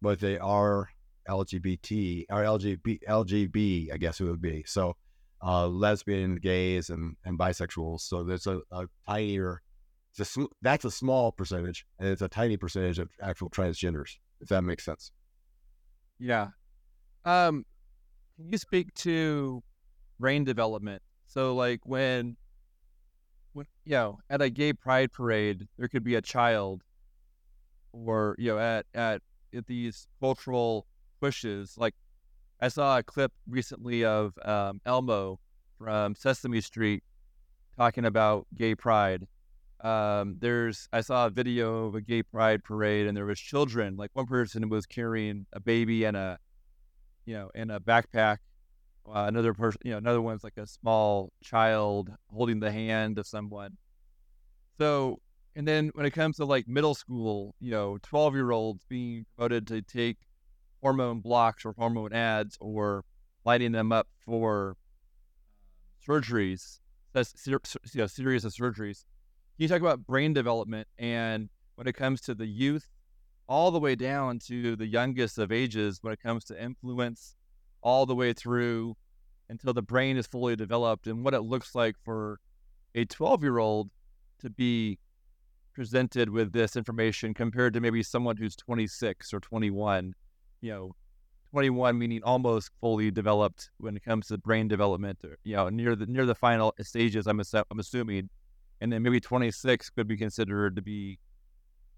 but 0.00 0.20
they 0.20 0.38
are 0.38 0.88
LGBT 1.28 2.24
or 2.30 2.42
LGB, 2.42 3.00
LGB, 3.08 3.92
I 3.92 3.96
guess 3.96 4.20
it 4.20 4.24
would 4.24 4.40
be. 4.40 4.64
So 4.66 4.96
uh, 5.42 5.66
lesbian, 5.66 6.36
gays, 6.36 6.90
and, 6.90 7.16
and 7.24 7.38
bisexuals. 7.38 8.00
So 8.00 8.22
there's 8.22 8.46
a, 8.46 8.60
a 8.70 8.86
tinier, 9.08 9.62
a 10.18 10.26
that's 10.60 10.84
a 10.84 10.90
small 10.90 11.32
percentage, 11.32 11.84
and 11.98 12.08
it's 12.08 12.22
a 12.22 12.28
tiny 12.28 12.56
percentage 12.56 12.98
of 12.98 13.10
actual 13.20 13.50
transgenders, 13.50 14.18
if 14.40 14.48
that 14.48 14.62
makes 14.62 14.84
sense. 14.84 15.10
Yeah. 16.18 16.48
Um, 17.24 17.64
can 18.36 18.50
you 18.50 18.58
speak 18.58 18.94
to 18.94 19.62
brain 20.22 20.44
development? 20.44 21.02
So, 21.26 21.54
like 21.54 21.80
when, 21.84 22.36
when 23.52 23.66
you 23.84 23.92
know, 23.92 24.20
at 24.30 24.40
a 24.40 24.48
gay 24.48 24.72
pride 24.72 25.12
parade, 25.12 25.68
there 25.76 25.88
could 25.88 26.04
be 26.04 26.14
a 26.14 26.22
child, 26.22 26.82
or 27.92 28.36
you 28.38 28.52
know, 28.52 28.58
at 28.58 28.86
at, 28.94 29.20
at 29.54 29.66
these 29.66 30.06
cultural 30.20 30.86
pushes. 31.20 31.76
Like 31.76 31.94
I 32.60 32.68
saw 32.68 32.98
a 32.98 33.02
clip 33.02 33.32
recently 33.48 34.04
of 34.04 34.32
um, 34.44 34.80
Elmo 34.86 35.40
from 35.78 36.14
Sesame 36.14 36.60
Street 36.60 37.02
talking 37.76 38.04
about 38.04 38.46
gay 38.54 38.74
pride. 38.74 39.26
Um, 39.80 40.36
there's 40.38 40.88
I 40.92 41.00
saw 41.00 41.26
a 41.26 41.30
video 41.30 41.86
of 41.86 41.96
a 41.96 42.00
gay 42.00 42.22
pride 42.22 42.62
parade 42.62 43.08
and 43.08 43.16
there 43.16 43.26
was 43.26 43.40
children. 43.40 43.96
Like 43.96 44.10
one 44.12 44.26
person 44.26 44.68
was 44.68 44.86
carrying 44.86 45.46
a 45.52 45.58
baby 45.58 46.04
and 46.04 46.16
a 46.16 46.38
you 47.24 47.34
know 47.34 47.50
in 47.54 47.70
a 47.70 47.80
backpack. 47.80 48.38
Uh, 49.07 49.24
another 49.26 49.53
person, 49.53 49.80
you 49.84 49.90
know, 49.92 49.98
another 49.98 50.22
one's 50.22 50.44
like 50.44 50.57
a 50.57 50.66
small 50.66 51.32
child 51.42 52.11
holding 52.32 52.61
the 52.61 52.70
hand 52.70 53.18
of 53.18 53.26
someone. 53.26 53.76
So, 54.78 55.20
and 55.57 55.66
then 55.66 55.90
when 55.94 56.07
it 56.07 56.12
comes 56.12 56.36
to 56.36 56.44
like 56.44 56.68
middle 56.68 56.94
school, 56.94 57.55
you 57.61 57.70
know, 57.70 57.98
12 58.03 58.34
year 58.34 58.53
olds 58.53 58.84
being 58.88 59.26
promoted 59.36 59.66
to 59.68 59.82
take 59.82 60.18
hormone 60.80 61.20
blocks 61.20 61.64
or 61.64 61.74
hormone 61.76 62.12
ads 62.12 62.57
or 62.61 63.05
lighting 63.44 63.72
them 63.72 63.92
up 63.92 64.09
for 64.24 64.76
surgeries, 66.07 66.80
you 67.14 67.59
know, 67.94 68.07
series 68.07 68.44
of 68.44 68.53
surgeries. 68.53 69.05
Can 69.57 69.64
you 69.64 69.68
talk 69.68 69.80
about 69.80 70.07
brain 70.07 70.32
development 70.32 70.88
and 70.98 71.48
when 71.74 71.86
it 71.86 71.94
comes 71.94 72.20
to 72.22 72.34
the 72.34 72.46
youth, 72.46 72.88
all 73.48 73.70
the 73.70 73.80
way 73.80 73.94
down 73.94 74.38
to 74.38 74.76
the 74.76 74.86
youngest 74.86 75.38
of 75.38 75.53
ages, 75.53 75.98
when 76.03 76.12
it 76.12 76.20
comes 76.20 76.44
to 76.44 76.62
influence, 76.62 77.36
all 77.83 78.07
the 78.07 78.14
way 78.14 78.33
through 78.33 78.97
until 79.49 79.72
the 79.72 79.83
brain 79.83 80.16
is 80.16 80.26
fully 80.26 80.57
developed, 80.57 81.07
and 81.07 81.24
what 81.24 81.35
it 81.35 81.43
looks 81.43 81.74
like 81.74 81.97
for 82.05 82.41
a 82.95 83.05
12 83.05 83.43
year 83.43 83.59
old 83.59 83.91
to 84.41 84.51
be 84.51 84.99
presented 85.74 86.28
with 86.28 86.53
this 86.53 86.76
information 86.76 87.33
compared 87.33 87.72
to 87.74 87.80
maybe 87.80 88.03
someone 88.03 88.37
who's 88.37 88.57
26 88.57 89.33
or 89.33 89.41
21 89.41 90.14
you 90.62 90.70
know, 90.72 90.95
21 91.51 91.99
meaning 91.99 92.22
almost 92.22 92.70
fully 92.80 93.11
developed 93.11 93.70
when 93.76 93.95
it 93.97 94.03
comes 94.03 94.28
to 94.28 94.39
brain 94.39 94.68
development, 94.68 95.18
or, 95.22 95.37
you 95.45 95.55
know, 95.55 95.68
near 95.68 95.95
the 95.95 96.07
near 96.07 96.24
the 96.24 96.35
final 96.35 96.72
stages. 96.80 97.26
I'm 97.26 97.43
I'm 97.70 97.78
assuming, 97.78 98.30
and 98.80 98.91
then 98.91 99.03
maybe 99.03 99.20
26 99.20 99.91
could 99.91 100.09
be 100.09 100.16
considered 100.16 100.76
to 100.76 100.83
be, 100.83 101.18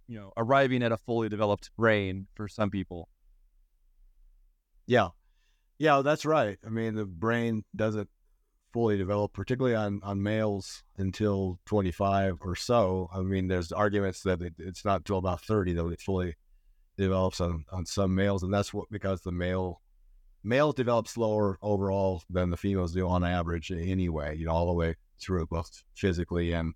you 0.08 0.18
know, 0.18 0.32
arriving 0.36 0.82
at 0.82 0.90
a 0.90 0.96
fully 0.96 1.28
developed 1.28 1.70
brain 1.76 2.26
for 2.34 2.48
some 2.48 2.70
people. 2.70 3.08
Yeah, 4.86 5.10
yeah, 5.78 6.02
that's 6.02 6.24
right. 6.24 6.58
I 6.64 6.70
mean, 6.70 6.94
the 6.94 7.04
brain 7.04 7.64
doesn't 7.74 8.08
fully 8.72 8.96
develop, 8.96 9.32
particularly 9.32 9.76
on 9.76 10.00
on 10.02 10.22
males 10.22 10.82
until 10.98 11.58
25 11.66 12.38
or 12.40 12.56
so. 12.56 13.08
I 13.14 13.20
mean, 13.20 13.48
there's 13.48 13.72
arguments 13.72 14.22
that 14.22 14.42
it, 14.42 14.54
it's 14.58 14.84
not 14.84 15.00
until 15.00 15.18
about 15.18 15.42
30 15.42 15.74
that 15.74 15.86
it 15.86 16.00
fully 16.00 16.34
develops 16.96 17.40
on, 17.40 17.64
on 17.72 17.86
some 17.86 18.14
males, 18.14 18.42
and 18.42 18.52
that's 18.52 18.74
what 18.74 18.90
because 18.90 19.22
the 19.22 19.32
male 19.32 19.80
males 20.42 20.74
develop 20.74 21.08
slower 21.08 21.58
overall 21.62 22.22
than 22.30 22.50
the 22.50 22.56
females 22.56 22.92
do 22.92 23.08
on 23.08 23.24
average 23.24 23.70
anyway. 23.70 24.36
You 24.36 24.46
know, 24.46 24.52
all 24.52 24.66
the 24.66 24.72
way 24.72 24.96
through 25.20 25.46
both 25.46 25.82
physically 25.94 26.52
and 26.52 26.74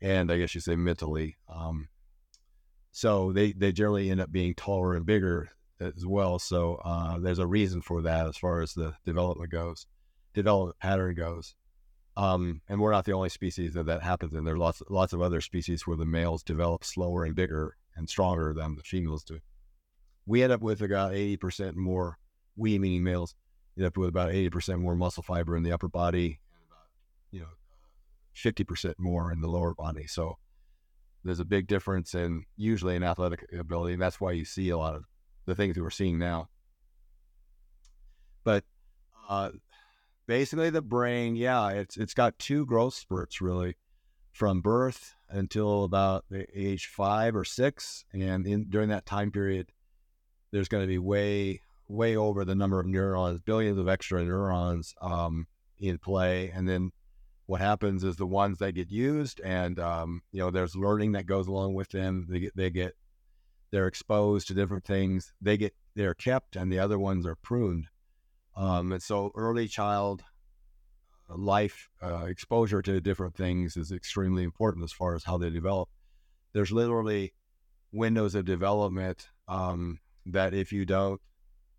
and 0.00 0.30
I 0.30 0.38
guess 0.38 0.54
you 0.54 0.60
say 0.60 0.76
mentally. 0.76 1.36
Um, 1.48 1.88
so 2.92 3.32
they 3.32 3.52
they 3.52 3.72
generally 3.72 4.10
end 4.10 4.20
up 4.20 4.30
being 4.30 4.54
taller 4.54 4.94
and 4.94 5.04
bigger 5.04 5.48
as 5.80 6.06
well. 6.06 6.38
So 6.38 6.76
uh, 6.84 7.18
there's 7.18 7.38
a 7.38 7.46
reason 7.46 7.80
for 7.80 8.02
that 8.02 8.26
as 8.26 8.36
far 8.36 8.60
as 8.60 8.74
the 8.74 8.94
development 9.04 9.50
goes, 9.50 9.86
development 10.34 10.78
pattern 10.78 11.14
goes. 11.14 11.54
Um, 12.16 12.62
and 12.68 12.80
we're 12.80 12.90
not 12.90 13.04
the 13.04 13.12
only 13.12 13.28
species 13.28 13.74
that 13.74 13.86
that 13.86 14.02
happens 14.02 14.34
in. 14.34 14.44
There 14.44 14.54
are 14.54 14.58
lots 14.58 14.82
lots 14.90 15.12
of 15.12 15.22
other 15.22 15.40
species 15.40 15.86
where 15.86 15.96
the 15.96 16.04
males 16.04 16.42
develop 16.42 16.84
slower 16.84 17.24
and 17.24 17.34
bigger 17.36 17.76
and 17.94 18.08
stronger 18.08 18.52
than 18.52 18.74
the 18.74 18.82
females 18.82 19.22
do. 19.22 19.38
We 20.26 20.42
end 20.42 20.52
up 20.52 20.60
with 20.60 20.82
about 20.82 21.12
80% 21.12 21.74
more, 21.76 22.18
we 22.56 22.78
meaning 22.78 23.04
males, 23.04 23.34
end 23.76 23.86
up 23.86 23.96
with 23.96 24.08
about 24.08 24.32
80% 24.32 24.80
more 24.80 24.96
muscle 24.96 25.22
fiber 25.22 25.56
in 25.56 25.62
the 25.62 25.72
upper 25.72 25.88
body 25.88 26.40
and 26.52 26.62
about, 26.68 26.86
you 27.30 27.40
know, 27.40 27.46
50% 28.36 28.94
more 28.98 29.32
in 29.32 29.40
the 29.40 29.48
lower 29.48 29.74
body. 29.74 30.06
So 30.06 30.38
there's 31.24 31.40
a 31.40 31.44
big 31.44 31.66
difference 31.66 32.14
in 32.14 32.44
usually 32.56 32.96
in 32.96 33.02
athletic 33.02 33.46
ability. 33.56 33.94
And 33.94 34.02
that's 34.02 34.20
why 34.20 34.32
you 34.32 34.44
see 34.44 34.70
a 34.70 34.78
lot 34.78 34.94
of 34.94 35.04
the 35.48 35.54
things 35.54 35.74
that 35.74 35.82
we're 35.82 35.90
seeing 35.90 36.18
now. 36.18 36.48
But 38.44 38.64
uh, 39.28 39.50
basically 40.26 40.70
the 40.70 40.82
brain, 40.82 41.34
yeah, 41.34 41.70
it's 41.70 41.96
it's 41.96 42.14
got 42.14 42.38
two 42.38 42.64
growth 42.66 42.94
spurts 42.94 43.40
really 43.40 43.76
from 44.30 44.60
birth 44.60 45.14
until 45.30 45.84
about 45.84 46.24
the 46.30 46.46
age 46.54 46.86
five 46.86 47.34
or 47.34 47.44
six. 47.44 48.04
And 48.12 48.46
in, 48.46 48.66
during 48.70 48.90
that 48.90 49.06
time 49.06 49.32
period, 49.32 49.72
there's 50.52 50.68
going 50.68 50.84
to 50.84 50.88
be 50.88 50.98
way, 50.98 51.62
way 51.88 52.16
over 52.16 52.44
the 52.44 52.54
number 52.54 52.78
of 52.78 52.86
neurons, 52.86 53.40
billions 53.40 53.78
of 53.78 53.88
extra 53.88 54.24
neurons 54.24 54.94
um, 55.02 55.46
in 55.78 55.98
play. 55.98 56.50
And 56.54 56.68
then 56.68 56.92
what 57.46 57.60
happens 57.60 58.04
is 58.04 58.16
the 58.16 58.26
ones 58.26 58.58
that 58.58 58.72
get 58.72 58.90
used, 58.90 59.40
and 59.40 59.80
um, 59.80 60.22
you 60.32 60.40
know, 60.40 60.50
there's 60.50 60.76
learning 60.76 61.12
that 61.12 61.26
goes 61.26 61.48
along 61.48 61.74
with 61.74 61.88
them. 61.88 62.26
They 62.28 62.40
get, 62.40 62.56
they 62.56 62.70
get, 62.70 62.94
they're 63.70 63.86
exposed 63.86 64.48
to 64.48 64.54
different 64.54 64.84
things. 64.84 65.32
They 65.40 65.56
get, 65.56 65.74
they're 65.94 66.14
kept, 66.14 66.56
and 66.56 66.72
the 66.72 66.78
other 66.78 66.98
ones 66.98 67.26
are 67.26 67.36
pruned. 67.36 67.86
Um, 68.56 68.92
and 68.92 69.02
so, 69.02 69.30
early 69.34 69.68
child 69.68 70.22
life 71.28 71.88
uh, 72.02 72.24
exposure 72.26 72.82
to 72.82 73.00
different 73.00 73.36
things 73.36 73.76
is 73.76 73.92
extremely 73.92 74.42
important 74.42 74.84
as 74.84 74.92
far 74.92 75.14
as 75.14 75.24
how 75.24 75.38
they 75.38 75.50
develop. 75.50 75.88
There's 76.52 76.72
literally 76.72 77.34
windows 77.92 78.34
of 78.34 78.44
development 78.44 79.28
um, 79.46 79.98
that 80.26 80.54
if 80.54 80.72
you 80.72 80.84
don't 80.84 81.20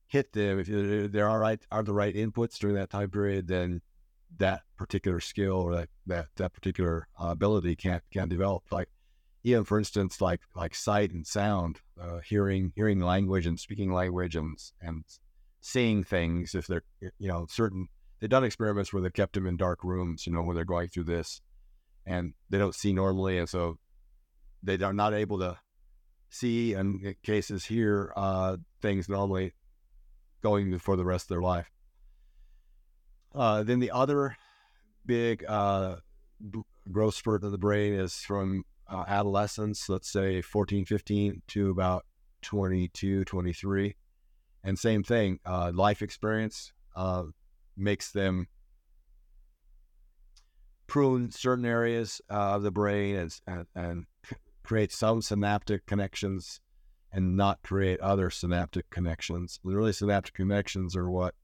hit 0.07 0.33
them, 0.33 0.59
if 0.59 0.67
you, 0.67 1.07
there 1.07 1.27
are 1.27 1.39
right 1.39 1.59
are 1.71 1.83
the 1.83 1.93
right 1.93 2.15
inputs 2.15 2.57
during 2.57 2.75
that 2.75 2.89
time 2.89 3.09
period, 3.09 3.47
then 3.47 3.81
that 4.37 4.61
particular 4.77 5.19
skill 5.19 5.55
or 5.55 5.75
that 5.75 5.89
that, 6.05 6.27
that 6.35 6.53
particular 6.53 7.07
uh, 7.21 7.27
ability 7.27 7.75
can't 7.75 8.03
can't 8.11 8.29
develop. 8.29 8.63
Like 8.71 8.89
even 9.43 9.63
for 9.63 9.77
instance, 9.77 10.21
like 10.21 10.41
like 10.55 10.75
sight 10.75 11.11
and 11.11 11.25
sound, 11.25 11.79
uh, 11.99 12.19
hearing 12.19 12.71
hearing 12.75 12.99
language 12.99 13.45
and 13.45 13.59
speaking 13.59 13.91
language 13.91 14.35
and 14.35 14.57
and 14.81 15.03
seeing 15.61 16.03
things. 16.03 16.55
If 16.55 16.67
they're 16.67 16.83
you 17.01 17.27
know 17.27 17.45
certain 17.49 17.87
they've 18.19 18.29
done 18.29 18.43
experiments 18.43 18.91
where 18.91 19.01
they've 19.01 19.13
kept 19.13 19.33
them 19.33 19.47
in 19.47 19.57
dark 19.57 19.83
rooms, 19.83 20.27
you 20.27 20.33
know, 20.33 20.41
when 20.41 20.55
they're 20.55 20.65
going 20.65 20.89
through 20.89 21.05
this, 21.05 21.41
and 22.05 22.33
they 22.49 22.57
don't 22.57 22.75
see 22.75 22.93
normally, 22.93 23.37
and 23.37 23.47
so 23.47 23.77
they 24.61 24.77
are 24.77 24.93
not 24.93 25.13
able 25.13 25.39
to 25.39 25.57
see, 26.29 26.73
and 26.73 27.15
cases 27.23 27.65
here, 27.65 28.13
uh, 28.15 28.57
things 28.81 29.07
normally 29.07 29.53
going 30.41 30.77
for 30.79 30.95
the 30.95 31.05
rest 31.05 31.25
of 31.25 31.29
their 31.29 31.41
life. 31.41 31.69
Uh, 33.33 33.63
then 33.63 33.79
the 33.79 33.91
other 33.91 34.35
big 35.05 35.45
uh, 35.47 35.97
growth 36.91 37.15
spurt 37.15 37.43
of 37.43 37.51
the 37.51 37.57
brain 37.57 37.93
is 37.93 38.15
from 38.15 38.63
uh, 38.89 39.05
adolescence, 39.07 39.87
let's 39.89 40.11
say 40.11 40.41
14, 40.41 40.85
15 40.85 41.41
to 41.47 41.69
about 41.69 42.05
22, 42.41 43.25
23. 43.25 43.95
And 44.63 44.77
same 44.77 45.03
thing, 45.03 45.39
uh, 45.45 45.71
life 45.73 46.01
experience, 46.01 46.73
uh, 46.95 47.23
makes 47.77 48.11
them 48.11 48.47
prune 50.87 51.31
certain 51.31 51.65
areas 51.65 52.21
of 52.29 52.63
the 52.63 52.71
brain 52.71 53.15
and, 53.15 53.39
and, 53.47 53.65
and 53.75 54.05
create 54.63 54.91
some 54.91 55.21
synaptic 55.21 55.85
connections 55.85 56.59
and 57.11 57.35
not 57.35 57.61
create 57.63 57.99
other 58.01 58.29
synaptic 58.29 58.89
connections. 58.89 59.59
Really, 59.63 59.93
synaptic 59.93 60.33
connections 60.33 60.95
are 60.95 61.09
what 61.09 61.35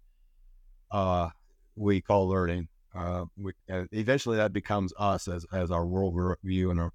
uh, 0.91 1.29
we 1.75 2.01
call 2.01 2.27
learning. 2.27 2.67
Uh, 2.93 3.25
we, 3.37 3.53
eventually, 3.67 4.37
that 4.37 4.53
becomes 4.53 4.93
us 4.97 5.27
as 5.27 5.45
as 5.51 5.71
our 5.71 5.85
worldview 5.85 6.71
and 6.71 6.79
our 6.79 6.93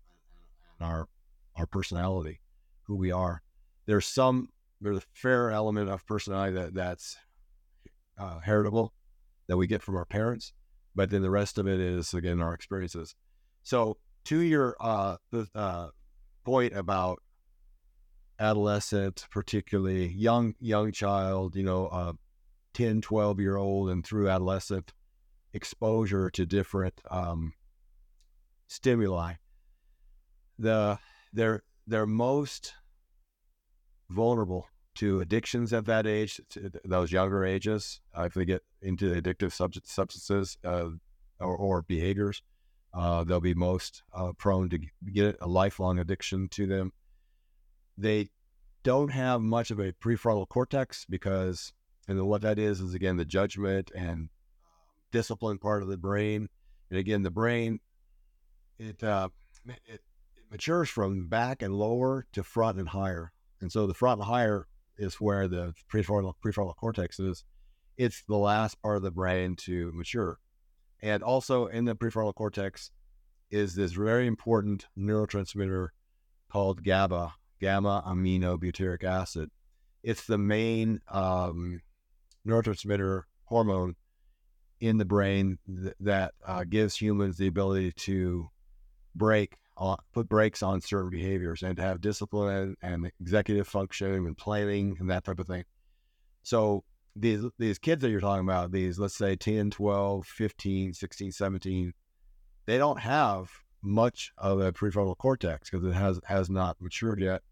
our 0.81 1.09
our 1.57 1.67
personality, 1.67 2.41
who 2.85 2.97
we 2.97 3.13
are. 3.13 3.43
There's 3.87 4.07
some 4.07 4.49
there's 4.81 4.99
a 4.99 5.03
fair 5.13 5.51
element 5.51 5.91
of 5.91 6.07
personality 6.07 6.55
that 6.55 6.75
that's 6.75 7.17
uh, 8.19 8.41
heritable 8.41 8.93
that 9.47 9.57
we 9.57 9.67
get 9.67 9.83
from 9.83 9.97
our 9.97 10.05
parents, 10.05 10.53
but 10.95 11.11
then 11.11 11.23
the 11.23 11.31
rest 11.31 11.59
of 11.59 11.67
it 11.67 11.81
is 11.81 12.15
again 12.15 12.41
our 12.41 12.55
experiences. 12.55 13.15
So 13.63 13.99
to 14.25 14.41
your 14.41 14.77
uh, 14.81 15.17
the, 15.31 15.49
uh, 15.55 15.89
point 16.45 16.75
about 16.75 17.21
adolescent, 18.39 19.27
particularly 19.31 20.09
young 20.09 20.55
young 20.61 20.93
child, 20.93 21.57
you 21.57 21.63
know, 21.63 21.87
uh, 21.89 22.13
10, 22.75 23.01
12 23.01 23.41
year 23.41 23.57
old 23.57 23.91
and 23.91 24.05
through 24.05 24.29
adolescent 24.29 24.93
exposure 25.53 26.31
to 26.31 26.47
different 26.47 26.95
um, 27.11 27.53
stimuli, 28.69 29.35
the 30.61 30.99
they're 31.33 31.63
they're 31.87 32.07
most 32.07 32.75
vulnerable 34.11 34.67
to 34.97 35.21
addictions 35.21 35.73
at 35.73 35.87
that 35.87 36.07
age, 36.07 36.41
those 36.85 37.13
younger 37.13 37.45
ages, 37.45 38.01
uh, 38.17 38.23
if 38.23 38.35
they 38.35 38.45
get 38.45 38.63
into 38.83 39.15
addictive 39.15 39.53
substances 39.53 40.59
uh, 40.65 40.89
or, 41.39 41.57
or, 41.57 41.83
behaviors, 41.83 42.43
uh, 42.93 43.23
they'll 43.25 43.41
be 43.41 43.55
most 43.55 44.03
uh, 44.13 44.33
prone 44.37 44.69
to 44.69 44.79
get 45.13 45.37
a 45.41 45.47
lifelong 45.47 45.99
addiction 45.99 46.49
to 46.49 46.67
them. 46.67 46.93
They 47.97 48.29
don't 48.83 49.11
have 49.11 49.41
much 49.41 49.71
of 49.71 49.79
a 49.79 49.93
prefrontal 49.93 50.49
cortex 50.49 51.07
because, 51.09 51.73
and 52.09 52.21
what 52.27 52.43
that 52.43 52.59
is, 52.59 52.81
is 52.81 52.95
again 52.95 53.17
the 53.17 53.25
judgment 53.25 53.91
and 53.95 54.29
discipline 55.13 55.59
part 55.59 55.83
of 55.83 55.89
the 55.89 55.97
brain. 55.97 56.49
And 56.91 56.99
again, 56.99 57.23
the 57.23 57.31
brain, 57.31 57.79
it, 58.79 59.03
uh, 59.05 59.29
it 59.87 60.01
matures 60.51 60.89
from 60.89 61.29
back 61.29 61.63
and 61.63 61.75
lower 61.75 62.27
to 62.33 62.43
front 62.43 62.79
and 62.79 62.89
higher. 62.89 63.33
And 63.61 63.71
so 63.71 63.87
the 63.87 63.95
front 63.95 64.21
and 64.21 64.29
higher 64.29 64.67
is 64.99 65.15
where 65.15 65.49
the 65.49 65.75
prefrontal, 65.93 66.35
prefrontal 66.45 66.77
cortex 66.77 67.19
is. 67.19 67.45
It's 67.97 68.23
the 68.29 68.37
last 68.37 68.81
part 68.83 68.97
of 68.97 69.03
the 69.03 69.11
brain 69.11 69.57
to 69.57 69.93
mature. 69.93 70.39
And 71.03 71.23
also 71.23 71.67
in 71.67 71.85
the 71.85 71.95
prefrontal 71.95 72.35
cortex 72.35 72.91
is 73.51 73.75
this 73.75 73.93
very 73.93 74.27
important 74.27 74.87
neurotransmitter 74.99 75.89
called 76.51 76.85
GABA, 76.85 77.35
gamma 77.61 78.03
aminobutyric 78.07 79.05
acid. 79.05 79.51
It's 80.03 80.27
the 80.27 80.39
main 80.39 81.01
um, 81.09 81.81
neurotransmitter 82.47 83.23
hormone 83.45 83.97
in 84.81 84.97
the 84.99 85.05
brain 85.05 85.59
th- 85.67 85.95
that 86.01 86.33
uh, 86.47 86.65
gives 86.65 86.97
humans 86.97 87.37
the 87.37 87.47
ability 87.47 87.93
to 87.93 88.49
break 89.15 89.57
put 90.13 90.29
brakes 90.29 90.63
on 90.63 90.81
certain 90.81 91.11
behaviors 91.11 91.63
and 91.63 91.77
to 91.77 91.83
have 91.83 92.01
discipline 92.01 92.77
and 92.83 93.11
executive 93.21 93.67
function 93.67 94.13
and 94.13 94.37
planning 94.37 94.97
and 95.01 95.11
that 95.11 95.25
type 95.25 95.39
of 95.39 95.47
thing. 95.47 95.65
So 96.43 96.85
these 97.17 97.45
these 97.59 97.79
kids 97.79 98.03
that 98.03 98.11
you're 98.11 98.21
talking 98.21 98.45
about, 98.45 98.73
these 98.73 98.99
let's 98.99 99.17
say 99.17 99.37
10, 99.37 99.71
12, 99.71 100.27
15, 100.27 100.93
16, 100.93 101.33
17, 101.33 101.93
they 102.67 102.79
don't 102.79 103.01
have 103.01 103.51
much 103.83 104.33
of 104.37 104.61
a 104.61 104.73
prefrontal 104.73 105.17
cortex 105.17 105.71
because 105.71 105.87
it 105.87 105.95
has 105.95 106.21
has 106.25 106.51
not 106.51 106.77
matured 106.81 107.21
yet, 107.21 107.43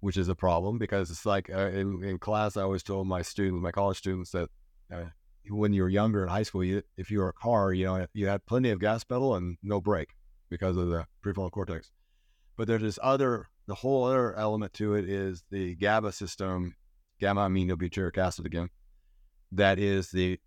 which 0.00 0.16
is 0.16 0.28
a 0.28 0.34
problem 0.34 0.78
because 0.78 1.10
it's 1.10 1.26
like 1.26 1.50
uh, 1.50 1.68
in, 1.68 2.02
in 2.02 2.18
class 2.18 2.56
I 2.56 2.62
always 2.62 2.82
told 2.82 3.06
my 3.06 3.22
students, 3.22 3.62
my 3.62 3.70
college 3.70 3.98
students 3.98 4.30
that 4.30 4.48
uh, 4.92 5.04
when 5.50 5.74
you 5.74 5.82
were 5.82 5.90
younger 5.90 6.22
in 6.22 6.30
high 6.30 6.42
school, 6.42 6.64
you, 6.64 6.82
if 6.96 7.10
you 7.10 7.18
were 7.18 7.28
a 7.28 7.34
car, 7.34 7.74
you 7.74 7.84
know, 7.84 8.06
you 8.14 8.28
had 8.28 8.46
plenty 8.46 8.70
of 8.70 8.80
gas 8.80 9.04
pedal 9.04 9.34
and 9.34 9.58
no 9.62 9.78
brake 9.80 10.14
because 10.50 10.76
of 10.76 10.88
the 10.88 11.06
prefrontal 11.24 11.50
cortex. 11.50 11.90
But 12.56 12.68
there's 12.68 12.82
this 12.82 12.98
other, 13.02 13.48
the 13.66 13.74
whole 13.74 14.04
other 14.04 14.34
element 14.36 14.72
to 14.74 14.94
it 14.94 15.08
is 15.08 15.44
the 15.50 15.74
GABA 15.76 16.12
system, 16.12 16.76
gamma 17.20 17.48
aminobutyric 17.48 18.16
acid 18.18 18.46
again, 18.46 18.70
that 19.52 19.78
is 19.78 20.10
the 20.10 20.38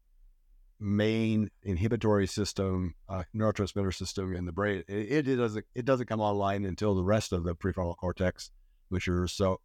main 0.79 1.49
inhibitory 1.63 2.27
system, 2.27 2.93
uh, 3.09 3.23
neurotransmitter 3.35 3.93
system 3.93 4.35
in 4.35 4.45
the 4.45 4.51
brain. 4.51 4.83
It, 4.87 5.27
it, 5.27 5.35
doesn't 5.35 5.65
it 5.73 5.85
doesn't 5.85 6.07
come 6.07 6.21
online 6.21 6.65
until 6.65 6.95
the 6.95 7.03
rest 7.03 7.33
of 7.33 7.43
the 7.43 7.55
prefrontal 7.55 7.97
cortex 7.97 8.51
matures. 8.89 9.33
So 9.33 9.59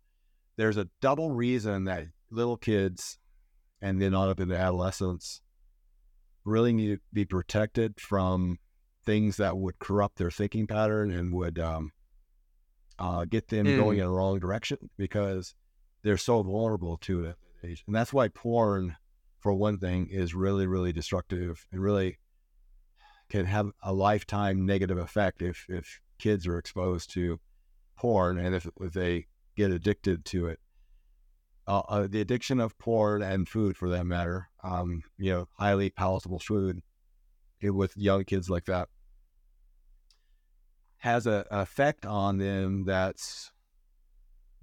there's 0.57 0.76
a 0.76 0.89
double 1.01 1.30
reason 1.30 1.85
that 1.85 2.07
little 2.30 2.57
kids 2.57 3.18
and 3.80 4.01
then 4.01 4.14
on 4.14 4.28
up 4.28 4.41
into 4.41 4.57
adolescence 4.57 5.41
really 6.45 6.72
need 6.72 6.97
to 6.97 7.01
be 7.12 7.24
protected 7.24 8.01
from 8.01 8.59
things 9.05 9.37
that 9.37 9.57
would 9.57 9.79
corrupt 9.79 10.17
their 10.17 10.31
thinking 10.31 10.67
pattern 10.67 11.11
and 11.11 11.33
would 11.33 11.59
um, 11.59 11.93
uh, 12.99 13.25
get 13.25 13.49
them 13.49 13.67
mm. 13.67 13.77
going 13.77 13.99
in 13.99 14.05
the 14.05 14.11
wrong 14.11 14.39
direction 14.39 14.79
because 14.97 15.55
they're 16.03 16.17
so 16.17 16.43
vulnerable 16.43 16.97
to 16.99 17.25
it. 17.25 17.37
And 17.63 17.95
that's 17.95 18.13
why 18.13 18.29
porn, 18.29 18.97
for 19.41 19.53
one 19.53 19.79
thing, 19.79 20.09
is 20.11 20.35
really, 20.35 20.67
really 20.67 20.93
destructive 20.93 21.67
and 21.71 21.81
really 21.81 22.19
can 23.29 23.47
have 23.47 23.71
a 23.83 23.93
lifetime 23.93 24.67
negative 24.67 24.99
effect 24.99 25.43
if, 25.43 25.67
if 25.69 26.01
kids 26.19 26.47
are 26.47 26.59
exposed 26.59 27.13
to 27.15 27.41
porn 27.97 28.39
and 28.39 28.55
if, 28.55 28.69
if 28.81 28.93
they 28.93 29.27
get 29.57 29.71
addicted 29.71 30.25
to 30.27 30.47
it. 30.47 30.59
Uh, 31.67 31.83
uh, 31.89 32.07
the 32.09 32.21
addiction 32.21 32.59
of 32.59 32.77
porn 32.79 33.23
and 33.23 33.49
food, 33.49 33.77
for 33.77 33.89
that 33.89 34.05
matter, 34.05 34.49
um, 34.65 35.03
you 35.17 35.31
know, 35.31 35.47
highly 35.57 35.91
palatable 35.91 36.41
food 36.41 36.83
with 37.71 37.97
young 37.97 38.25
kids 38.25 38.51
like 38.51 38.65
that 38.67 38.89
has 41.03 41.27
a, 41.27 41.45
an 41.51 41.59
effect 41.59 42.07
on 42.07 42.39
them 42.39 42.85
that's, 42.85 43.51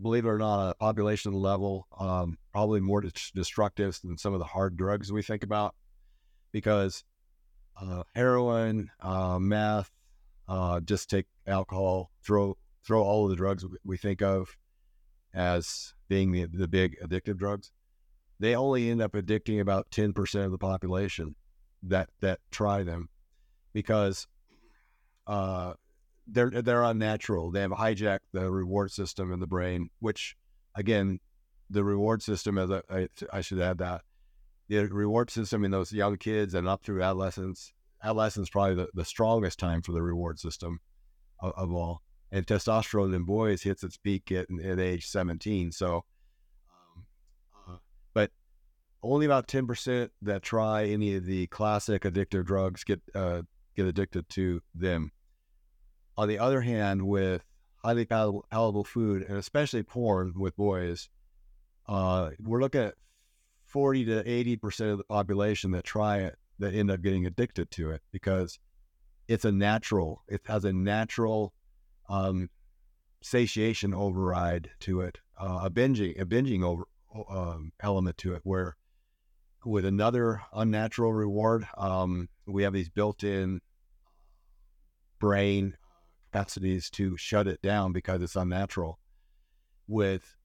believe 0.02 0.24
it 0.24 0.30
or 0.30 0.38
not, 0.38 0.70
a 0.70 0.74
population 0.76 1.34
level, 1.34 1.86
um, 2.00 2.38
probably 2.54 2.80
more 2.80 3.04
destructive 3.36 4.00
than 4.06 4.18
some 4.18 4.32
of 4.32 4.39
the 4.39 4.45
hard 4.45 4.78
drugs 4.78 5.12
we 5.12 5.22
think 5.22 5.43
about 5.43 5.76
because 6.54 7.04
uh, 7.82 8.04
heroin, 8.16 8.89
uh, 9.02 9.38
meth, 9.38 9.91
uh, 10.47 10.80
just 10.80 11.10
take 11.10 11.26
alcohol, 11.45 12.10
throw 12.24 12.56
throw 12.86 13.04
all 13.04 13.26
of 13.26 13.30
the 13.32 13.36
drugs 13.36 13.66
we 13.84 13.97
think 13.97 14.22
of 14.22 14.56
as 15.34 15.93
being 16.08 16.32
the, 16.32 16.45
the 16.45 16.70
big 16.70 16.95
addictive 17.04 17.38
drugs. 17.38 17.74
They 18.39 18.56
only 18.56 18.89
end 18.89 19.02
up 19.02 19.12
addicting 19.12 19.60
about 19.60 19.91
10% 19.91 20.45
of 20.45 20.52
the 20.52 20.58
population 20.58 21.36
that 21.84 22.09
that 22.21 22.39
try 22.51 22.84
them 22.84 23.09
because 23.73 24.27
uh, 25.27 25.73
they're 26.27 26.49
they're 26.49 26.84
unnatural. 26.84 27.51
They 27.51 27.61
have 27.61 27.71
hijacked 27.71 28.19
the 28.34 28.49
reward 28.51 28.91
system 28.91 29.32
in 29.32 29.39
the 29.39 29.47
brain, 29.47 29.89
which 29.99 30.36
again, 30.75 31.19
the 31.69 31.84
reward 31.84 32.21
system 32.21 32.57
as 32.57 32.69
a, 32.69 32.84
I, 32.89 33.07
I 33.32 33.41
should 33.41 33.61
add 33.61 33.77
that 33.80 34.01
the 34.69 34.86
reward 34.86 35.32
system 35.32 35.65
in 35.65 35.71
those 35.71 35.91
young 35.91 36.17
kids 36.17 36.53
and 36.53 36.67
up 36.67 36.84
through 36.84 37.01
adolescence. 37.01 37.73
Adolescence 38.01 38.49
probably 38.49 38.75
the, 38.75 38.88
the 38.93 39.03
strongest 39.03 39.59
time 39.59 39.82
for 39.82 39.91
the 39.91 40.01
reward 40.01 40.39
system 40.39 40.80
of, 41.41 41.51
of 41.57 41.73
all. 41.73 42.01
And 42.32 42.45
testosterone 42.45 43.13
in 43.13 43.23
boys 43.23 43.63
hits 43.63 43.84
its 43.84 43.97
peak 43.97 44.32
at, 44.32 44.45
at 44.63 44.80
age 44.80 45.07
17. 45.07 45.71
So, 45.71 46.05
only 49.02 49.26
about 49.26 49.47
10% 49.47 50.10
that 50.22 50.41
try 50.41 50.86
any 50.86 51.16
of 51.16 51.26
the 51.26 51.47
classic 51.47 52.04
addictive 52.04 52.45
drugs 52.45 52.84
get 52.84 53.02
uh, 53.16 53.41
get 53.76 53.86
addicted 53.86 54.28
to 54.30 54.62
them. 54.76 55.12
On 56.18 56.28
the 56.28 56.39
other 56.39 56.62
hand, 56.62 57.08
with 57.08 57.43
highly 57.84 58.06
palatable, 58.06 58.45
palatable 58.52 58.84
food, 58.84 59.24
and 59.24 59.38
especially 59.38 59.84
porn 59.84 60.34
with 60.36 60.56
boys, 60.58 61.10
uh, 61.88 62.32
we're 62.39 62.60
looking 62.60 62.82
at 62.82 62.95
40 63.68 64.06
to 64.06 64.24
80% 64.24 64.91
of 64.91 64.97
the 64.97 65.04
population 65.06 65.72
that 65.72 65.84
try 65.86 66.18
it 66.20 66.38
that 66.60 66.74
end 66.74 66.91
up 66.91 67.02
getting 67.02 67.26
addicted 67.26 67.72
to 67.72 67.91
it 67.91 68.02
because 68.12 68.60
it's 69.28 69.45
a 69.45 69.52
natural, 69.52 70.24
it 70.28 70.41
has 70.45 70.66
a 70.66 70.74
natural 70.74 71.54
um, 72.10 72.50
satiation 73.22 73.93
override 73.93 74.70
to 74.82 75.02
it, 75.02 75.20
uh, 75.39 75.62
a 75.64 75.70
binging, 75.70 76.20
a 76.20 76.26
binging 76.26 76.64
over 76.64 76.84
um, 77.30 77.72
element 77.80 78.18
to 78.18 78.34
it, 78.34 78.41
where 78.43 78.76
with 79.66 79.86
another 79.86 80.41
unnatural 80.53 81.14
reward, 81.14 81.68
um, 81.78 82.30
we 82.45 82.64
have 82.64 82.74
these 82.74 82.89
built-in 82.89 83.62
brain 85.20 85.76
capacities 86.32 86.89
to 86.91 87.18
shut 87.18 87.47
it 87.47 87.62
down 87.62 87.91
because 87.91 88.22
it's 88.22 88.36
unnatural. 88.36 88.99
With 89.88 90.36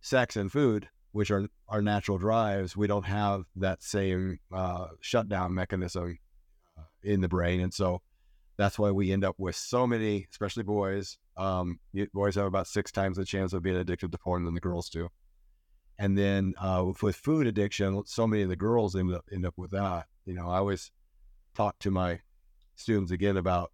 sex 0.00 0.36
and 0.36 0.50
food, 0.50 0.88
which 1.12 1.30
are 1.30 1.46
our 1.68 1.82
natural 1.82 2.18
drives, 2.18 2.76
we 2.76 2.86
don't 2.86 3.06
have 3.06 3.44
that 3.56 3.82
same 3.82 4.40
uh, 4.52 4.86
shutdown 5.00 5.54
mechanism 5.54 6.18
uh, 6.76 6.82
in 7.02 7.20
the 7.20 7.28
brain, 7.28 7.60
and 7.60 7.72
so 7.72 8.02
That's 8.56 8.78
why 8.78 8.90
we 8.92 9.12
end 9.12 9.24
up 9.24 9.34
with 9.38 9.56
so 9.56 9.86
many, 9.86 10.26
especially 10.30 10.62
boys. 10.62 11.18
Um, 11.36 11.80
boys 12.12 12.36
have 12.36 12.46
about 12.46 12.68
six 12.68 12.92
times 12.92 13.16
the 13.16 13.24
chance 13.24 13.52
of 13.52 13.62
being 13.62 13.76
addicted 13.76 14.12
to 14.12 14.18
porn 14.18 14.44
than 14.44 14.54
the 14.54 14.60
girls 14.60 14.88
do. 14.88 15.08
And 15.98 16.18
then 16.18 16.54
uh, 16.60 16.92
with 17.02 17.16
food 17.16 17.46
addiction, 17.46 18.02
so 18.06 18.26
many 18.26 18.42
of 18.42 18.48
the 18.48 18.56
girls 18.56 18.96
end 18.96 19.14
up 19.14 19.24
end 19.32 19.46
up 19.46 19.54
with 19.56 19.70
that. 19.70 20.06
You 20.24 20.34
know, 20.34 20.48
I 20.48 20.58
always 20.58 20.90
talk 21.54 21.78
to 21.80 21.90
my 21.90 22.20
students 22.74 23.12
again 23.12 23.36
about 23.36 23.70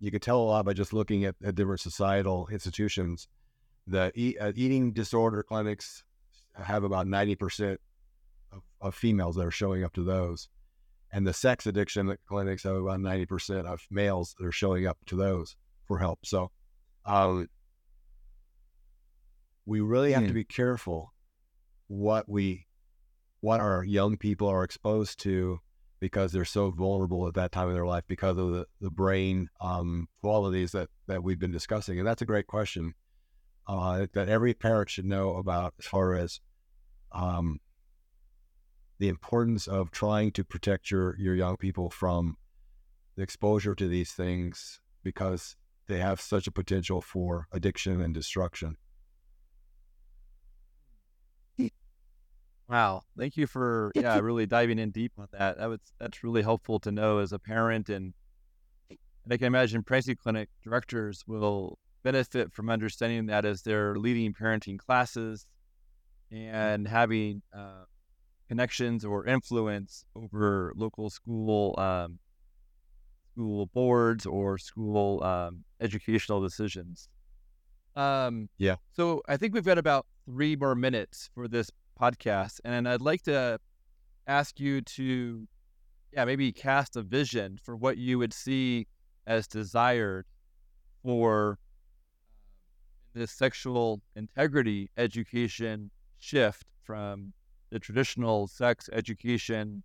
you 0.00 0.10
can 0.10 0.20
tell 0.20 0.40
a 0.40 0.42
lot 0.42 0.64
by 0.64 0.72
just 0.72 0.92
looking 0.92 1.24
at, 1.24 1.36
at 1.44 1.54
different 1.54 1.80
societal 1.80 2.48
institutions. 2.50 3.28
The 3.86 4.12
e- 4.14 4.36
uh, 4.38 4.52
eating 4.56 4.92
disorder 4.92 5.42
clinics 5.42 6.04
have 6.54 6.84
about 6.84 7.06
ninety 7.06 7.34
percent 7.34 7.80
of, 8.52 8.62
of 8.80 8.94
females 8.94 9.36
that 9.36 9.46
are 9.46 9.50
showing 9.50 9.84
up 9.84 9.92
to 9.94 10.04
those, 10.04 10.48
and 11.12 11.26
the 11.26 11.34
sex 11.34 11.66
addiction 11.66 12.16
clinics 12.26 12.62
have 12.62 12.76
about 12.76 13.00
ninety 13.00 13.26
percent 13.26 13.66
of 13.66 13.82
males 13.90 14.34
that 14.38 14.46
are 14.46 14.52
showing 14.52 14.86
up 14.86 14.98
to 15.06 15.16
those 15.16 15.56
for 15.86 15.98
help. 15.98 16.20
So, 16.24 16.50
um, 17.04 17.48
we 19.66 19.80
really 19.80 20.12
have 20.12 20.26
to 20.26 20.32
be 20.32 20.44
careful 20.44 21.11
what 21.88 22.28
we 22.28 22.66
what 23.40 23.60
our 23.60 23.82
young 23.82 24.16
people 24.16 24.46
are 24.48 24.62
exposed 24.62 25.20
to 25.20 25.58
because 26.02 26.32
they're 26.32 26.44
so 26.44 26.70
vulnerable 26.70 27.28
at 27.28 27.34
that 27.34 27.52
time 27.52 27.68
in 27.68 27.74
their 27.74 27.86
life 27.86 28.04
because 28.08 28.36
of 28.36 28.50
the, 28.50 28.66
the 28.80 28.90
brain 28.90 29.48
um, 29.60 30.08
qualities 30.20 30.72
that, 30.72 30.88
that 31.06 31.22
we've 31.22 31.38
been 31.38 31.52
discussing. 31.52 31.98
And 31.98 32.06
that's 32.06 32.22
a 32.22 32.26
great 32.26 32.48
question 32.48 32.94
uh, 33.68 34.06
that 34.12 34.28
every 34.28 34.52
parent 34.52 34.90
should 34.90 35.04
know 35.04 35.36
about 35.36 35.74
as 35.78 35.86
far 35.86 36.14
as 36.16 36.40
um, 37.12 37.60
the 38.98 39.08
importance 39.08 39.68
of 39.68 39.90
trying 39.92 40.32
to 40.32 40.44
protect 40.44 40.90
your, 40.90 41.16
your 41.18 41.34
young 41.34 41.56
people 41.56 41.88
from 41.88 42.36
the 43.16 43.22
exposure 43.22 43.76
to 43.76 43.86
these 43.86 44.10
things 44.10 44.80
because 45.04 45.56
they 45.86 45.98
have 45.98 46.20
such 46.20 46.46
a 46.46 46.52
potential 46.52 47.00
for 47.00 47.46
addiction 47.52 48.00
and 48.00 48.14
destruction. 48.14 48.76
Wow, 52.72 53.02
thank 53.18 53.36
you 53.36 53.46
for 53.46 53.92
yeah 53.94 54.18
really 54.22 54.46
diving 54.46 54.78
in 54.78 54.92
deep 54.92 55.12
on 55.18 55.28
that. 55.32 55.58
That 55.58 55.66
was 55.66 55.80
that's 56.00 56.24
really 56.24 56.40
helpful 56.40 56.80
to 56.80 56.90
know 56.90 57.18
as 57.18 57.30
a 57.34 57.38
parent, 57.38 57.90
and, 57.90 58.14
and 58.88 58.98
I 59.30 59.36
can 59.36 59.48
imagine 59.48 59.82
pregnancy 59.82 60.14
clinic 60.14 60.48
directors 60.64 61.22
will 61.26 61.78
benefit 62.02 62.50
from 62.50 62.70
understanding 62.70 63.26
that 63.26 63.44
as 63.44 63.60
they're 63.60 63.96
leading 63.96 64.32
parenting 64.32 64.78
classes 64.78 65.46
and 66.30 66.88
having 66.88 67.42
uh, 67.54 67.84
connections 68.48 69.04
or 69.04 69.26
influence 69.26 70.06
over 70.16 70.72
local 70.74 71.10
school 71.10 71.74
um, 71.78 72.20
school 73.34 73.66
boards 73.66 74.24
or 74.24 74.56
school 74.56 75.22
um, 75.22 75.62
educational 75.78 76.40
decisions. 76.40 77.10
Um, 77.96 78.48
yeah. 78.56 78.76
So 78.92 79.20
I 79.28 79.36
think 79.36 79.52
we've 79.52 79.62
got 79.62 79.76
about 79.76 80.06
three 80.24 80.56
more 80.56 80.74
minutes 80.74 81.28
for 81.34 81.48
this 81.48 81.70
podcast. 82.00 82.60
And 82.64 82.88
I'd 82.88 83.00
like 83.00 83.22
to 83.22 83.58
ask 84.26 84.58
you 84.60 84.80
to, 84.80 85.46
yeah, 86.12 86.24
maybe 86.24 86.52
cast 86.52 86.96
a 86.96 87.02
vision 87.02 87.58
for 87.62 87.76
what 87.76 87.96
you 87.96 88.18
would 88.18 88.32
see 88.32 88.86
as 89.26 89.46
desired 89.46 90.26
for 91.02 91.50
um, 91.50 91.56
this 93.14 93.30
sexual 93.30 94.00
integrity 94.16 94.90
education 94.96 95.90
shift 96.18 96.66
from 96.82 97.32
the 97.70 97.78
traditional 97.78 98.46
sex 98.46 98.88
education 98.92 99.82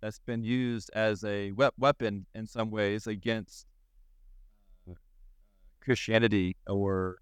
that's 0.00 0.20
been 0.20 0.44
used 0.44 0.90
as 0.94 1.24
a 1.24 1.52
we- 1.52 1.68
weapon 1.78 2.26
in 2.34 2.46
some 2.46 2.70
ways 2.70 3.06
against 3.06 3.66
uh, 4.88 4.94
Christianity 5.80 6.56
or 6.66 7.18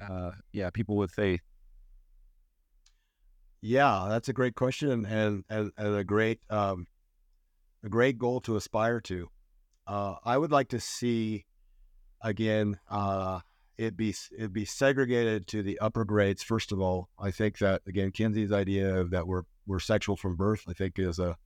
uh, 0.00 0.30
yeah 0.52 0.70
people 0.70 0.96
with 0.96 1.10
faith. 1.10 1.40
Yeah, 3.62 4.06
that's 4.08 4.28
a 4.28 4.32
great 4.32 4.56
question 4.56 5.06
and 5.06 5.44
and, 5.48 5.70
and 5.78 5.94
a 5.94 6.02
great 6.02 6.40
um, 6.50 6.88
a 7.84 7.88
great 7.88 8.18
goal 8.18 8.40
to 8.42 8.56
aspire 8.56 9.00
to. 9.02 9.28
Uh, 9.86 10.16
I 10.24 10.36
would 10.36 10.50
like 10.50 10.68
to 10.70 10.80
see 10.80 11.46
again 12.20 12.80
uh, 12.90 13.38
it 13.78 13.96
be 13.96 14.14
it 14.36 14.52
be 14.52 14.64
segregated 14.64 15.46
to 15.48 15.62
the 15.62 15.78
upper 15.78 16.04
grades. 16.04 16.42
First 16.42 16.72
of 16.72 16.80
all, 16.80 17.08
I 17.20 17.30
think 17.30 17.58
that 17.58 17.82
again 17.86 18.10
Kinsey's 18.10 18.50
idea 18.50 18.96
of 18.96 19.10
that 19.10 19.28
we're 19.28 19.44
we're 19.66 19.78
sexual 19.78 20.16
from 20.16 20.34
birth, 20.34 20.64
I 20.68 20.72
think, 20.72 20.98
is 20.98 21.20
a 21.20 21.36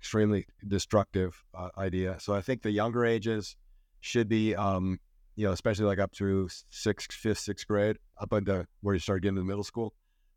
extremely 0.00 0.46
destructive 0.66 1.40
uh, 1.54 1.68
idea. 1.78 2.18
So 2.18 2.34
I 2.34 2.40
think 2.40 2.62
the 2.62 2.72
younger 2.72 3.04
ages 3.04 3.56
should 4.00 4.28
be, 4.28 4.56
um, 4.56 4.98
you 5.36 5.46
know, 5.46 5.52
especially 5.52 5.84
like 5.84 6.00
up 6.00 6.12
through 6.12 6.48
sixth, 6.70 7.12
fifth, 7.12 7.38
sixth 7.38 7.66
grade, 7.68 7.96
up 8.20 8.32
into 8.32 8.66
where 8.80 8.94
you 8.96 8.98
start 8.98 9.22
getting 9.22 9.36
to 9.36 9.44
middle 9.44 9.64
school 9.64 9.94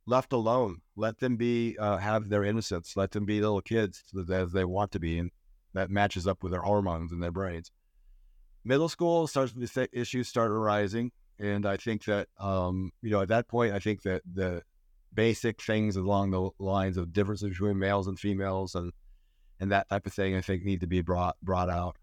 left 0.09 0.33
alone. 0.33 0.81
Let 0.95 1.19
them 1.19 1.37
be, 1.37 1.77
uh, 1.77 1.97
have 1.97 2.29
their 2.29 2.43
innocence. 2.43 2.97
Let 2.97 3.11
them 3.11 3.25
be 3.25 3.39
little 3.39 3.61
kids 3.61 4.03
as 4.31 4.51
they 4.51 4.65
want 4.65 4.91
to 4.93 4.99
be, 4.99 5.19
and 5.19 5.31
that 5.73 5.89
matches 5.89 6.27
up 6.27 6.43
with 6.43 6.51
their 6.51 6.61
hormones 6.61 7.11
and 7.11 7.21
their 7.21 7.31
brains. 7.31 7.71
Middle 8.65 8.89
school 8.89 9.27
starts 9.27 9.53
the 9.53 9.89
issues 9.93 10.27
start 10.27 10.51
arising, 10.51 11.11
and 11.37 11.65
I 11.65 11.77
think 11.77 12.03
that 12.05 12.27
um, 12.39 12.91
you 13.01 13.11
know 13.11 13.21
at 13.21 13.29
that 13.29 13.47
point, 13.47 13.73
I 13.73 13.79
think 13.79 14.01
that 14.01 14.21
the 14.31 14.63
basic 15.13 15.61
things 15.61 15.95
along 15.95 16.31
the 16.31 16.49
lines 16.59 16.97
of 16.97 17.13
differences 17.13 17.49
between 17.49 17.79
males 17.79 18.07
and 18.07 18.19
females 18.19 18.75
and 18.75 18.91
and 19.59 19.71
that 19.71 19.89
type 19.89 20.05
of 20.05 20.13
thing, 20.13 20.35
I 20.35 20.41
think 20.41 20.63
need 20.63 20.81
to 20.81 20.87
be 20.87 21.01
brought 21.01 21.37
brought 21.41 21.69
out. 21.69 21.97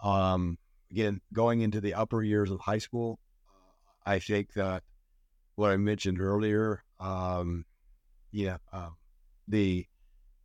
Um, 0.00 0.58
again, 0.90 1.20
going 1.32 1.62
into 1.62 1.80
the 1.80 1.94
upper 1.94 2.22
years 2.22 2.50
of 2.50 2.60
high 2.60 2.78
school, 2.78 3.18
I 4.06 4.18
think 4.18 4.52
that 4.54 4.82
what 5.56 5.70
I 5.70 5.76
mentioned 5.76 6.20
earlier 6.20 6.84
um, 7.00 7.64
yeah, 8.32 8.58
uh, 8.72 8.90
the 9.46 9.86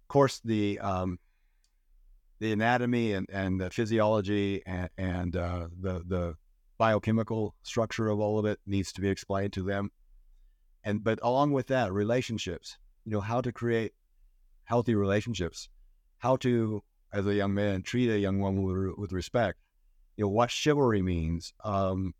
course 0.07 0.39
the 0.43 0.79
um, 0.79 1.19
the 2.39 2.51
anatomy 2.51 3.13
and, 3.13 3.27
and 3.31 3.59
the 3.59 3.69
physiology 3.69 4.61
and, 4.65 4.89
and 4.97 5.35
uh, 5.35 5.67
the 5.81 6.03
the 6.07 6.35
biochemical 6.77 7.55
structure 7.63 8.09
of 8.09 8.19
all 8.19 8.39
of 8.39 8.45
it 8.45 8.59
needs 8.65 8.91
to 8.93 9.01
be 9.01 9.09
explained 9.09 9.53
to 9.53 9.63
them. 9.63 9.89
And 10.83 11.03
but 11.03 11.19
along 11.21 11.51
with 11.51 11.67
that, 11.67 11.93
relationships. 11.93 12.77
You 13.05 13.13
know 13.13 13.21
how 13.21 13.41
to 13.41 13.51
create 13.51 13.91
healthy 14.63 14.95
relationships, 14.95 15.69
how 16.19 16.37
to, 16.37 16.81
as 17.11 17.25
a 17.27 17.33
young 17.33 17.53
man, 17.53 17.83
treat 17.83 18.09
a 18.09 18.17
young 18.17 18.39
woman 18.39 18.63
with, 18.63 18.97
with 18.97 19.11
respect. 19.11 19.59
You 20.15 20.25
know 20.25 20.29
what 20.29 20.51
chivalry 20.51 21.01
means. 21.01 21.53
Um, 21.63 22.13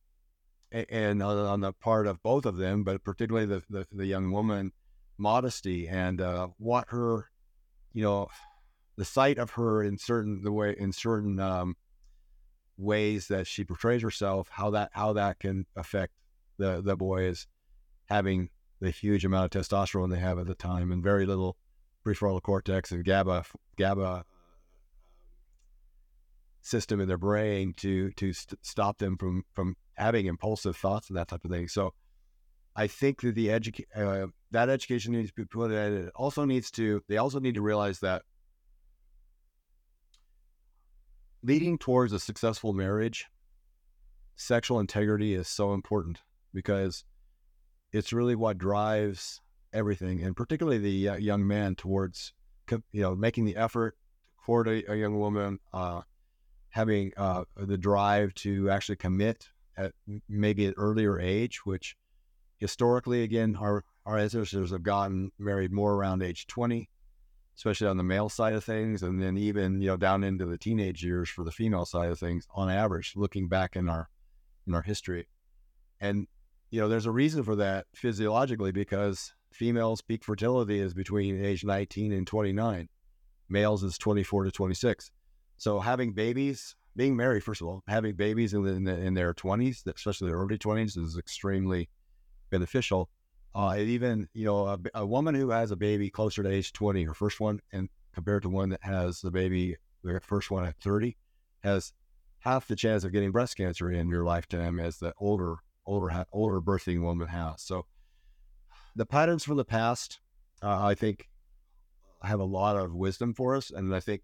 and 0.74 1.22
on 1.22 1.62
the 1.62 1.72
part 1.74 2.08
of 2.08 2.22
both 2.24 2.46
of 2.46 2.58
them, 2.58 2.84
but 2.84 3.04
particularly 3.04 3.46
the, 3.46 3.64
the, 3.70 3.86
the 3.92 4.06
young 4.06 4.32
woman, 4.32 4.72
modesty 5.18 5.88
and 5.88 6.20
uh, 6.20 6.48
what 6.58 6.86
her, 6.90 7.30
you 7.94 8.04
know, 8.04 8.28
the 8.96 9.06
sight 9.06 9.38
of 9.38 9.52
her 9.52 9.84
in 9.84 9.98
certain 9.98 10.44
the 10.44 10.52
way 10.52 10.76
in 10.78 10.92
certain 10.92 11.40
um, 11.40 11.76
ways 12.78 13.28
that 13.28 13.48
she 13.48 13.64
portrays 13.64 14.02
herself, 14.02 14.50
how 14.52 14.72
that 14.72 14.90
how 14.94 15.14
that 15.14 15.40
can 15.40 15.66
affect 15.76 16.14
the 16.58 16.82
the 16.82 16.96
boys 16.96 17.48
having 18.10 18.50
the 18.80 18.92
huge 18.92 19.26
amount 19.26 19.56
of 19.56 19.62
testosterone 19.62 20.12
they 20.12 20.20
have 20.20 20.38
at 20.38 20.48
the 20.48 20.56
time 20.56 20.92
and 20.92 21.02
very 21.04 21.26
little 21.26 21.56
prefrontal 22.06 22.42
cortex 22.42 22.92
and 22.92 23.06
GABA 23.06 23.46
GABA 23.78 24.26
system 26.64 27.00
in 27.00 27.08
their 27.08 27.18
brain 27.18 27.74
to 27.78 28.10
to 28.12 28.34
st- 28.34 28.58
stop 28.66 28.98
them 28.98 29.18
from 29.18 29.44
from 29.54 29.76
having 29.96 30.26
impulsive 30.26 30.76
thoughts 30.76 31.10
and 31.10 31.18
that 31.18 31.28
type 31.28 31.44
of 31.46 31.52
thing. 31.52 31.68
So 31.68 31.94
I 32.76 32.88
think 32.88 33.22
that 33.22 33.36
the 33.36 33.50
educa- 33.50 33.86
uh, 33.96 34.28
that 34.52 34.70
education 34.70 35.12
needs 35.12 35.30
to 35.30 35.36
be 35.36 35.46
put 35.46 35.72
in. 35.72 36.06
It 36.06 36.12
also 36.16 36.46
needs 36.46 36.72
to 36.72 37.04
they 37.08 37.18
also 37.18 37.40
need 37.40 37.56
to 37.56 37.62
realize 37.62 38.00
that 38.00 38.24
leading 41.44 41.78
towards 41.78 42.14
a 42.14 42.20
successful 42.20 42.74
marriage, 42.74 43.28
sexual 44.36 44.80
integrity 44.80 45.36
is 45.36 45.48
so 45.48 45.74
important 45.74 46.22
because 46.54 47.04
it's 47.92 48.14
really 48.14 48.36
what 48.36 48.58
drives 48.58 49.42
everything, 49.74 50.24
and 50.24 50.36
particularly 50.36 50.80
the 50.80 51.10
uh, 51.10 51.16
young 51.18 51.46
man 51.46 51.76
towards 51.76 52.34
you 52.72 53.02
know 53.02 53.16
making 53.16 53.44
the 53.44 53.58
effort 53.58 53.98
to 54.38 54.46
court 54.46 54.68
a, 54.70 54.92
a 54.92 54.96
young 54.96 55.20
woman, 55.20 55.60
uh, 55.74 56.02
having 56.74 57.12
uh, 57.18 57.44
the 57.56 57.78
drive 57.78 58.34
to 58.34 58.68
actually 58.68 58.96
commit 58.96 59.48
at 59.78 59.94
maybe 60.28 60.66
an 60.66 60.74
earlier 60.76 61.20
age, 61.20 61.64
which 61.68 61.96
historically, 62.58 63.22
again, 63.22 63.56
our, 63.62 63.84
our 64.08 64.18
ancestors 64.18 64.72
have 64.72 64.82
gotten 64.82 65.32
married 65.38 65.72
more 65.72 65.94
around 65.94 66.24
age 66.24 66.48
20, 66.48 66.90
especially 67.56 67.86
on 67.86 67.98
the 67.98 68.04
male 68.04 68.28
side 68.28 68.54
of 68.54 68.64
things. 68.64 69.04
And 69.04 69.22
then 69.22 69.38
even, 69.38 69.82
you 69.82 69.90
know, 69.90 69.98
down 69.98 70.24
into 70.24 70.48
the 70.48 70.58
teenage 70.58 71.04
years 71.04 71.30
for 71.30 71.44
the 71.44 71.52
female 71.52 71.86
side 71.86 72.10
of 72.10 72.18
things 72.18 72.48
on 72.56 72.72
average, 72.72 73.14
looking 73.16 73.48
back 73.48 73.76
in 73.76 73.88
our, 73.88 74.10
in 74.66 74.74
our 74.74 74.82
history. 74.82 75.28
And, 76.02 76.26
you 76.72 76.82
know, 76.82 76.90
there's 76.90 77.06
a 77.06 77.12
reason 77.12 77.44
for 77.44 77.56
that 77.56 77.86
physiologically 77.94 78.72
because 78.72 79.32
females' 79.52 80.02
peak 80.02 80.24
fertility 80.24 80.80
is 80.80 80.96
between 80.96 81.46
age 81.46 81.64
19 81.64 82.12
and 82.14 82.26
29. 82.26 82.90
Males 83.48 83.84
is 83.84 84.00
24 84.00 84.46
to 84.46 84.52
26. 84.52 85.12
So 85.58 85.80
having 85.80 86.14
babies 86.14 86.76
being 86.96 87.16
married, 87.16 87.44
first 87.44 87.62
of 87.62 87.68
all, 87.68 87.84
having 87.88 88.16
babies 88.16 88.54
in, 88.54 88.66
in, 88.68 88.88
in 88.88 89.14
their 89.14 89.34
20s, 89.34 89.86
especially 89.88 90.28
their 90.30 90.38
early 90.38 90.58
20s, 90.58 90.98
is 90.98 91.18
extremely 91.18 91.90
beneficial. 92.50 93.10
Uh, 93.56 93.76
even, 93.78 94.28
you 94.34 94.46
know, 94.46 94.68
a, 94.68 94.80
a, 94.96 95.06
woman 95.06 95.36
who 95.36 95.50
has 95.50 95.72
a 95.72 95.76
baby 95.76 96.10
closer 96.10 96.42
to 96.42 96.50
age 96.50 96.74
20, 96.74 97.04
her 97.04 97.14
first 97.14 97.40
one, 97.40 97.60
and 97.72 97.90
compared 98.14 98.42
to 98.44 98.50
one 98.50 98.70
that 98.70 98.84
has 98.84 99.22
the 99.22 99.32
baby, 99.32 99.76
their 100.04 100.20
first 100.20 100.50
one 100.50 100.66
at 100.66 100.76
30, 100.82 101.16
has 101.64 101.94
half 102.40 102.68
the 102.68 102.76
chance 102.76 103.04
of 103.04 103.12
getting 103.12 103.32
breast 103.32 103.56
cancer 103.56 103.92
in 103.92 104.10
your 104.10 104.24
lifetime 104.24 104.80
as 104.80 104.98
the 104.98 105.14
older, 105.20 105.58
older, 105.86 106.26
older 106.32 106.62
birthing 106.62 107.02
woman 107.02 107.28
has. 107.28 107.62
So 107.62 107.86
the 108.96 109.06
patterns 109.06 109.44
from 109.44 109.58
the 109.58 109.66
past, 109.66 110.20
uh, 110.62 110.84
I 110.84 110.96
think, 110.96 111.30
have 112.24 112.40
a 112.40 112.46
lot 112.46 112.76
of 112.76 112.94
wisdom 112.94 113.34
for 113.34 113.56
us. 113.56 113.70
And 113.70 113.94
I 113.94 114.00
think 114.00 114.22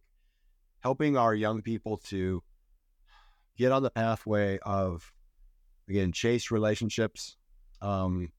helping 0.81 1.17
our 1.17 1.33
young 1.33 1.61
people 1.61 1.97
to 1.97 2.43
get 3.57 3.71
on 3.71 3.83
the 3.83 3.89
pathway 3.89 4.57
of 4.59 5.11
again 5.89 6.11
chase 6.11 6.51
relationships 6.51 7.35
um, 7.81 8.31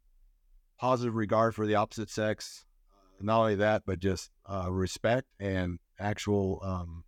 positive 0.79 1.15
regard 1.15 1.55
for 1.55 1.67
the 1.67 1.75
opposite 1.75 2.11
sex 2.11 2.65
not 3.21 3.41
only 3.41 3.55
that 3.57 3.83
but 3.87 3.99
just 3.99 4.31
uh, 4.47 4.71
respect 4.71 5.27
and 5.39 5.79
actual 5.99 6.61
um, 6.63 7.05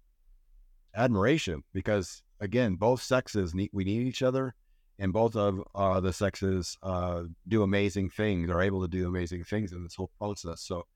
admiration 0.95 1.63
because 1.73 2.23
again 2.41 2.75
both 2.75 3.03
sexes 3.03 3.55
need 3.55 3.71
we 3.73 3.85
need 3.85 4.07
each 4.07 4.23
other 4.23 4.55
and 4.99 5.13
both 5.13 5.35
of 5.35 5.61
uh, 5.75 6.01
the 6.01 6.13
sexes 6.13 6.79
uh, 6.83 7.25
do 7.49 7.63
amazing 7.63 8.11
things 8.11 8.51
are 8.51 8.63
able 8.63 8.83
to 8.83 8.89
do 8.89 9.09
amazing 9.09 9.43
things 9.43 9.73
in 9.73 9.83
this 9.83 9.95
whole 9.97 10.11
process. 10.19 10.61
So 10.61 10.87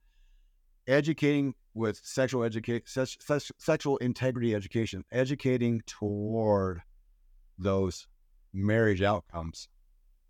educating 0.86 1.54
with 1.74 2.00
sexual 2.02 2.42
education 2.42 2.82
sexual 3.58 3.96
integrity 3.98 4.54
education 4.54 5.04
educating 5.12 5.82
toward 5.86 6.80
those 7.58 8.06
marriage 8.52 9.02
outcomes, 9.02 9.68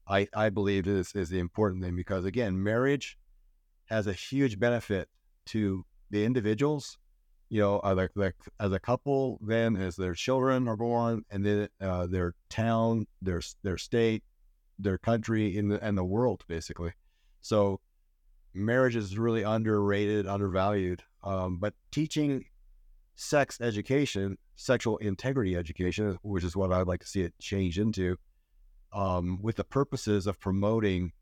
I, 0.09 0.28
I 0.34 0.50
believe 0.50 0.86
is, 0.86 1.12
is 1.14 1.28
the 1.28 1.38
important 1.38 1.82
thing 1.82 1.96
because, 1.96 2.24
again, 2.24 2.62
marriage 2.62 3.18
has 3.86 4.07
a 4.07 4.12
huge 4.12 4.59
benefit 4.59 5.09
to 5.46 5.84
the 6.11 6.24
individuals, 6.24 6.98
you 7.48 7.61
know, 7.61 7.78
as 7.80 7.98
a, 7.98 8.32
as 8.61 8.72
a 8.72 8.80
couple, 8.80 9.38
then 9.40 9.76
as 9.76 9.96
their 9.96 10.14
children 10.14 10.68
are 10.68 10.76
born, 10.76 11.24
and 11.30 11.44
then 11.44 11.68
uh, 11.80 12.07
their 12.07 12.34
town, 12.50 13.07
their 13.22 13.40
their 13.62 13.78
state, 13.78 14.24
their 14.78 14.98
country, 14.98 15.57
in 15.57 15.68
the, 15.68 15.84
and 15.84 15.96
the 15.96 16.04
world, 16.04 16.44
basically. 16.48 16.92
So, 17.40 17.80
marriage 18.57 18.96
is 18.96 19.18
really 19.18 19.42
underrated, 19.42 20.26
undervalued. 20.26 21.02
Um, 21.22 21.59
but 21.59 21.74
teaching 21.90 22.44
sex 23.14 23.61
education, 23.61 24.38
sexual 24.57 24.96
integrity 24.98 25.57
education, 25.57 26.18
which 26.22 26.44
is 26.44 26.57
what 26.57 26.72
I'd 26.72 26.86
like 26.86 27.00
to 27.00 27.07
see 27.07 27.22
it 27.22 27.34
change 27.38 27.78
into, 27.78 28.16
um, 28.92 29.40
with 29.42 29.57
the 29.57 29.64
purposes 29.64 30.26
of 30.26 30.40
promoting 30.40 31.12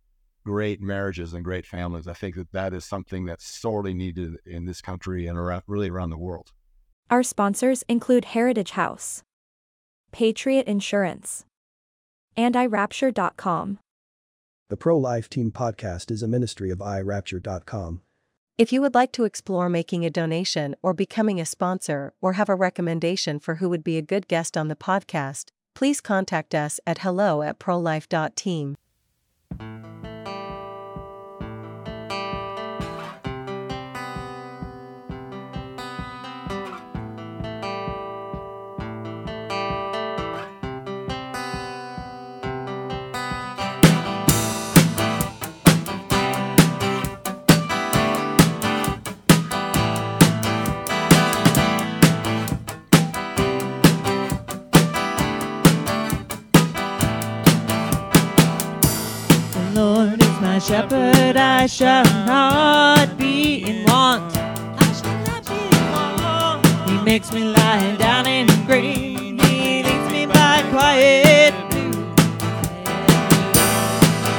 great 0.45 0.81
marriages 0.81 1.33
and 1.33 1.45
great 1.45 1.67
families. 1.67 2.07
I 2.07 2.13
think 2.13 2.37
that 2.37 2.53
that 2.53 2.75
is 2.75 2.85
something 2.85 3.25
that's 3.25 3.47
sorely 3.47 3.95
needed 3.95 4.37
in 4.45 4.67
this 4.67 4.81
country 4.81 5.27
and 5.27 5.39
around, 5.39 5.63
really 5.67 5.89
around 5.89 6.11
the 6.11 6.19
world. 6.19 6.53
Our 7.11 7.23
sponsors 7.23 7.83
include 7.89 8.27
Heritage 8.27 8.73
House, 8.73 9.23
Patriot 10.13 10.67
Insurance, 10.67 11.45
and 12.37 12.55
iRapture.com. 12.55 13.79
The 14.71 14.79
Pro 14.79 14.97
Life 14.97 15.29
Team 15.29 15.51
podcast 15.51 16.11
is 16.11 16.23
a 16.23 16.29
ministry 16.29 16.71
of 16.71 16.79
iRapture.com. 16.79 18.01
If 18.57 18.73
you 18.73 18.81
would 18.81 18.95
like 18.95 19.13
to 19.13 19.25
explore 19.25 19.69
making 19.69 20.07
a 20.07 20.11
donation 20.11 20.75
or 20.81 20.95
becoming 20.95 21.39
a 21.39 21.45
sponsor 21.45 22.15
or 22.23 22.35
have 22.35 22.49
a 22.49 22.55
recommendation 22.55 23.39
for 23.41 23.57
who 23.57 23.69
would 23.69 23.85
be 23.85 23.99
a 23.99 24.03
good 24.03 24.27
guest 24.27 24.57
on 24.57 24.69
the 24.69 24.77
podcast, 24.77 25.51
please 25.75 26.01
contact 26.01 26.55
us 26.55 26.81
at 26.87 26.99
hello 26.99 27.43
at 27.43 27.59
prolife.team. 27.59 28.77
shepherd, 60.65 61.37
I 61.37 61.67
shall 61.67 62.05
not 62.25 63.19
be 63.19 63.65
in 63.65 63.85
want. 63.85 64.35
I 64.35 64.93
shall 64.99 65.19
not 65.27 65.45
be 65.45 65.61
in 65.77 65.93
want. 65.93 66.89
He 66.89 66.97
makes 67.05 67.33
me 67.33 67.45
lie 67.45 67.97
down 67.97 68.27
in 68.27 68.47
green. 68.65 69.39
He 69.41 69.83
leads 69.83 70.11
me 70.11 70.25
by 70.25 70.65
quiet 70.71 71.53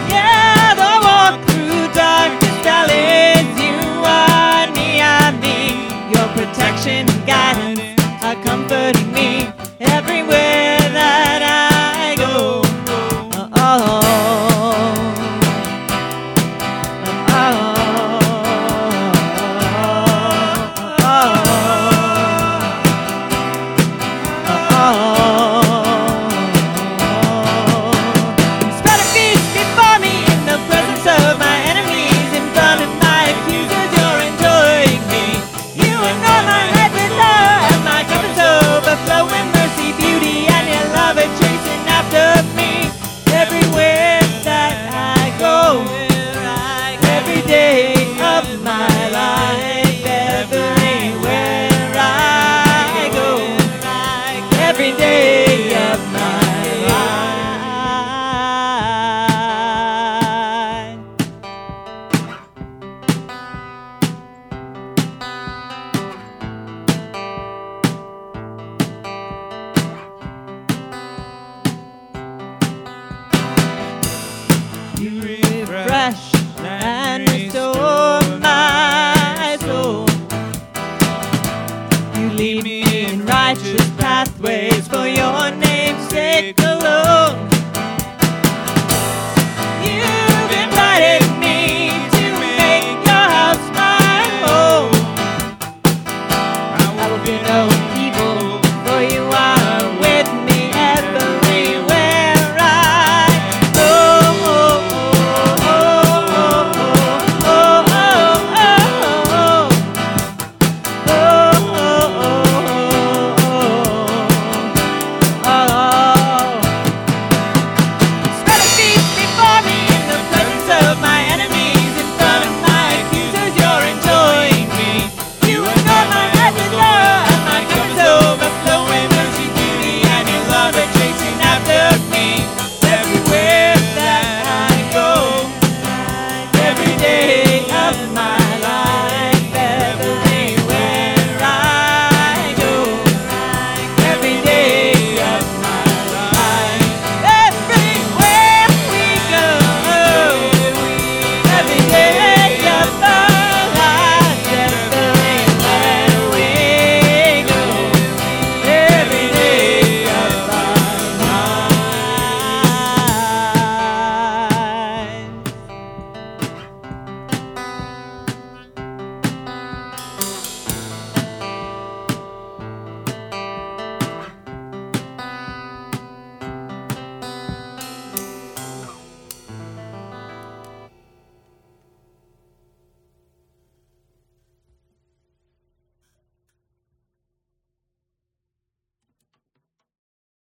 Yeah, 0.10 0.74
though 0.74 0.98
I 0.98 1.30
walk 1.30 1.36
through 1.48 1.94
darkest 1.94 2.60
valleys, 2.66 3.50
you 3.62 3.78
are 4.02 4.66
near 4.74 5.30
me. 5.44 5.86
Your 6.10 6.28
protection 6.34 7.08
and 7.08 7.28
guidance 7.28 8.02
are 8.24 8.36
comforting 8.44 9.14
me 9.14 9.55